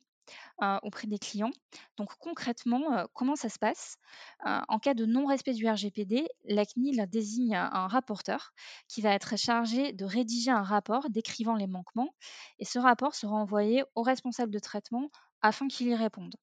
auprès 0.82 1.08
des 1.08 1.18
clients. 1.18 1.50
Donc 1.96 2.10
concrètement, 2.20 3.08
comment 3.14 3.34
ça 3.34 3.48
se 3.48 3.58
passe? 3.58 3.98
En 4.44 4.78
cas 4.78 4.94
de 4.94 5.06
non-respect 5.06 5.54
du 5.54 5.68
RGPD, 5.68 6.28
la 6.44 6.64
CNIL 6.64 7.04
désigne 7.10 7.56
un 7.56 7.88
rapporteur 7.88 8.52
qui 8.86 9.00
va 9.00 9.10
être 9.10 9.36
chargé 9.36 9.92
de 9.92 10.04
rédiger 10.04 10.52
un 10.52 10.62
rapport 10.62 11.10
décrivant 11.10 11.56
les 11.56 11.66
manquements 11.66 12.14
et 12.60 12.64
ce 12.64 12.78
rapport 12.78 13.16
sera 13.16 13.34
envoyé 13.34 13.82
au 13.96 14.02
responsable 14.02 14.52
de 14.52 14.60
traitement 14.60 15.10
afin 15.42 15.66
qu'il 15.66 15.88
y 15.88 15.96
réponde. 15.96 16.36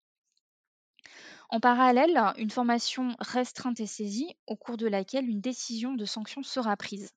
En 1.54 1.60
parallèle, 1.60 2.18
une 2.38 2.50
formation 2.50 3.14
restreinte 3.20 3.82
est 3.82 3.86
saisie 3.86 4.34
au 4.48 4.56
cours 4.56 4.78
de 4.78 4.88
laquelle 4.88 5.28
une 5.30 5.42
décision 5.42 5.94
de 5.96 6.06
sanction 6.06 6.44
sera 6.44 6.78
prise. 6.78 7.12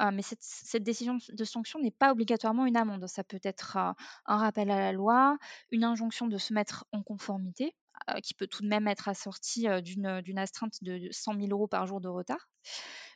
Euh, 0.00 0.10
mais 0.10 0.22
cette, 0.22 0.82
décision 0.82 1.18
de 1.28 1.44
sanction 1.44 1.78
n'est 1.80 1.90
pas 1.90 2.10
obligatoirement 2.10 2.64
une 2.64 2.78
amende. 2.78 3.06
Ça 3.06 3.24
peut 3.24 3.40
être 3.42 3.76
euh, 3.76 3.92
un 4.24 4.36
rappel 4.38 4.70
à 4.70 4.78
la 4.78 4.92
loi, 4.92 5.36
une 5.70 5.84
injonction 5.84 6.28
de 6.28 6.38
se 6.38 6.54
mettre 6.54 6.86
en 6.92 7.02
conformité, 7.02 7.74
qui 8.22 8.34
peut 8.34 8.46
tout 8.46 8.62
de 8.62 8.68
même 8.68 8.88
être 8.88 9.08
assortie 9.08 9.66
d'une 9.82 10.38
astreinte 10.38 10.82
de 10.82 11.08
100 11.10 11.34
000 11.34 11.46
euros 11.50 11.68
par 11.68 11.86
jour 11.86 12.00
de 12.00 12.08
retard, 12.08 12.48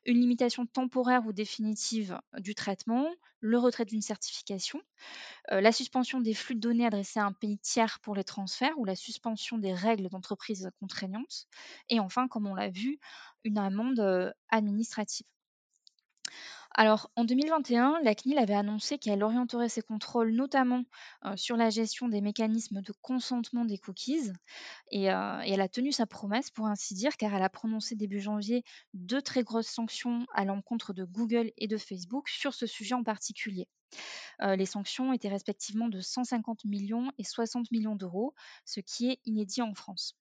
une 0.04 0.20
limitation 0.20 0.66
temporaire 0.66 1.26
ou 1.26 1.32
définitive 1.32 2.18
du 2.38 2.54
traitement, 2.54 3.08
le 3.40 3.58
retrait 3.58 3.84
d'une 3.84 4.02
certification, 4.02 4.80
euh, 5.52 5.60
la 5.60 5.72
suspension 5.72 6.20
des 6.20 6.34
flux 6.34 6.54
de 6.54 6.60
données 6.60 6.86
adressés 6.86 7.20
à 7.20 7.24
un 7.24 7.32
pays 7.32 7.58
tiers 7.58 8.00
pour 8.00 8.14
les 8.14 8.24
transferts 8.24 8.76
ou 8.78 8.84
la 8.84 8.96
suspension 8.96 9.58
des 9.58 9.72
règles 9.72 10.08
d'entreprise 10.08 10.70
contraignantes, 10.80 11.46
et 11.88 12.00
enfin, 12.00 12.28
comme 12.28 12.46
on 12.46 12.54
l'a 12.54 12.70
vu, 12.70 12.98
une 13.44 13.58
amende 13.58 14.00
euh, 14.00 14.32
administrative. 14.48 15.26
Alors, 16.80 17.10
en 17.16 17.24
2021, 17.24 17.98
la 18.04 18.14
CNIL 18.14 18.38
avait 18.38 18.54
annoncé 18.54 18.98
qu'elle 18.98 19.24
orienterait 19.24 19.68
ses 19.68 19.82
contrôles 19.82 20.30
notamment 20.30 20.84
sur 21.34 21.56
la 21.56 21.70
gestion 21.70 22.06
des 22.06 22.20
mécanismes 22.20 22.82
de 22.82 22.92
consentement 23.02 23.64
des 23.64 23.78
cookies. 23.78 24.30
Et, 24.92 25.06
elle 25.06 25.60
a 25.60 25.68
tenu 25.68 25.90
sa 25.90 26.06
promesse, 26.06 26.52
pour 26.52 26.68
ainsi 26.68 26.94
dire, 26.94 27.16
car 27.16 27.34
elle 27.34 27.42
a 27.42 27.48
prononcé 27.48 27.96
début 27.96 28.20
janvier 28.20 28.62
deux 28.94 29.20
très 29.20 29.42
grosses 29.42 29.66
sanctions 29.66 30.24
à 30.32 30.44
l'encontre 30.44 30.92
de 30.92 31.02
Google 31.02 31.50
et 31.56 31.66
de 31.66 31.76
Facebook 31.76 32.28
sur 32.28 32.54
ce 32.54 32.66
sujet 32.66 32.94
en 32.94 33.02
particulier. 33.02 33.66
Les 34.40 34.66
sanctions 34.66 35.12
étaient 35.12 35.28
respectivement 35.28 35.88
de 35.88 36.00
150 36.00 36.64
millions 36.64 37.10
et 37.18 37.24
60 37.24 37.72
millions 37.72 37.96
d'euros, 37.96 38.34
ce 38.64 38.78
qui 38.78 39.10
est 39.10 39.18
inédit 39.24 39.62
en 39.62 39.74
France. 39.74 40.16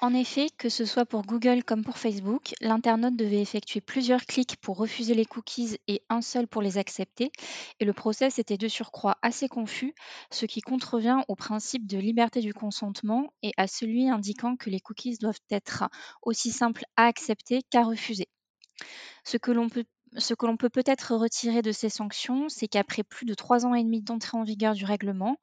En 0.00 0.14
effet, 0.14 0.48
que 0.58 0.68
ce 0.68 0.84
soit 0.84 1.06
pour 1.06 1.22
Google 1.22 1.64
comme 1.64 1.82
pour 1.84 1.98
Facebook, 1.98 2.54
l'internaute 2.60 3.16
devait 3.16 3.40
effectuer 3.40 3.80
plusieurs 3.80 4.26
clics 4.26 4.56
pour 4.60 4.76
refuser 4.76 5.14
les 5.14 5.24
cookies 5.24 5.78
et 5.88 6.02
un 6.08 6.20
seul 6.20 6.46
pour 6.46 6.62
les 6.62 6.78
accepter, 6.78 7.32
et 7.80 7.84
le 7.84 7.92
process 7.92 8.38
était 8.38 8.56
de 8.56 8.68
surcroît 8.68 9.18
assez 9.22 9.48
confus, 9.48 9.94
ce 10.30 10.46
qui 10.46 10.60
contrevient 10.60 11.18
au 11.26 11.34
principe 11.34 11.86
de 11.88 11.98
liberté 11.98 12.40
du 12.40 12.54
consentement 12.54 13.32
et 13.42 13.52
à 13.56 13.66
celui 13.66 14.08
indiquant 14.08 14.54
que 14.56 14.70
les 14.70 14.78
cookies 14.80 15.18
doivent 15.18 15.40
être 15.50 15.84
aussi 16.22 16.52
simples 16.52 16.84
à 16.96 17.06
accepter 17.06 17.62
qu'à 17.68 17.82
refuser. 17.82 18.28
Ce 19.24 19.36
que 19.36 19.50
l'on 19.50 19.68
peut 19.68 19.84
ce 20.16 20.34
que 20.34 20.46
l'on 20.46 20.56
peut 20.56 20.68
peut-être 20.68 21.14
retirer 21.14 21.62
de 21.62 21.72
ces 21.72 21.88
sanctions, 21.88 22.48
c'est 22.48 22.68
qu'après 22.68 23.02
plus 23.02 23.26
de 23.26 23.34
trois 23.34 23.66
ans 23.66 23.74
et 23.74 23.82
demi 23.82 24.02
d'entrée 24.02 24.38
en 24.38 24.42
vigueur 24.42 24.74
du 24.74 24.84
règlement, 24.84 25.36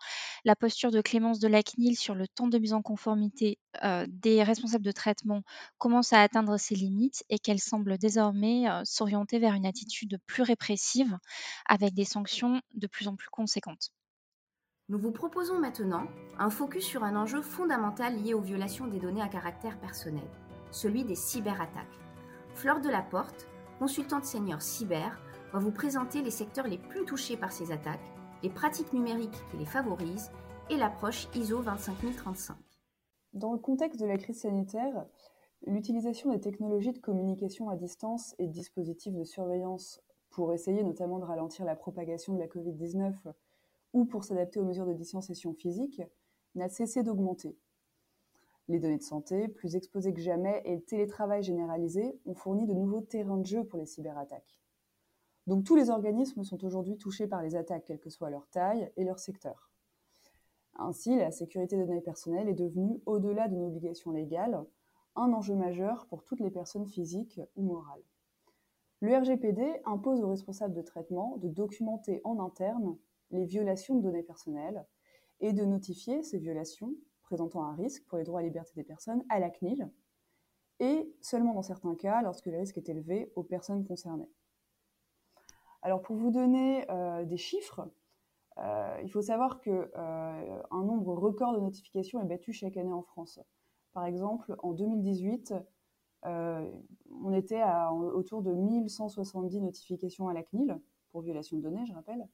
la 0.44 0.56
posture 0.56 0.92
de 0.92 1.02
clémence 1.02 1.40
de 1.40 1.48
la 1.48 1.62
CNIL 1.64 1.96
sur 1.98 2.16
le 2.16 2.28
temps 2.28 2.48
de 2.48 2.58
mise 2.58 2.74
en 2.74 2.82
conformité 2.82 3.60
euh, 3.84 4.06
des 4.10 4.44
responsables 4.44 4.86
de 4.86 4.92
traitement 4.92 5.42
commence 5.78 6.14
à 6.14 6.22
atteindre 6.22 6.58
ses 6.58 6.76
limites 6.76 7.24
et 7.30 7.40
qu'elle 7.40 7.60
semble 7.60 7.98
désormais 7.98 8.70
euh, 8.70 8.82
s'orienter 8.84 9.40
vers 9.40 9.54
une 9.54 9.66
attitude 9.66 10.20
plus 10.26 10.44
répressive 10.44 11.18
avec 11.68 11.94
des 11.94 12.06
sanctions 12.06 12.62
de 12.74 12.88
plus 12.88 13.08
en 13.08 13.16
plus 13.16 13.30
conséquentes. 13.30 13.92
Nous 14.88 15.00
vous 15.00 15.12
proposons 15.12 15.60
maintenant 15.60 16.08
un 16.38 16.52
focus 16.52 16.86
sur 16.86 17.04
un 17.04 17.16
enjeu 17.16 17.42
fondamental 17.42 18.22
lié 18.22 18.36
aux 18.36 18.42
violations 18.42 18.86
des 18.86 19.00
données 19.00 19.22
à 19.22 19.28
caractère 19.28 19.80
personnel, 19.80 20.28
celui 20.72 21.04
des 21.04 21.16
cyberattaques. 21.16 22.00
Fleur 22.54 22.82
de 22.82 22.90
la 22.90 23.02
Porte, 23.02 23.48
consultante 23.80 24.26
senior 24.26 24.62
cyber, 24.62 25.20
va 25.52 25.60
vous 25.60 25.72
présenter 25.72 26.22
les 26.22 26.32
secteurs 26.32 26.68
les 26.68 26.78
plus 26.78 27.06
touchés 27.06 27.38
par 27.38 27.52
ces 27.52 27.72
attaques, 27.72 28.12
les 28.44 28.50
pratiques 28.50 28.94
numériques 28.94 29.44
qui 29.52 29.58
les 29.58 29.66
favorisent 29.66 30.32
et 30.70 30.78
l'approche 30.78 31.28
ISO 31.36 31.62
25035. 31.62 32.56
Dans 33.34 33.54
le 33.54 33.60
contexte 33.60 34.00
de 34.00 34.06
la 34.06 34.18
crise 34.18 34.42
sanitaire, 34.42 35.06
l'utilisation 35.68 36.32
des 36.32 36.40
technologies 36.40 36.94
de 36.94 37.00
communication 37.00 37.70
à 37.70 37.76
distance 37.76 38.36
et 38.40 38.48
dispositifs 38.48 39.14
de 39.14 39.24
surveillance 39.24 40.02
pour 40.30 40.54
essayer 40.54 40.84
notamment 40.84 41.20
de 41.20 41.26
ralentir 41.26 41.66
la 41.66 41.76
propagation 41.76 42.34
de 42.34 42.40
la 42.40 42.48
Covid-19 42.48 43.14
ou 43.94 44.06
pour 44.06 44.24
s'adapter 44.24 44.60
aux 44.60 44.66
mesures 44.66 44.86
de 44.86 44.94
distanciation 44.94 45.54
physique 45.54 46.02
n'a 46.56 46.70
cessé 46.70 47.04
d'augmenter. 47.04 47.58
Les 48.68 48.80
données 48.80 48.98
de 48.98 49.04
santé, 49.04 49.48
plus 49.48 49.76
exposées 49.76 50.14
que 50.14 50.22
jamais, 50.22 50.62
et 50.66 50.76
le 50.76 50.82
télétravail 50.82 51.44
généralisé 51.44 52.20
ont 52.26 52.34
fourni 52.34 52.66
de 52.66 52.74
nouveaux 52.74 53.02
terrains 53.02 53.38
de 53.38 53.46
jeu 53.46 53.64
pour 53.64 53.78
les 53.78 53.86
cyberattaques. 53.86 54.60
Donc 55.46 55.64
tous 55.64 55.76
les 55.76 55.92
organismes 55.92 56.44
sont 56.44 56.64
aujourd'hui 56.66 56.98
touchés 56.98 57.28
par 57.28 57.44
les 57.44 57.56
attaques, 57.56 57.86
quelle 57.86 58.00
que 58.00 58.10
soit 58.10 58.32
leur 58.32 58.48
taille 58.48 58.92
et 58.98 59.04
leur 59.04 59.20
secteur. 59.20 59.70
Ainsi, 60.78 61.16
la 61.16 61.32
sécurité 61.32 61.78
des 61.78 61.86
données 61.86 62.02
personnelles 62.02 62.50
est 62.50 62.56
devenue, 62.56 63.02
au-delà 63.06 63.48
d'une 63.48 63.64
obligation 63.64 64.12
légale, 64.12 64.66
un 65.16 65.32
enjeu 65.32 65.56
majeur 65.56 66.08
pour 66.08 66.24
toutes 66.24 66.42
les 66.42 66.50
personnes 66.50 66.88
physiques 66.88 67.40
ou 67.56 67.64
morales. 67.64 68.04
Le 69.02 69.16
RGPD 69.16 69.82
impose 69.86 70.22
aux 70.22 70.30
responsables 70.30 70.74
de 70.74 70.82
traitement 70.82 71.38
de 71.38 71.48
documenter 71.48 72.22
en 72.24 72.40
interne 72.40 72.98
les 73.32 73.46
violations 73.46 73.96
de 73.96 74.02
données 74.02 74.24
personnelles 74.24 74.86
et 75.40 75.54
de 75.54 75.64
notifier 75.64 76.24
ces 76.24 76.40
violations 76.40 76.94
présentant 77.26 77.64
un 77.64 77.76
risque 77.76 78.06
pour 78.06 78.18
les 78.18 78.24
droits 78.24 78.42
et 78.42 78.46
libertés 78.46 78.74
des 78.76 78.84
personnes 78.84 79.24
à 79.30 79.40
la 79.40 79.50
CNIL, 79.50 79.92
et 80.80 81.14
seulement 81.22 81.54
dans 81.54 81.62
certains 81.62 81.96
cas 81.96 82.22
lorsque 82.22 82.48
le 82.48 82.58
risque 82.58 82.78
est 82.78 82.90
élevé 82.90 83.32
aux 83.36 83.44
personnes 83.44 83.86
concernées. 83.86 84.30
Alors 85.82 86.02
pour 86.02 86.16
vous 86.16 86.32
donner 86.32 86.90
euh, 86.90 87.26
des 87.26 87.38
chiffres, 87.38 87.88
euh, 88.58 89.00
il 89.04 89.12
faut 89.12 89.22
savoir 89.22 89.62
qu'un 89.62 89.88
euh, 89.98 90.62
nombre 90.72 91.14
record 91.14 91.54
de 91.54 91.60
notifications 91.60 92.22
est 92.22 92.26
battu 92.26 92.54
chaque 92.54 92.78
année 92.78 92.92
en 92.92 93.04
France. 93.04 93.40
Par 93.94 94.06
exemple, 94.06 94.56
en 94.64 94.74
2018, 94.74 95.54
on 96.24 97.34
était 97.34 97.62
à, 97.62 97.94
autour 97.94 98.42
de 98.42 98.52
1170 98.52 99.62
notifications 99.62 100.28
à 100.28 100.34
la 100.34 100.42
CNIL 100.42 100.82
pour 101.12 101.22
violation 101.22 101.58
de 101.58 101.62
données, 101.62 101.86
je 101.86 101.94
rappelle. 101.94 102.28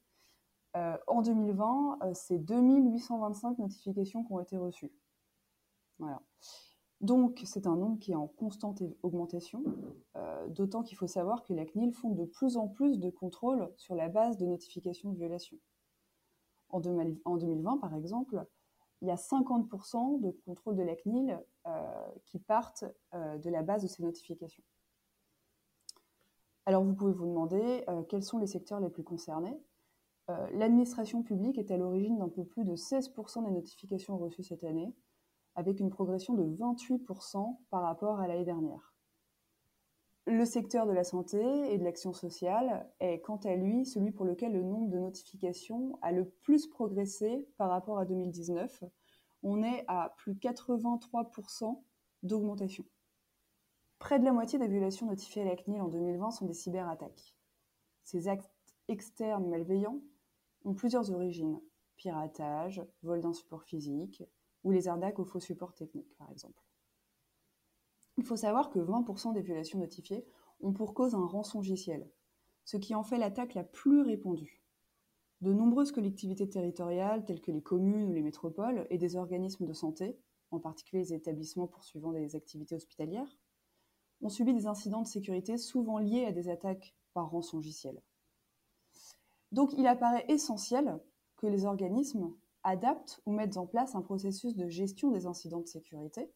Euh, 0.77 0.97
en 1.07 1.21
2020, 1.21 1.99
euh, 2.03 2.11
c'est 2.13 2.39
2825 2.39 3.57
notifications 3.59 4.23
qui 4.23 4.31
ont 4.31 4.39
été 4.39 4.57
reçues. 4.57 4.91
Voilà. 5.99 6.21
Donc, 7.01 7.41
c'est 7.45 7.67
un 7.67 7.75
nombre 7.75 7.99
qui 7.99 8.11
est 8.11 8.15
en 8.15 8.27
constante 8.27 8.81
augmentation, 9.01 9.63
euh, 10.15 10.47
d'autant 10.47 10.83
qu'il 10.83 10.97
faut 10.97 11.07
savoir 11.07 11.43
que 11.43 11.53
la 11.53 11.65
CNIL 11.65 11.93
fonde 11.93 12.15
de 12.15 12.25
plus 12.25 12.57
en 12.57 12.67
plus 12.67 12.99
de 12.99 13.09
contrôles 13.09 13.71
sur 13.75 13.95
la 13.95 14.07
base 14.07 14.37
de 14.37 14.45
notifications 14.45 15.11
de 15.11 15.17
violation. 15.17 15.57
En, 16.69 16.79
2020, 16.79 17.77
par 17.79 17.93
exemple, 17.95 18.45
il 19.01 19.07
y 19.07 19.11
a 19.11 19.15
50% 19.15 20.21
de 20.21 20.31
contrôles 20.45 20.77
de 20.77 20.83
la 20.83 20.95
CNIL 20.95 21.37
qui 22.23 22.39
partent 22.39 22.85
de 23.13 23.49
la 23.49 23.61
base 23.61 23.81
de 23.81 23.87
ces 23.87 24.03
notifications. 24.03 24.63
Alors, 26.65 26.83
vous 26.85 26.93
pouvez 26.93 27.11
vous 27.11 27.25
demander 27.25 27.83
quels 28.07 28.23
sont 28.23 28.37
les 28.37 28.47
secteurs 28.47 28.79
les 28.79 28.89
plus 28.89 29.03
concernés. 29.03 29.59
Euh, 30.29 30.47
l'administration 30.53 31.23
publique 31.23 31.57
est 31.57 31.71
à 31.71 31.77
l'origine 31.77 32.17
d'un 32.19 32.29
peu 32.29 32.45
plus 32.45 32.63
de 32.63 32.75
16% 32.75 33.43
des 33.45 33.51
notifications 33.51 34.17
reçues 34.17 34.43
cette 34.43 34.63
année, 34.63 34.93
avec 35.55 35.79
une 35.79 35.89
progression 35.89 36.33
de 36.33 36.43
28% 36.43 37.57
par 37.69 37.81
rapport 37.81 38.19
à 38.19 38.27
l'année 38.27 38.45
dernière. 38.45 38.93
Le 40.27 40.45
secteur 40.45 40.85
de 40.85 40.91
la 40.91 41.03
santé 41.03 41.39
et 41.73 41.79
de 41.79 41.83
l'action 41.83 42.13
sociale 42.13 42.87
est 42.99 43.21
quant 43.21 43.37
à 43.37 43.55
lui 43.55 43.85
celui 43.85 44.11
pour 44.11 44.23
lequel 44.23 44.53
le 44.53 44.61
nombre 44.61 44.89
de 44.89 44.99
notifications 44.99 45.97
a 46.03 46.11
le 46.11 46.29
plus 46.29 46.67
progressé 46.67 47.47
par 47.57 47.69
rapport 47.69 47.97
à 47.97 48.05
2019. 48.05 48.83
On 49.41 49.63
est 49.63 49.83
à 49.87 50.13
plus 50.17 50.33
83% 50.33 51.81
d'augmentation. 52.21 52.85
Près 53.97 54.19
de 54.19 54.25
la 54.25 54.31
moitié 54.31 54.59
des 54.59 54.67
violations 54.67 55.07
notifiées 55.07 55.41
à 55.41 55.45
la 55.45 55.55
CNIL 55.55 55.81
en 55.81 55.87
2020 55.87 56.31
sont 56.31 56.45
des 56.45 56.53
cyberattaques. 56.53 57.35
Ces 58.03 58.27
actes 58.27 58.51
externes 58.87 59.49
malveillants 59.49 60.01
ont 60.65 60.73
plusieurs 60.73 61.11
origines. 61.11 61.59
Piratage, 61.97 62.81
vol 63.03 63.21
d'un 63.21 63.33
support 63.33 63.63
physique, 63.63 64.23
ou 64.63 64.71
les 64.71 64.87
arnaques 64.87 65.19
aux 65.19 65.25
faux 65.25 65.39
supports 65.39 65.73
techniques, 65.73 66.15
par 66.17 66.29
exemple. 66.31 66.63
Il 68.17 68.23
faut 68.23 68.35
savoir 68.35 68.69
que 68.69 68.79
20% 68.79 69.33
des 69.33 69.41
violations 69.41 69.79
notifiées 69.79 70.25
ont 70.59 70.73
pour 70.73 70.93
cause 70.93 71.15
un 71.15 71.25
rançongiciel, 71.25 72.09
ce 72.65 72.77
qui 72.77 72.93
en 72.93 73.03
fait 73.03 73.17
l'attaque 73.17 73.53
la 73.53 73.63
plus 73.63 74.01
répandue. 74.01 74.63
De 75.41 75.53
nombreuses 75.53 75.91
collectivités 75.91 76.47
territoriales, 76.47 77.25
telles 77.25 77.41
que 77.41 77.51
les 77.51 77.63
communes 77.63 78.09
ou 78.09 78.13
les 78.13 78.21
métropoles, 78.21 78.85
et 78.91 78.97
des 78.97 79.15
organismes 79.15 79.65
de 79.65 79.73
santé, 79.73 80.19
en 80.51 80.59
particulier 80.59 81.01
les 81.01 81.13
établissements 81.13 81.67
poursuivant 81.67 82.11
des 82.11 82.35
activités 82.35 82.75
hospitalières, 82.75 83.39
ont 84.21 84.29
subi 84.29 84.53
des 84.53 84.67
incidents 84.67 85.01
de 85.01 85.07
sécurité 85.07 85.57
souvent 85.57 85.97
liés 85.97 86.25
à 86.25 86.31
des 86.31 86.49
attaques 86.49 86.95
par 87.13 87.31
rançongiciel. 87.31 88.01
Donc 89.51 89.73
il 89.77 89.87
apparaît 89.87 90.25
essentiel 90.27 90.99
que 91.37 91.47
les 91.47 91.65
organismes 91.65 92.33
adaptent 92.63 93.21
ou 93.25 93.31
mettent 93.31 93.57
en 93.57 93.65
place 93.65 93.95
un 93.95 94.01
processus 94.01 94.55
de 94.55 94.69
gestion 94.69 95.11
des 95.11 95.25
incidents 95.25 95.61
de 95.61 95.67
sécurité 95.67 96.31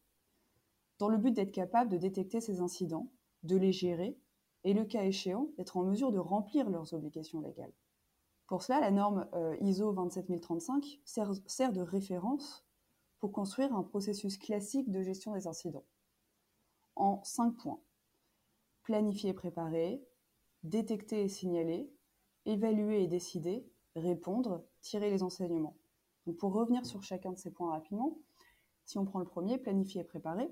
dans 0.98 1.10
le 1.10 1.18
but 1.18 1.32
d'être 1.32 1.52
capable 1.52 1.92
de 1.92 1.98
détecter 1.98 2.42
ces 2.42 2.62
incidents, 2.62 3.12
de 3.44 3.58
les 3.58 3.72
gérer 3.72 4.18
et, 4.64 4.74
le 4.74 4.86
cas 4.86 5.04
échéant, 5.04 5.50
d'être 5.58 5.78
en 5.78 5.84
mesure 5.84 6.12
de 6.12 6.18
remplir 6.18 6.70
leurs 6.70 6.94
obligations 6.94 7.42
légales. 7.42 7.74
Pour 8.48 8.64
cela, 8.64 8.80
la 8.80 8.92
norme 8.92 9.28
euh, 9.34 9.58
ISO 9.62 9.92
27035 9.92 11.02
sert, 11.04 11.32
sert 11.46 11.74
de 11.74 11.82
référence 11.82 12.66
pour 13.20 13.32
construire 13.32 13.74
un 13.76 13.84
processus 13.84 14.38
classique 14.38 14.90
de 14.90 15.02
gestion 15.02 15.34
des 15.34 15.48
incidents 15.48 15.86
en 16.96 17.24
cinq 17.24 17.56
points. 17.58 17.82
Planifier 18.84 19.32
et 19.32 19.34
préparer, 19.34 20.04
détecter 20.64 21.24
et 21.24 21.28
signaler, 21.28 21.92
évaluer 22.46 23.04
et 23.04 23.08
décider, 23.08 23.66
répondre, 23.96 24.64
tirer 24.82 25.10
les 25.10 25.24
enseignements. 25.24 25.78
Donc 26.26 26.38
pour 26.38 26.54
revenir 26.54 26.86
sur 26.86 27.04
chacun 27.04 27.32
de 27.32 27.38
ces 27.38 27.52
points 27.52 27.72
rapidement, 27.72 28.18
si 28.86 28.98
on 28.98 29.06
prend 29.06 29.20
le 29.20 29.26
premier, 29.26 29.58
planifier 29.58 30.02
et 30.02 30.06
préparer, 30.06 30.50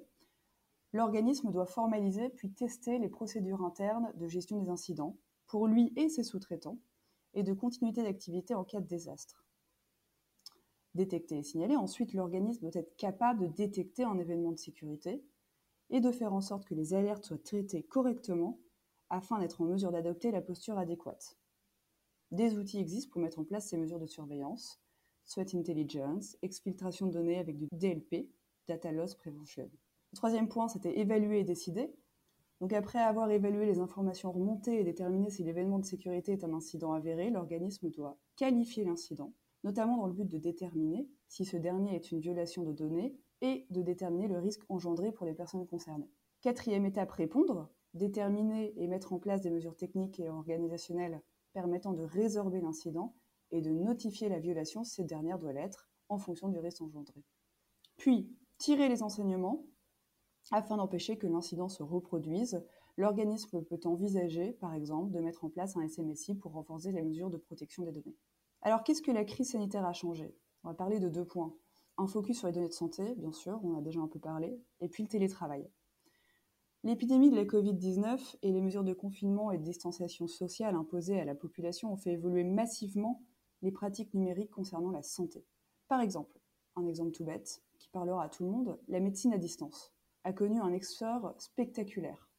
l'organisme 0.92 1.52
doit 1.52 1.66
formaliser 1.66 2.30
puis 2.30 2.52
tester 2.52 3.00
les 3.00 3.10
procédures 3.10 3.64
internes 3.64 4.12
de 4.16 4.28
gestion 4.28 4.62
des 4.62 4.70
incidents 4.70 5.18
pour 5.48 5.68
lui 5.68 5.94
et 5.96 6.10
ses 6.10 6.24
sous-traitants 6.24 6.80
et 7.34 7.44
de 7.44 7.54
continuité 7.54 8.04
d'activité 8.04 8.56
en 8.56 8.64
cas 8.64 8.80
de 8.80 8.88
désastre. 8.88 9.46
Détecter 10.94 11.40
et 11.40 11.44
signaler, 11.44 11.76
ensuite 11.76 12.14
l'organisme 12.14 12.62
doit 12.62 12.80
être 12.80 12.96
capable 12.96 13.42
de 13.42 13.48
détecter 13.48 14.04
un 14.04 14.20
événement 14.20 14.52
de 14.52 14.60
sécurité 14.60 15.24
et 15.90 16.00
de 16.00 16.12
faire 16.12 16.34
en 16.34 16.42
sorte 16.42 16.66
que 16.66 16.76
les 16.76 16.94
alertes 16.94 17.26
soient 17.26 17.38
traitées 17.38 17.84
correctement 17.84 18.60
afin 19.10 19.40
d'être 19.40 19.62
en 19.62 19.66
mesure 19.66 19.92
d'adopter 19.92 20.32
la 20.32 20.42
posture 20.42 20.78
adéquate. 20.78 21.38
Des 22.34 22.58
outils 22.58 22.80
existent 22.80 23.12
pour 23.12 23.22
mettre 23.22 23.38
en 23.38 23.44
place 23.44 23.68
ces 23.68 23.78
mesures 23.78 24.00
de 24.00 24.08
surveillance, 24.08 24.82
Threat 25.28 25.54
Intelligence, 25.54 26.36
exfiltration 26.42 27.06
de 27.06 27.12
données 27.12 27.38
avec 27.38 27.60
du 27.60 27.68
DLP, 27.72 28.28
Data 28.68 28.92
Loss 28.92 29.14
Prevention. 29.14 29.70
Troisième 30.16 30.48
point, 30.48 30.68
c'était 30.68 30.98
évaluer 30.98 31.42
et 31.42 31.44
décider. 31.44 31.94
Donc 32.60 32.74
après 32.74 32.98
avoir 32.98 33.30
évalué 33.30 33.68
les 33.68 33.78
informations 33.78 34.32
remontées 34.32 34.80
et 34.80 34.84
déterminé 34.84 35.30
si 35.30 35.44
l'événement 35.44 35.78
de 35.78 35.86
sécurité 35.86 36.32
est 36.32 36.44
un 36.44 36.56
incident 36.56 36.94
avéré, 36.94 37.30
l'organisme 37.30 37.92
doit 37.92 38.18
qualifier 38.36 38.84
l'incident, 38.84 39.32
notamment 39.64 39.98
dans 39.98 40.08
le 40.08 40.14
but 40.14 40.28
de 40.28 40.40
déterminer 40.40 41.08
si 41.28 41.46
ce 41.46 41.58
dernier 41.58 41.96
est 41.96 42.12
une 42.12 42.20
violation 42.20 42.64
de 42.64 42.74
données 42.74 43.16
et 43.42 43.68
de 43.70 43.84
déterminer 43.84 44.28
le 44.28 44.40
risque 44.40 44.64
engendré 44.70 45.12
pour 45.12 45.28
les 45.28 45.36
personnes 45.36 45.68
concernées. 45.68 46.10
Quatrième 46.42 46.88
étape, 46.88 47.12
répondre, 47.12 47.70
déterminer 47.94 48.74
et 48.76 48.88
mettre 48.88 49.14
en 49.14 49.20
place 49.20 49.42
des 49.42 49.52
mesures 49.52 49.76
techniques 49.76 50.20
et 50.20 50.30
organisationnelles 50.30 51.22
permettant 51.54 51.94
de 51.94 52.04
résorber 52.04 52.62
l'incident 52.62 53.16
et 53.52 53.62
de 53.62 53.72
notifier 53.72 54.30
la 54.30 54.40
violation 54.40 54.84
si 54.84 54.96
cette 54.96 55.08
dernière 55.08 55.40
doit 55.40 55.54
l'être 55.54 55.90
en 56.10 56.18
fonction 56.18 56.50
du 56.50 56.60
risque 56.60 56.82
engendré. 56.82 57.24
Puis, 57.98 58.36
tirer 58.58 58.90
les 58.90 59.04
enseignements 59.04 59.66
afin 60.52 60.78
d'empêcher 60.78 61.18
que 61.18 61.28
l'incident 61.28 61.70
se 61.70 61.84
reproduise. 61.84 62.64
L'organisme 62.98 63.64
peut 63.64 63.80
envisager, 63.86 64.54
par 64.54 64.74
exemple, 64.74 65.12
de 65.12 65.20
mettre 65.20 65.46
en 65.46 65.50
place 65.50 65.76
un 65.78 65.88
SMSI 65.88 66.36
pour 66.36 66.54
renforcer 66.54 66.92
les 66.92 67.04
mesures 67.04 67.30
de 67.30 67.38
protection 67.38 67.84
des 67.84 67.92
données. 67.92 68.18
Alors, 68.62 68.84
qu'est-ce 68.84 69.02
que 69.02 69.12
la 69.12 69.26
crise 69.26 69.52
sanitaire 69.52 69.86
a 69.86 69.94
changé? 69.94 70.36
On 70.64 70.70
va 70.70 70.76
parler 70.76 71.00
de 71.00 71.10
deux 71.10 71.26
points. 71.26 71.56
Un 71.98 72.08
focus 72.08 72.40
sur 72.40 72.48
les 72.48 72.54
données 72.54 72.68
de 72.68 72.74
santé, 72.74 73.16
bien 73.16 73.32
sûr, 73.32 73.60
on 73.64 73.74
en 73.74 73.78
a 73.78 73.82
déjà 73.82 74.00
un 74.00 74.08
peu 74.08 74.20
parlé, 74.20 74.60
et 74.80 74.90
puis 74.90 75.04
le 75.04 75.10
télétravail. 75.10 75.70
L'épidémie 76.86 77.30
de 77.30 77.38
la 77.38 77.46
Covid-19 77.46 78.36
et 78.42 78.52
les 78.52 78.60
mesures 78.60 78.84
de 78.84 78.92
confinement 78.92 79.52
et 79.52 79.58
de 79.58 79.64
distanciation 79.64 80.28
sociale 80.28 80.76
imposées 80.76 81.18
à 81.18 81.24
la 81.24 81.34
population 81.34 81.94
ont 81.94 81.98
fait 81.98 82.12
évoluer 82.12 82.44
massivement 82.44 83.24
les 83.62 83.72
pratiques 83.72 84.14
numériques 84.14 84.52
concernant 84.52 84.92
la 84.92 85.02
santé. 85.02 85.46
Par 85.88 86.02
exemple, 86.02 86.38
un 86.76 86.86
exemple 86.86 87.12
tout 87.12 87.24
bête 87.24 87.64
qui 87.80 87.88
parlera 87.88 88.26
à 88.26 88.28
tout 88.28 88.44
le 88.44 88.50
monde, 88.50 88.78
la 88.90 89.00
médecine 89.00 89.32
à 89.32 89.38
distance 89.38 89.94
a 90.26 90.34
connu 90.34 90.60
un 90.60 90.74
essor 90.74 91.34
spectaculaire. 91.38 92.30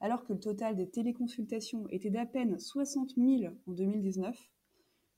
Alors 0.00 0.24
que 0.24 0.32
le 0.32 0.40
total 0.40 0.74
des 0.74 0.90
téléconsultations 0.90 1.88
était 1.90 2.10
d'à 2.10 2.26
peine 2.26 2.58
60 2.58 3.14
000 3.16 3.54
en 3.68 3.72
2019, 3.72 4.50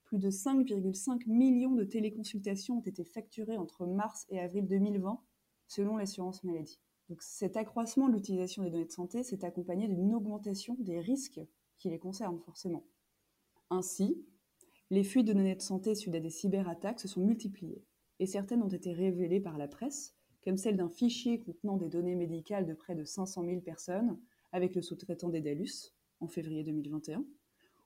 plus 0.04 0.18
de 0.18 0.30
5,5 0.30 1.26
millions 1.26 1.74
de 1.74 1.84
téléconsultations 1.84 2.76
ont 2.76 2.82
été 2.82 3.04
facturées 3.04 3.56
entre 3.56 3.86
mars 3.86 4.26
et 4.28 4.38
avril 4.38 4.66
2020, 4.66 5.18
selon 5.66 5.96
l'assurance 5.96 6.44
maladie. 6.44 6.78
Cet 7.18 7.56
accroissement 7.56 8.08
de 8.08 8.14
l'utilisation 8.14 8.62
des 8.62 8.70
données 8.70 8.84
de 8.84 8.92
santé 8.92 9.22
s'est 9.22 9.44
accompagné 9.44 9.88
d'une 9.88 10.14
augmentation 10.14 10.76
des 10.78 11.00
risques 11.00 11.40
qui 11.78 11.90
les 11.90 11.98
concernent 11.98 12.38
forcément. 12.38 12.84
Ainsi, 13.70 14.24
les 14.90 15.02
fuites 15.02 15.26
de 15.26 15.32
données 15.32 15.56
de 15.56 15.62
santé 15.62 15.94
suite 15.94 16.14
à 16.14 16.20
des 16.20 16.30
cyberattaques 16.30 17.00
se 17.00 17.08
sont 17.08 17.20
multipliées, 17.24 17.84
et 18.18 18.26
certaines 18.26 18.62
ont 18.62 18.68
été 18.68 18.92
révélées 18.92 19.40
par 19.40 19.58
la 19.58 19.68
presse, 19.68 20.14
comme 20.44 20.56
celle 20.56 20.76
d'un 20.76 20.88
fichier 20.88 21.40
contenant 21.40 21.76
des 21.76 21.88
données 21.88 22.14
médicales 22.14 22.66
de 22.66 22.74
près 22.74 22.94
de 22.94 23.04
500 23.04 23.44
000 23.44 23.60
personnes 23.60 24.18
avec 24.52 24.74
le 24.74 24.82
sous-traitant 24.82 25.28
Dedalus 25.28 25.92
en 26.20 26.28
février 26.28 26.64
2021, 26.64 27.24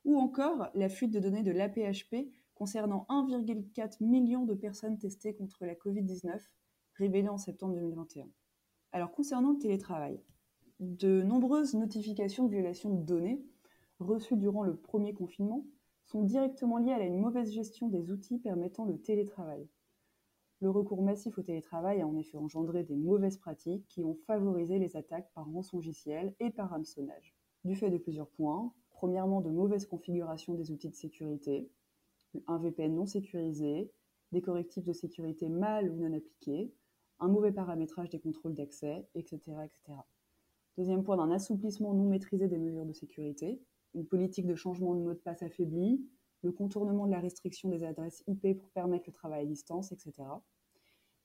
ou 0.05 0.19
encore 0.19 0.69
la 0.75 0.89
fuite 0.89 1.13
de 1.13 1.21
données 1.21 1.43
de 1.43 1.51
l'APHP 1.51 2.31
concernant 2.55 3.07
1,4 3.09 4.05
million 4.05 4.45
de 4.45 4.55
personnes 4.55 4.99
testées 4.99 5.35
contre 5.35 5.65
la 5.65 5.75
Covid-19, 5.75 6.41
révélée 6.97 7.29
en 7.29 7.39
septembre 7.39 7.75
2021. 7.75 8.29
Alors 8.95 9.11
concernant 9.11 9.51
le 9.51 9.59
télétravail, 9.59 10.21
de 10.79 11.21
nombreuses 11.25 11.75
notifications 11.75 12.45
de 12.45 12.53
violation 12.53 12.91
de 12.91 13.03
données 13.03 13.45
reçues 13.99 14.37
durant 14.37 14.63
le 14.63 14.77
premier 14.77 15.13
confinement 15.13 15.67
sont 16.05 16.23
directement 16.23 16.79
liées 16.79 16.93
à 16.93 17.05
une 17.05 17.19
mauvaise 17.19 17.51
gestion 17.51 17.89
des 17.89 18.13
outils 18.13 18.39
permettant 18.39 18.85
le 18.85 18.97
télétravail. 18.97 19.67
Le 20.61 20.71
recours 20.71 21.03
massif 21.03 21.37
au 21.37 21.43
télétravail 21.43 22.03
a 22.03 22.07
en 22.07 22.17
effet 22.17 22.39
engendré 22.39 22.85
des 22.85 22.95
mauvaises 22.95 23.37
pratiques 23.37 23.85
qui 23.89 24.05
ont 24.05 24.15
favorisé 24.29 24.79
les 24.79 24.97
attaques 24.97 25.33
par 25.35 25.51
rançongiciel 25.51 26.33
et 26.39 26.51
par 26.51 26.73
hameçonnage. 26.73 27.35
Du 27.65 27.75
fait 27.75 27.91
de 27.91 27.99
plusieurs 27.99 28.31
points, 28.31 28.73
premièrement 28.91 29.41
de 29.41 29.51
mauvaises 29.51 29.87
configurations 29.87 30.55
des 30.55 30.71
outils 30.71 30.91
de 30.91 30.95
sécurité, 30.95 31.69
un 32.47 32.59
VPN 32.59 32.95
non 32.95 33.07
sécurisé, 33.07 33.91
des 34.31 34.41
correctifs 34.41 34.85
de 34.85 34.93
sécurité 34.93 35.49
mal 35.49 35.91
ou 35.91 35.97
non 35.97 36.17
appliqués, 36.17 36.73
un 37.21 37.29
mauvais 37.29 37.53
paramétrage 37.53 38.11
des 38.11 38.19
contrôles 38.19 38.55
d'accès, 38.55 39.07
etc., 39.15 39.39
etc. 39.65 39.99
Deuxième 40.77 41.05
point, 41.05 41.17
d'un 41.17 41.31
assouplissement 41.31 41.95
non 41.95 42.09
maîtrisé 42.09 42.49
des 42.49 42.59
mesures 42.59 42.85
de 42.85 42.93
sécurité, 42.93 43.61
une 43.95 44.07
politique 44.07 44.47
de 44.47 44.55
changement 44.55 44.95
de 44.95 45.01
mot 45.01 45.15
de 45.15 45.19
passe 45.19 45.43
affaiblie, 45.43 46.05
le 46.43 46.53
contournement 46.53 47.07
de 47.07 47.13
la 47.13 47.21
restriction 47.21 47.69
des 47.69 47.85
adresses 47.85 48.23
IP 48.27 48.59
pour 48.59 48.71
permettre 48.71 49.05
le 49.07 49.13
travail 49.13 49.43
à 49.43 49.47
distance, 49.47 49.93
etc. 49.93 50.13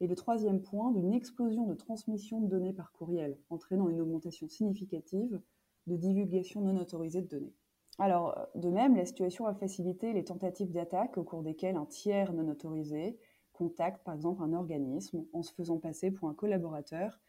Et 0.01 0.07
le 0.07 0.15
troisième 0.15 0.61
point, 0.61 0.91
d'une 0.91 1.13
explosion 1.13 1.65
de 1.65 1.73
transmission 1.73 2.39
de 2.39 2.47
données 2.47 2.73
par 2.73 2.91
courriel, 2.91 3.37
entraînant 3.49 3.89
une 3.89 3.99
augmentation 3.99 4.47
significative 4.47 5.41
de 5.87 5.95
divulgation 5.97 6.61
non 6.61 6.79
autorisée 6.79 7.21
de 7.21 7.27
données. 7.27 7.55
Alors, 7.97 8.47
de 8.55 8.69
même, 8.69 8.95
la 8.95 9.05
situation 9.05 9.45
a 9.45 9.53
facilité 9.53 10.13
les 10.13 10.23
tentatives 10.23 10.71
d'attaque 10.71 11.17
au 11.17 11.23
cours 11.23 11.43
desquelles 11.43 11.75
un 11.75 11.85
tiers 11.85 12.31
non 12.31 12.47
autorisé 12.47 13.19
contacte 13.59 14.01
par 14.05 14.15
exemple 14.15 14.41
un 14.41 14.53
organisme 14.53 15.25
en 15.33 15.43
se 15.43 15.53
faisant 15.53 15.79
passer 15.79 16.11
pour 16.11 16.29
un 16.29 16.33
collaborateur 16.33 17.19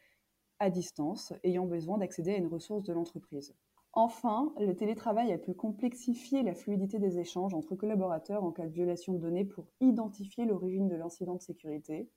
à 0.61 0.71
distance 0.71 1.33
ayant 1.43 1.67
besoin 1.67 1.99
d'accéder 1.99 2.35
à 2.35 2.37
une 2.37 2.47
ressource 2.47 2.85
de 2.85 2.93
l'entreprise. 2.93 3.53
Enfin, 3.93 4.55
le 4.61 4.77
télétravail 4.77 5.33
a 5.33 5.39
pu 5.39 5.55
complexifier 5.55 6.45
la 6.45 6.55
fluidité 6.55 7.01
des 7.01 7.19
échanges 7.19 7.53
entre 7.53 7.75
collaborateurs 7.75 8.45
en 8.45 8.53
cas 8.53 8.67
de 8.67 8.73
violation 8.73 9.13
de 9.13 9.19
données 9.19 9.45
pour 9.45 9.67
identifier 9.81 10.45
l'origine 10.45 10.87
de 10.87 10.95
l'incident 10.95 11.35
de 11.35 11.41
sécurité, 11.41 12.09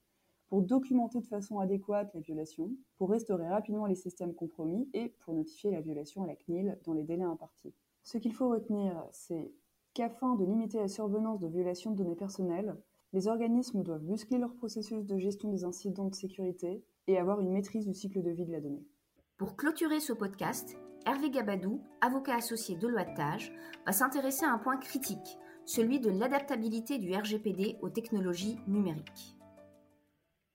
pour 0.47 0.61
documenter 0.61 1.19
de 1.19 1.25
façon 1.25 1.57
adéquate 1.57 2.13
la 2.13 2.19
violation, 2.19 2.69
pour 2.97 3.09
restaurer 3.09 3.47
rapidement 3.47 3.87
les 3.87 3.95
systèmes 3.95 4.35
compromis 4.35 4.87
et 4.93 5.09
pour 5.21 5.33
notifier 5.33 5.71
la 5.71 5.81
violation 5.81 6.21
à 6.21 6.27
la 6.27 6.35
CNIL 6.35 6.77
dans 6.85 6.93
les 6.93 7.03
délais 7.03 7.23
impartis. 7.23 7.73
Ce 8.03 8.19
qu'il 8.19 8.33
faut 8.33 8.49
retenir, 8.49 9.03
c'est 9.11 9.51
qu'afin 9.95 10.35
de 10.35 10.45
limiter 10.45 10.77
la 10.77 10.87
survenance 10.87 11.39
de 11.39 11.47
violations 11.47 11.89
de 11.89 11.97
données 11.97 12.15
personnelles, 12.15 12.75
les 13.13 13.27
organismes 13.27 13.83
doivent 13.83 14.03
muscler 14.03 14.39
leur 14.39 14.55
processus 14.55 15.05
de 15.05 15.17
gestion 15.19 15.51
des 15.51 15.63
incidents 15.63 16.09
de 16.09 16.15
sécurité 16.15 16.83
et 17.07 17.17
avoir 17.17 17.39
une 17.39 17.51
maîtrise 17.51 17.85
du 17.85 17.93
cycle 17.93 18.23
de 18.23 18.31
vie 18.31 18.45
de 18.45 18.51
la 18.51 18.59
donnée. 18.59 18.83
Pour 19.37 19.55
clôturer 19.55 19.99
ce 19.99 20.13
podcast, 20.13 20.75
Hervé 21.05 21.29
Gabadou, 21.29 21.81
avocat 22.01 22.35
associé 22.35 22.75
de 22.75 22.87
Loitage, 22.87 23.53
va 23.85 23.91
s'intéresser 23.91 24.45
à 24.45 24.51
un 24.51 24.57
point 24.57 24.77
critique, 24.77 25.37
celui 25.65 25.99
de 25.99 26.09
l'adaptabilité 26.09 26.97
du 26.97 27.13
RGPD 27.13 27.77
aux 27.81 27.89
technologies 27.89 28.57
numériques. 28.67 29.35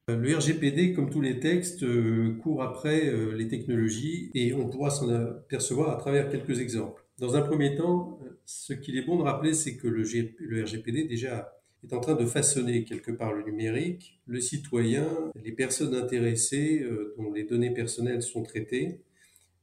Le 0.08 0.36
RGPD, 0.36 0.94
comme 0.94 1.10
tous 1.10 1.20
les 1.20 1.38
textes, 1.38 1.82
euh, 1.82 2.38
court 2.42 2.62
après 2.62 3.06
euh, 3.08 3.34
les 3.36 3.46
technologies 3.46 4.30
et 4.34 4.54
on 4.54 4.68
pourra 4.68 4.90
s'en 4.90 5.08
apercevoir 5.10 5.90
à 5.90 5.96
travers 5.96 6.30
quelques 6.30 6.60
exemples. 6.60 7.04
Dans 7.18 7.36
un 7.36 7.42
premier 7.42 7.76
temps, 7.76 8.18
ce 8.46 8.72
qu'il 8.72 8.96
est 8.96 9.04
bon 9.04 9.16
de 9.18 9.22
rappeler, 9.22 9.52
c'est 9.52 9.76
que 9.76 9.86
le, 9.86 10.04
le 10.38 10.62
RGPD 10.62 11.04
déjà 11.04 11.57
est 11.84 11.92
en 11.92 12.00
train 12.00 12.14
de 12.14 12.26
façonner 12.26 12.84
quelque 12.84 13.10
part 13.10 13.32
le 13.32 13.44
numérique, 13.44 14.20
le 14.26 14.40
citoyen, 14.40 15.08
les 15.42 15.52
personnes 15.52 15.94
intéressées 15.94 16.80
euh, 16.82 17.14
dont 17.16 17.32
les 17.32 17.44
données 17.44 17.72
personnelles 17.72 18.22
sont 18.22 18.42
traitées, 18.42 19.00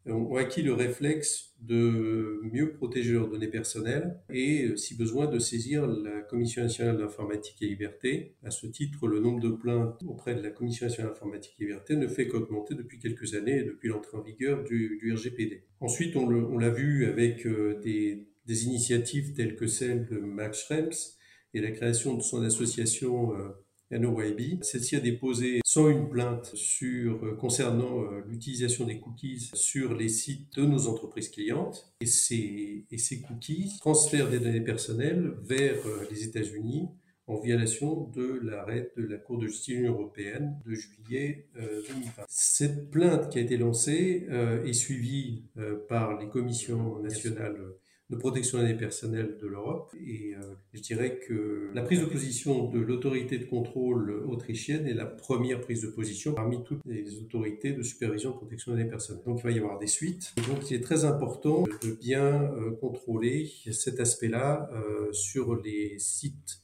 ont 0.07 0.35
acquis 0.35 0.61
le 0.61 0.73
réflexe 0.73 1.53
de 1.61 2.39
mieux 2.43 2.73
protéger 2.73 3.13
leurs 3.13 3.27
données 3.27 3.47
personnelles 3.47 4.19
et, 4.29 4.65
euh, 4.65 4.75
si 4.75 4.95
besoin, 4.95 5.25
de 5.25 5.39
saisir 5.39 5.87
la 5.87 6.21
Commission 6.21 6.61
nationale 6.61 6.97
d'informatique 6.97 7.61
et 7.61 7.67
liberté. 7.67 8.35
À 8.43 8.51
ce 8.51 8.67
titre, 8.67 9.07
le 9.07 9.19
nombre 9.19 9.39
de 9.39 9.49
plaintes 9.49 9.99
auprès 10.07 10.35
de 10.35 10.41
la 10.41 10.51
Commission 10.51 10.85
nationale 10.85 11.13
d'informatique 11.13 11.55
et 11.59 11.63
liberté 11.63 11.95
ne 11.95 12.07
fait 12.07 12.27
qu'augmenter 12.27 12.75
depuis 12.75 12.99
quelques 12.99 13.33
années, 13.33 13.63
depuis 13.63 13.89
l'entrée 13.89 14.17
en 14.17 14.21
vigueur 14.21 14.63
du, 14.63 15.11
RGPD. 15.11 15.63
Ensuite, 15.79 16.15
on 16.15 16.57
l'a 16.57 16.69
vu 16.69 17.05
avec 17.05 17.45
euh, 17.47 17.79
des, 17.83 18.27
initiatives 18.47 19.33
telles 19.33 19.55
que 19.55 19.65
celle 19.65 20.05
de 20.05 20.19
Max 20.19 20.65
Schrems 20.65 21.14
et 21.55 21.61
la 21.61 21.71
création 21.71 22.15
de 22.15 22.21
son 22.21 22.43
association 22.43 23.33
euh, 23.33 23.97
NOYB. 23.97 24.61
Celle-ci 24.61 24.97
a 24.97 24.99
déposé 24.99 25.61
sans 25.63 25.89
une 25.89 26.09
plainte 26.09 26.51
sur, 26.53 27.25
euh, 27.25 27.35
concernant 27.35 28.03
euh, 28.03 28.21
l'utilisation 28.27 28.85
des 28.85 28.99
cookies 28.99 29.51
sur 29.53 29.95
les 29.95 30.09
sites 30.09 30.53
de 30.57 30.65
nos 30.65 30.87
entreprises 30.87 31.29
clientes. 31.29 31.93
Et 32.01 32.05
ces, 32.05 32.85
et 32.91 32.97
ces 32.97 33.21
cookies 33.21 33.71
transfèrent 33.79 34.29
des 34.29 34.39
données 34.39 34.61
personnelles 34.61 35.33
vers 35.43 35.77
les 36.11 36.25
États-Unis 36.25 36.89
en 37.27 37.39
violation 37.39 38.11
de 38.13 38.39
l'arrêt 38.43 38.91
de 38.97 39.03
la 39.03 39.17
Cour 39.17 39.39
de 39.39 39.47
justice 39.47 39.79
européenne 39.79 40.59
de 40.65 40.75
juillet 40.75 41.47
2020. 41.55 42.25
Cette 42.27 42.91
plainte 42.91 43.29
qui 43.29 43.39
a 43.39 43.41
été 43.41 43.57
lancée 43.57 44.27
est 44.29 44.73
suivie 44.73 45.45
par 45.89 46.19
les 46.19 46.29
commissions 46.29 46.99
nationales 46.99 47.57
de 48.09 48.15
protection 48.15 48.59
des 48.59 48.65
données 48.65 48.77
personnelles 48.77 49.37
de 49.41 49.47
l'Europe. 49.47 49.91
Et 50.05 50.35
euh, 50.35 50.41
je 50.73 50.81
dirais 50.81 51.19
que 51.19 51.71
la 51.73 51.81
prise 51.81 52.01
de 52.01 52.05
position 52.05 52.69
de 52.69 52.79
l'autorité 52.79 53.39
de 53.39 53.45
contrôle 53.45 54.11
autrichienne 54.27 54.87
est 54.87 54.93
la 54.93 55.05
première 55.05 55.59
prise 55.61 55.81
de 55.81 55.87
position 55.87 56.33
parmi 56.33 56.63
toutes 56.63 56.81
les 56.85 57.17
autorités 57.17 57.73
de 57.73 57.81
supervision 57.81 58.31
de 58.31 58.35
protection 58.35 58.71
des 58.71 58.77
données 58.79 58.89
personnelles. 58.89 59.23
Donc 59.25 59.39
il 59.39 59.43
va 59.43 59.51
y 59.51 59.59
avoir 59.59 59.79
des 59.79 59.87
suites. 59.87 60.33
donc 60.47 60.69
il 60.69 60.75
est 60.75 60.81
très 60.81 61.05
important 61.05 61.63
de 61.81 61.91
bien 61.91 62.43
euh, 62.43 62.71
contrôler 62.71 63.51
cet 63.71 63.99
aspect-là 63.99 64.69
euh, 64.73 65.11
sur 65.11 65.55
les 65.55 65.97
sites 65.99 66.61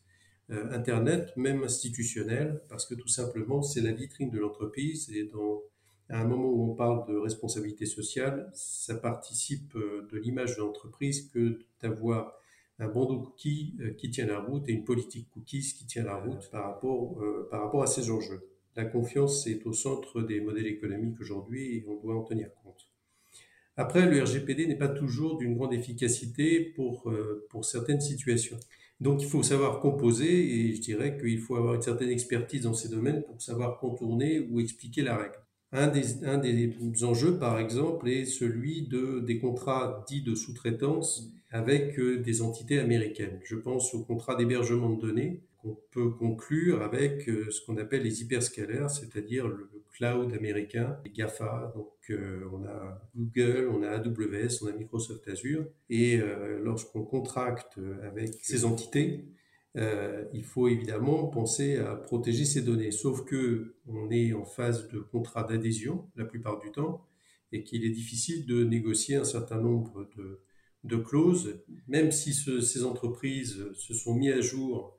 Internet, 0.71 1.31
même 1.37 1.63
institutionnels, 1.63 2.61
parce 2.67 2.85
que 2.85 2.93
tout 2.93 3.07
simplement 3.07 3.61
c'est 3.61 3.79
la 3.79 3.93
vitrine 3.93 4.29
de 4.29 4.37
l'entreprise 4.37 5.09
et 5.09 5.23
dans 5.23 5.61
à 6.11 6.19
un 6.19 6.25
moment 6.25 6.49
où 6.49 6.71
on 6.71 6.75
parle 6.75 7.07
de 7.07 7.15
responsabilité 7.17 7.85
sociale, 7.85 8.51
ça 8.53 8.95
participe 8.95 9.75
euh, 9.75 10.07
de 10.11 10.17
l'image 10.17 10.57
de 10.57 10.61
l'entreprise 10.61 11.29
que 11.29 11.59
d'avoir 11.81 12.33
un 12.79 12.89
bandeau 12.89 13.19
cookie 13.19 13.75
euh, 13.79 13.91
qui 13.93 14.09
tient 14.09 14.25
la 14.25 14.39
route 14.39 14.67
et 14.67 14.73
une 14.73 14.83
politique 14.83 15.29
cookies 15.29 15.73
qui 15.73 15.85
tient 15.85 16.03
la 16.03 16.15
route 16.15 16.49
par 16.51 16.65
rapport, 16.65 17.21
euh, 17.21 17.47
par 17.49 17.63
rapport 17.63 17.81
à 17.81 17.87
ces 17.87 18.11
enjeux. 18.11 18.45
La 18.75 18.85
confiance 18.85 19.47
est 19.47 19.65
au 19.65 19.73
centre 19.73 20.21
des 20.21 20.41
modèles 20.41 20.67
économiques 20.67 21.19
aujourd'hui 21.21 21.77
et 21.77 21.85
on 21.87 21.95
doit 21.95 22.15
en 22.15 22.23
tenir 22.23 22.53
compte. 22.63 22.89
Après, 23.77 24.05
le 24.05 24.21
RGPD 24.21 24.67
n'est 24.67 24.77
pas 24.77 24.89
toujours 24.89 25.37
d'une 25.37 25.55
grande 25.55 25.73
efficacité 25.73 26.59
pour, 26.59 27.11
pour 27.49 27.65
certaines 27.65 28.01
situations. 28.01 28.57
Donc 28.99 29.23
il 29.23 29.27
faut 29.27 29.43
savoir 29.43 29.79
composer 29.79 30.29
et 30.29 30.75
je 30.75 30.81
dirais 30.81 31.17
qu'il 31.17 31.39
faut 31.39 31.55
avoir 31.55 31.73
une 31.73 31.81
certaine 31.81 32.09
expertise 32.09 32.61
dans 32.61 32.73
ces 32.73 32.89
domaines 32.89 33.23
pour 33.23 33.41
savoir 33.41 33.79
contourner 33.79 34.39
ou 34.39 34.59
expliquer 34.59 35.01
la 35.01 35.17
règle. 35.17 35.40
Un 35.73 35.87
des, 35.87 37.03
enjeux, 37.03 37.37
par 37.37 37.57
exemple, 37.57 38.09
est 38.09 38.25
celui 38.25 38.87
de, 38.87 39.19
des 39.19 39.39
contrats 39.39 40.03
dits 40.07 40.21
de 40.21 40.35
sous-traitance 40.35 41.31
avec 41.49 41.97
euh, 41.97 42.17
des 42.17 42.41
entités 42.41 42.79
américaines. 42.79 43.39
Je 43.43 43.55
pense 43.55 43.93
aux 43.93 44.03
contrats 44.03 44.35
d'hébergement 44.35 44.89
de 44.89 45.01
données 45.01 45.43
qu'on 45.61 45.77
peut 45.91 46.09
conclure 46.09 46.81
avec 46.81 47.29
euh, 47.29 47.49
ce 47.51 47.65
qu'on 47.65 47.77
appelle 47.77 48.03
les 48.03 48.21
hyperscalers, 48.21 48.89
c'est-à-dire 48.89 49.47
le 49.47 49.69
cloud 49.91 50.33
américain, 50.33 50.97
les 51.05 51.11
GAFA. 51.11 51.71
Donc, 51.73 51.93
euh, 52.09 52.41
on 52.51 52.65
a 52.65 53.01
Google, 53.15 53.69
on 53.71 53.83
a 53.83 53.89
AWS, 53.91 54.63
on 54.63 54.67
a 54.67 54.73
Microsoft 54.73 55.25
Azure. 55.29 55.65
Et 55.89 56.19
lorsqu'on 56.63 57.03
contracte 57.03 57.77
avec 58.03 58.33
ces 58.41 58.65
entités, 58.65 59.25
euh, 59.77 60.25
il 60.33 60.43
faut 60.43 60.67
évidemment 60.67 61.27
penser 61.27 61.77
à 61.77 61.95
protéger 61.95 62.45
ces 62.45 62.61
données. 62.61 62.91
Sauf 62.91 63.23
que 63.25 63.75
on 63.87 64.09
est 64.09 64.33
en 64.33 64.45
phase 64.45 64.89
de 64.89 64.99
contrat 64.99 65.43
d'adhésion 65.43 66.09
la 66.15 66.25
plupart 66.25 66.59
du 66.59 66.71
temps 66.71 67.05
et 67.51 67.63
qu'il 67.63 67.85
est 67.85 67.89
difficile 67.89 68.45
de 68.45 68.63
négocier 68.63 69.15
un 69.15 69.23
certain 69.23 69.61
nombre 69.61 70.09
de, 70.17 70.41
de 70.83 70.95
clauses, 70.97 71.61
même 71.87 72.11
si 72.11 72.33
ces 72.33 72.83
entreprises 72.83 73.65
se 73.73 73.93
sont 73.93 74.13
mis 74.15 74.29
à 74.29 74.41
jour 74.41 74.97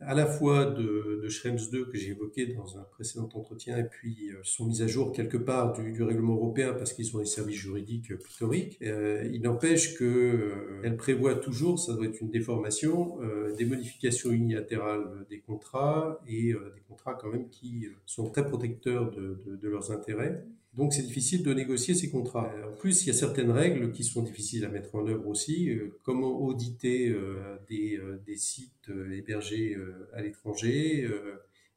à 0.00 0.14
la 0.14 0.26
fois 0.26 0.64
de, 0.64 1.20
de 1.22 1.28
Schrems 1.28 1.70
2 1.70 1.86
que 1.86 1.98
j'ai 1.98 2.10
évoqué 2.10 2.46
dans 2.46 2.78
un 2.78 2.82
précédent 2.82 3.28
entretien 3.34 3.76
et 3.76 3.84
puis 3.84 4.30
euh, 4.30 4.40
sont 4.42 4.66
mises 4.66 4.82
à 4.82 4.86
jour 4.86 5.12
quelque 5.12 5.36
part 5.36 5.72
du, 5.74 6.02
règlement 6.02 6.34
européen 6.34 6.72
parce 6.72 6.92
qu'ils 6.92 7.04
sont 7.04 7.18
des 7.18 7.26
services 7.26 7.56
juridiques 7.56 8.16
pléthoriques. 8.16 8.78
Euh, 8.82 9.28
il 9.32 9.42
n'empêche 9.42 9.96
que 9.96 10.04
euh, 10.04 10.80
elle 10.82 10.96
prévoit 10.96 11.34
toujours, 11.34 11.78
ça 11.78 11.94
doit 11.94 12.06
être 12.06 12.20
une 12.20 12.30
déformation, 12.30 13.18
des 13.56 13.64
modifications 13.64 14.30
unilatérales 14.30 15.26
des 15.28 15.40
contrats 15.40 16.20
et 16.26 16.52
des 16.52 16.80
contrats 16.88 17.14
quand 17.14 17.30
même 17.30 17.48
qui 17.50 17.86
sont 18.06 18.30
très 18.30 18.46
protecteurs 18.46 19.10
de, 19.10 19.42
de, 19.44 19.56
de 19.56 19.68
leurs 19.68 19.90
intérêts. 19.90 20.44
Donc 20.74 20.92
c'est 20.92 21.02
difficile 21.02 21.42
de 21.42 21.52
négocier 21.52 21.94
ces 21.94 22.10
contrats. 22.10 22.52
En 22.68 22.76
plus, 22.76 23.04
il 23.04 23.08
y 23.08 23.10
a 23.10 23.14
certaines 23.14 23.50
règles 23.50 23.90
qui 23.90 24.04
sont 24.04 24.22
difficiles 24.22 24.64
à 24.64 24.68
mettre 24.68 24.94
en 24.94 25.06
œuvre 25.06 25.26
aussi. 25.26 25.68
Euh, 25.68 25.98
comment 26.04 26.40
auditer 26.40 27.08
euh, 27.08 27.56
des, 27.68 27.96
euh, 27.96 28.22
des, 28.24 28.36
sites 28.36 28.90
hébergés 29.12 29.76
à 30.12 30.22
l'étranger 30.22 31.08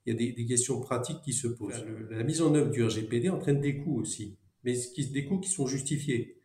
Il 0.05 0.13
y 0.13 0.15
a 0.15 0.17
des, 0.17 0.31
des, 0.31 0.45
questions 0.45 0.79
pratiques 0.79 1.21
qui 1.23 1.33
se 1.33 1.47
posent. 1.47 1.83
La 2.11 2.23
mise 2.23 2.41
en 2.41 2.53
œuvre 2.53 2.69
du 2.69 2.83
RGPD 2.83 3.29
entraîne 3.29 3.61
des 3.61 3.77
coûts 3.77 3.99
aussi, 3.99 4.37
mais 4.63 4.75
des 5.11 5.25
coûts 5.25 5.39
qui 5.39 5.49
sont 5.49 5.65
justifiés. 5.65 6.37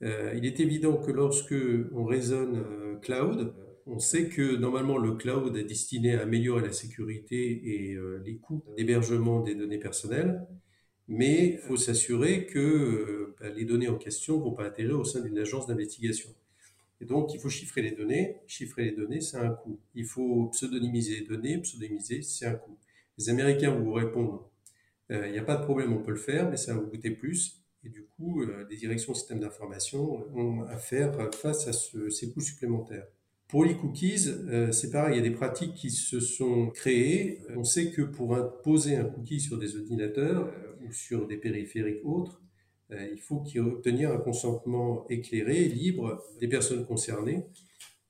il 0.00 0.46
est 0.46 0.58
évident 0.58 0.96
que 0.96 1.12
lorsque 1.12 1.54
on 1.92 2.04
raisonne 2.04 2.98
cloud, 3.02 3.52
on 3.86 3.98
sait 3.98 4.28
que 4.28 4.56
normalement 4.56 4.96
le 4.96 5.16
cloud 5.16 5.54
est 5.56 5.64
destiné 5.64 6.14
à 6.14 6.22
améliorer 6.22 6.62
la 6.62 6.72
sécurité 6.72 7.50
et 7.50 7.98
les 8.24 8.36
coûts 8.36 8.64
d'hébergement 8.76 9.40
des 9.40 9.54
données 9.54 9.78
personnelles 9.78 10.46
mais 11.10 11.48
il 11.48 11.58
faut 11.58 11.76
s'assurer 11.76 12.46
que 12.46 12.58
euh, 12.60 13.34
bah, 13.40 13.50
les 13.50 13.64
données 13.64 13.88
en 13.88 13.98
question 13.98 14.38
ne 14.38 14.44
vont 14.44 14.52
pas 14.52 14.66
atterrir 14.66 14.98
au 14.98 15.04
sein 15.04 15.20
d'une 15.20 15.38
agence 15.38 15.66
d'investigation. 15.66 16.30
Et 17.00 17.04
donc, 17.04 17.34
il 17.34 17.40
faut 17.40 17.48
chiffrer 17.48 17.82
les 17.82 17.90
données. 17.90 18.36
Chiffrer 18.46 18.84
les 18.84 18.92
données, 18.92 19.20
c'est 19.20 19.36
un 19.36 19.50
coût. 19.50 19.80
Il 19.96 20.04
faut 20.04 20.46
pseudonymiser 20.52 21.20
les 21.20 21.26
données. 21.26 21.58
Pseudonymiser, 21.58 22.22
c'est 22.22 22.46
un 22.46 22.54
coût. 22.54 22.78
Les 23.18 23.28
Américains 23.28 23.74
vous 23.74 23.92
répondent, 23.92 24.38
euh, 25.10 25.26
il 25.26 25.32
n'y 25.32 25.38
a 25.38 25.42
pas 25.42 25.56
de 25.56 25.64
problème, 25.64 25.92
on 25.92 26.00
peut 26.00 26.12
le 26.12 26.16
faire, 26.16 26.48
mais 26.48 26.56
ça 26.56 26.74
va 26.74 26.80
vous 26.80 26.86
coûter 26.86 27.10
plus. 27.10 27.60
Et 27.82 27.88
du 27.88 28.04
coup, 28.04 28.42
euh, 28.42 28.64
les 28.70 28.76
directions 28.76 29.12
systèmes 29.12 29.40
d'information 29.40 30.24
ont 30.36 30.62
à 30.62 30.76
faire 30.76 31.34
face 31.34 31.66
à 31.66 31.72
ces 31.72 32.32
coûts 32.32 32.40
supplémentaires. 32.40 33.08
Pour 33.50 33.64
les 33.64 33.74
cookies, 33.74 34.28
euh, 34.28 34.70
c'est 34.70 34.92
pareil, 34.92 35.14
il 35.14 35.16
y 35.16 35.26
a 35.26 35.28
des 35.28 35.34
pratiques 35.34 35.74
qui 35.74 35.90
se 35.90 36.20
sont 36.20 36.68
créées. 36.70 37.40
On 37.56 37.64
sait 37.64 37.90
que 37.90 38.02
pour 38.02 38.36
poser 38.62 38.94
un 38.94 39.04
cookie 39.04 39.40
sur 39.40 39.58
des 39.58 39.76
ordinateurs 39.76 40.46
euh, 40.46 40.86
ou 40.86 40.92
sur 40.92 41.26
des 41.26 41.36
périphériques 41.36 42.04
autres, 42.04 42.40
euh, 42.92 43.08
il 43.12 43.18
faut 43.18 43.42
obtenir 43.56 44.12
un 44.12 44.18
consentement 44.18 45.04
éclairé, 45.08 45.64
libre 45.64 46.22
des 46.38 46.46
personnes 46.46 46.86
concernées 46.86 47.44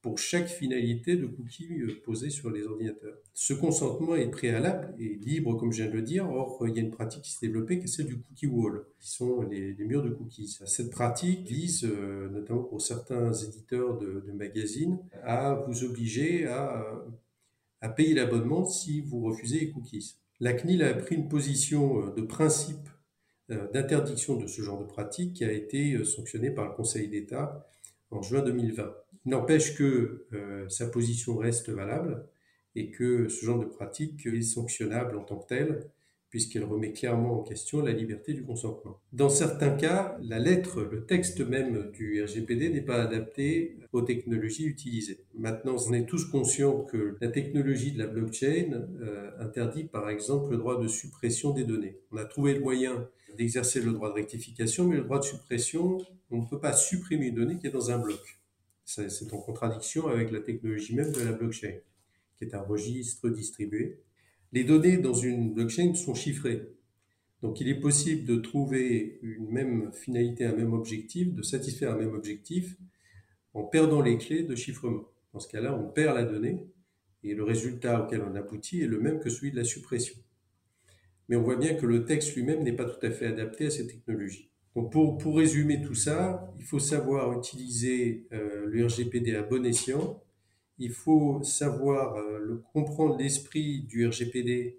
pour 0.02 0.18
chaque 0.18 0.48
finalité 0.48 1.16
de 1.16 1.26
cookie 1.26 1.68
euh, 1.80 2.00
posé 2.04 2.30
sur 2.30 2.50
les 2.50 2.64
ordinateurs. 2.64 3.18
Ce 3.34 3.52
consentement 3.52 4.16
est 4.16 4.30
préalable 4.30 4.94
et 4.98 5.16
libre, 5.16 5.54
comme 5.56 5.72
je 5.72 5.82
viens 5.82 5.90
de 5.90 5.96
le 5.96 6.02
dire. 6.02 6.28
Or, 6.30 6.66
il 6.66 6.74
y 6.74 6.78
a 6.78 6.82
une 6.82 6.90
pratique 6.90 7.22
qui 7.22 7.32
s'est 7.32 7.46
développée, 7.46 7.78
qui 7.78 7.84
est 7.84 7.88
celle 7.88 8.06
du 8.06 8.18
cookie 8.18 8.46
wall, 8.46 8.86
qui 8.98 9.10
sont 9.10 9.42
les, 9.42 9.74
murs 9.78 10.02
de 10.02 10.10
cookies. 10.10 10.58
Cette 10.64 10.90
pratique 10.90 11.46
vise, 11.46 11.84
euh, 11.84 12.30
notamment 12.30 12.62
pour 12.62 12.80
certains 12.80 13.32
éditeurs 13.32 13.98
de, 13.98 14.24
magazines, 14.32 14.98
à 15.22 15.54
vous 15.66 15.84
obliger 15.84 16.46
à, 16.46 16.82
à 17.82 17.88
payer 17.90 18.14
l'abonnement 18.14 18.64
si 18.64 19.02
vous 19.02 19.20
refusez 19.20 19.60
les 19.60 19.70
cookies. 19.70 20.16
La 20.38 20.54
CNIL 20.54 20.82
a 20.82 20.94
pris 20.94 21.16
une 21.16 21.28
position 21.28 22.06
euh, 22.06 22.14
de 22.14 22.22
principe 22.22 22.88
d'interdiction 23.72 24.36
de 24.36 24.46
ce 24.46 24.62
genre 24.62 24.78
de 24.78 24.84
pratique 24.84 25.32
qui 25.32 25.44
a 25.44 25.50
été 25.50 26.04
sanctionnée 26.04 26.52
par 26.52 26.68
le 26.68 26.72
Conseil 26.72 27.08
d'État 27.08 27.66
en 28.12 28.22
juin 28.22 28.42
2020. 28.42 28.94
N'empêche 29.26 29.76
que 29.76 30.26
euh, 30.32 30.68
sa 30.68 30.86
position 30.86 31.36
reste 31.36 31.68
valable 31.68 32.26
et 32.74 32.90
que 32.90 33.28
ce 33.28 33.44
genre 33.44 33.58
de 33.58 33.66
pratique 33.66 34.26
est 34.26 34.42
sanctionnable 34.42 35.16
en 35.16 35.24
tant 35.24 35.38
que 35.38 35.48
tel, 35.48 35.90
puisqu'elle 36.30 36.64
remet 36.64 36.92
clairement 36.92 37.40
en 37.40 37.42
question 37.42 37.82
la 37.82 37.92
liberté 37.92 38.32
du 38.32 38.44
consentement. 38.44 39.00
Dans 39.12 39.28
certains 39.28 39.70
cas, 39.70 40.16
la 40.22 40.38
lettre, 40.38 40.82
le 40.82 41.04
texte 41.04 41.40
même 41.40 41.90
du 41.90 42.22
RGPD 42.22 42.70
n'est 42.70 42.80
pas 42.80 43.02
adapté 43.02 43.76
aux 43.92 44.02
technologies 44.02 44.64
utilisées. 44.64 45.24
Maintenant, 45.34 45.76
on 45.88 45.92
est 45.92 46.06
tous 46.06 46.24
conscients 46.26 46.84
que 46.84 47.16
la 47.20 47.28
technologie 47.28 47.92
de 47.92 47.98
la 47.98 48.06
blockchain 48.06 48.86
euh, 49.00 49.30
interdit 49.40 49.84
par 49.84 50.08
exemple 50.08 50.52
le 50.52 50.58
droit 50.58 50.80
de 50.80 50.86
suppression 50.86 51.50
des 51.50 51.64
données. 51.64 51.98
On 52.12 52.16
a 52.16 52.24
trouvé 52.24 52.54
le 52.54 52.60
moyen 52.60 53.08
d'exercer 53.36 53.80
le 53.80 53.92
droit 53.92 54.10
de 54.10 54.14
rectification, 54.14 54.86
mais 54.86 54.96
le 54.96 55.02
droit 55.02 55.18
de 55.18 55.24
suppression, 55.24 55.98
on 56.30 56.42
ne 56.42 56.46
peut 56.46 56.60
pas 56.60 56.72
supprimer 56.72 57.26
une 57.26 57.34
donnée 57.34 57.58
qui 57.58 57.66
est 57.66 57.70
dans 57.70 57.90
un 57.90 57.98
bloc. 57.98 58.39
C'est 58.92 59.32
en 59.32 59.38
contradiction 59.38 60.08
avec 60.08 60.32
la 60.32 60.40
technologie 60.40 60.96
même 60.96 61.12
de 61.12 61.20
la 61.20 61.30
blockchain, 61.30 61.74
qui 62.36 62.44
est 62.44 62.54
un 62.56 62.60
registre 62.60 63.28
distribué. 63.28 64.00
Les 64.52 64.64
données 64.64 64.98
dans 64.98 65.14
une 65.14 65.54
blockchain 65.54 65.94
sont 65.94 66.16
chiffrées. 66.16 66.72
Donc 67.40 67.60
il 67.60 67.68
est 67.68 67.78
possible 67.78 68.26
de 68.26 68.34
trouver 68.34 69.20
une 69.22 69.48
même 69.48 69.92
finalité, 69.92 70.44
un 70.44 70.56
même 70.56 70.72
objectif, 70.72 71.32
de 71.32 71.42
satisfaire 71.42 71.92
un 71.92 71.98
même 71.98 72.14
objectif 72.14 72.76
en 73.54 73.62
perdant 73.62 74.02
les 74.02 74.18
clés 74.18 74.42
de 74.42 74.56
chiffrement. 74.56 75.04
Dans 75.32 75.38
ce 75.38 75.46
cas-là, 75.46 75.72
on 75.72 75.88
perd 75.88 76.16
la 76.16 76.24
donnée 76.24 76.66
et 77.22 77.34
le 77.34 77.44
résultat 77.44 78.04
auquel 78.04 78.22
on 78.22 78.34
aboutit 78.34 78.82
est 78.82 78.88
le 78.88 78.98
même 78.98 79.20
que 79.20 79.30
celui 79.30 79.52
de 79.52 79.56
la 79.56 79.64
suppression. 79.64 80.16
Mais 81.28 81.36
on 81.36 81.42
voit 81.42 81.56
bien 81.56 81.74
que 81.74 81.86
le 81.86 82.04
texte 82.04 82.34
lui-même 82.34 82.64
n'est 82.64 82.72
pas 82.72 82.86
tout 82.86 83.06
à 83.06 83.12
fait 83.12 83.26
adapté 83.26 83.66
à 83.66 83.70
ces 83.70 83.86
technologies. 83.86 84.49
Donc 84.76 84.92
pour, 84.92 85.18
pour 85.18 85.36
résumer 85.36 85.82
tout 85.82 85.94
ça, 85.94 86.52
il 86.58 86.64
faut 86.64 86.78
savoir 86.78 87.36
utiliser 87.36 88.26
euh, 88.32 88.66
le 88.66 88.86
RGPD 88.86 89.34
à 89.34 89.42
bon 89.42 89.64
escient, 89.66 90.22
il 90.78 90.92
faut 90.92 91.42
savoir 91.42 92.16
euh, 92.16 92.62
comprendre 92.72 93.18
l'esprit 93.18 93.82
du 93.82 94.06
RGPD 94.06 94.78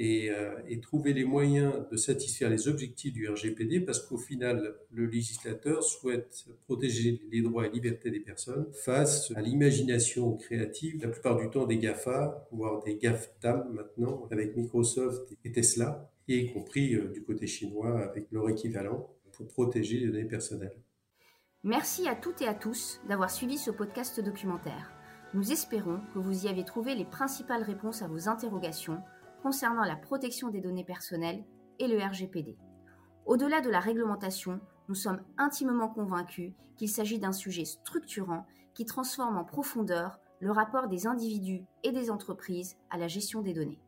euh, 0.00 0.54
et, 0.68 0.80
trouver 0.80 1.12
les 1.12 1.24
moyens 1.24 1.72
de 1.90 1.96
satisfaire 1.96 2.50
les 2.50 2.68
objectifs 2.68 3.12
du 3.12 3.28
RGPD 3.28 3.80
parce 3.80 4.00
qu'au 4.00 4.16
final, 4.16 4.76
le 4.92 5.06
législateur 5.06 5.82
souhaite 5.82 6.46
protéger 6.66 7.20
les 7.30 7.42
droits 7.42 7.66
et 7.66 7.70
libertés 7.70 8.10
des 8.10 8.20
personnes 8.20 8.66
face 8.72 9.32
à 9.34 9.40
l'imagination 9.40 10.36
créative, 10.36 11.00
la 11.02 11.08
plupart 11.08 11.36
du 11.36 11.48
temps 11.50 11.66
des 11.66 11.78
GAFA, 11.78 12.46
voire 12.52 12.82
des 12.84 12.96
GAFTAM 12.96 13.72
maintenant, 13.72 14.28
avec 14.30 14.56
Microsoft 14.56 15.32
et 15.44 15.50
Tesla, 15.50 16.10
y 16.28 16.52
compris 16.52 16.96
du 17.12 17.22
côté 17.22 17.46
chinois 17.46 18.00
avec 18.00 18.30
leur 18.30 18.48
équivalent 18.50 19.08
protéger 19.44 19.98
les 19.98 20.06
données 20.06 20.24
personnelles. 20.24 20.80
Merci 21.64 22.08
à 22.08 22.14
toutes 22.14 22.40
et 22.42 22.48
à 22.48 22.54
tous 22.54 23.00
d'avoir 23.08 23.30
suivi 23.30 23.58
ce 23.58 23.70
podcast 23.70 24.20
documentaire. 24.20 24.92
Nous 25.34 25.52
espérons 25.52 26.00
que 26.14 26.18
vous 26.18 26.46
y 26.46 26.48
avez 26.48 26.64
trouvé 26.64 26.94
les 26.94 27.04
principales 27.04 27.62
réponses 27.62 28.02
à 28.02 28.08
vos 28.08 28.28
interrogations 28.28 29.02
concernant 29.42 29.84
la 29.84 29.96
protection 29.96 30.48
des 30.48 30.60
données 30.60 30.84
personnelles 30.84 31.44
et 31.78 31.86
le 31.86 31.98
RGPD. 31.98 32.56
Au-delà 33.26 33.60
de 33.60 33.70
la 33.70 33.80
réglementation, 33.80 34.60
nous 34.88 34.94
sommes 34.94 35.22
intimement 35.36 35.88
convaincus 35.88 36.52
qu'il 36.76 36.88
s'agit 36.88 37.18
d'un 37.18 37.32
sujet 37.32 37.64
structurant 37.64 38.46
qui 38.72 38.86
transforme 38.86 39.36
en 39.36 39.44
profondeur 39.44 40.18
le 40.40 40.50
rapport 40.52 40.88
des 40.88 41.06
individus 41.06 41.64
et 41.82 41.92
des 41.92 42.10
entreprises 42.10 42.76
à 42.90 42.96
la 42.96 43.08
gestion 43.08 43.42
des 43.42 43.52
données. 43.52 43.80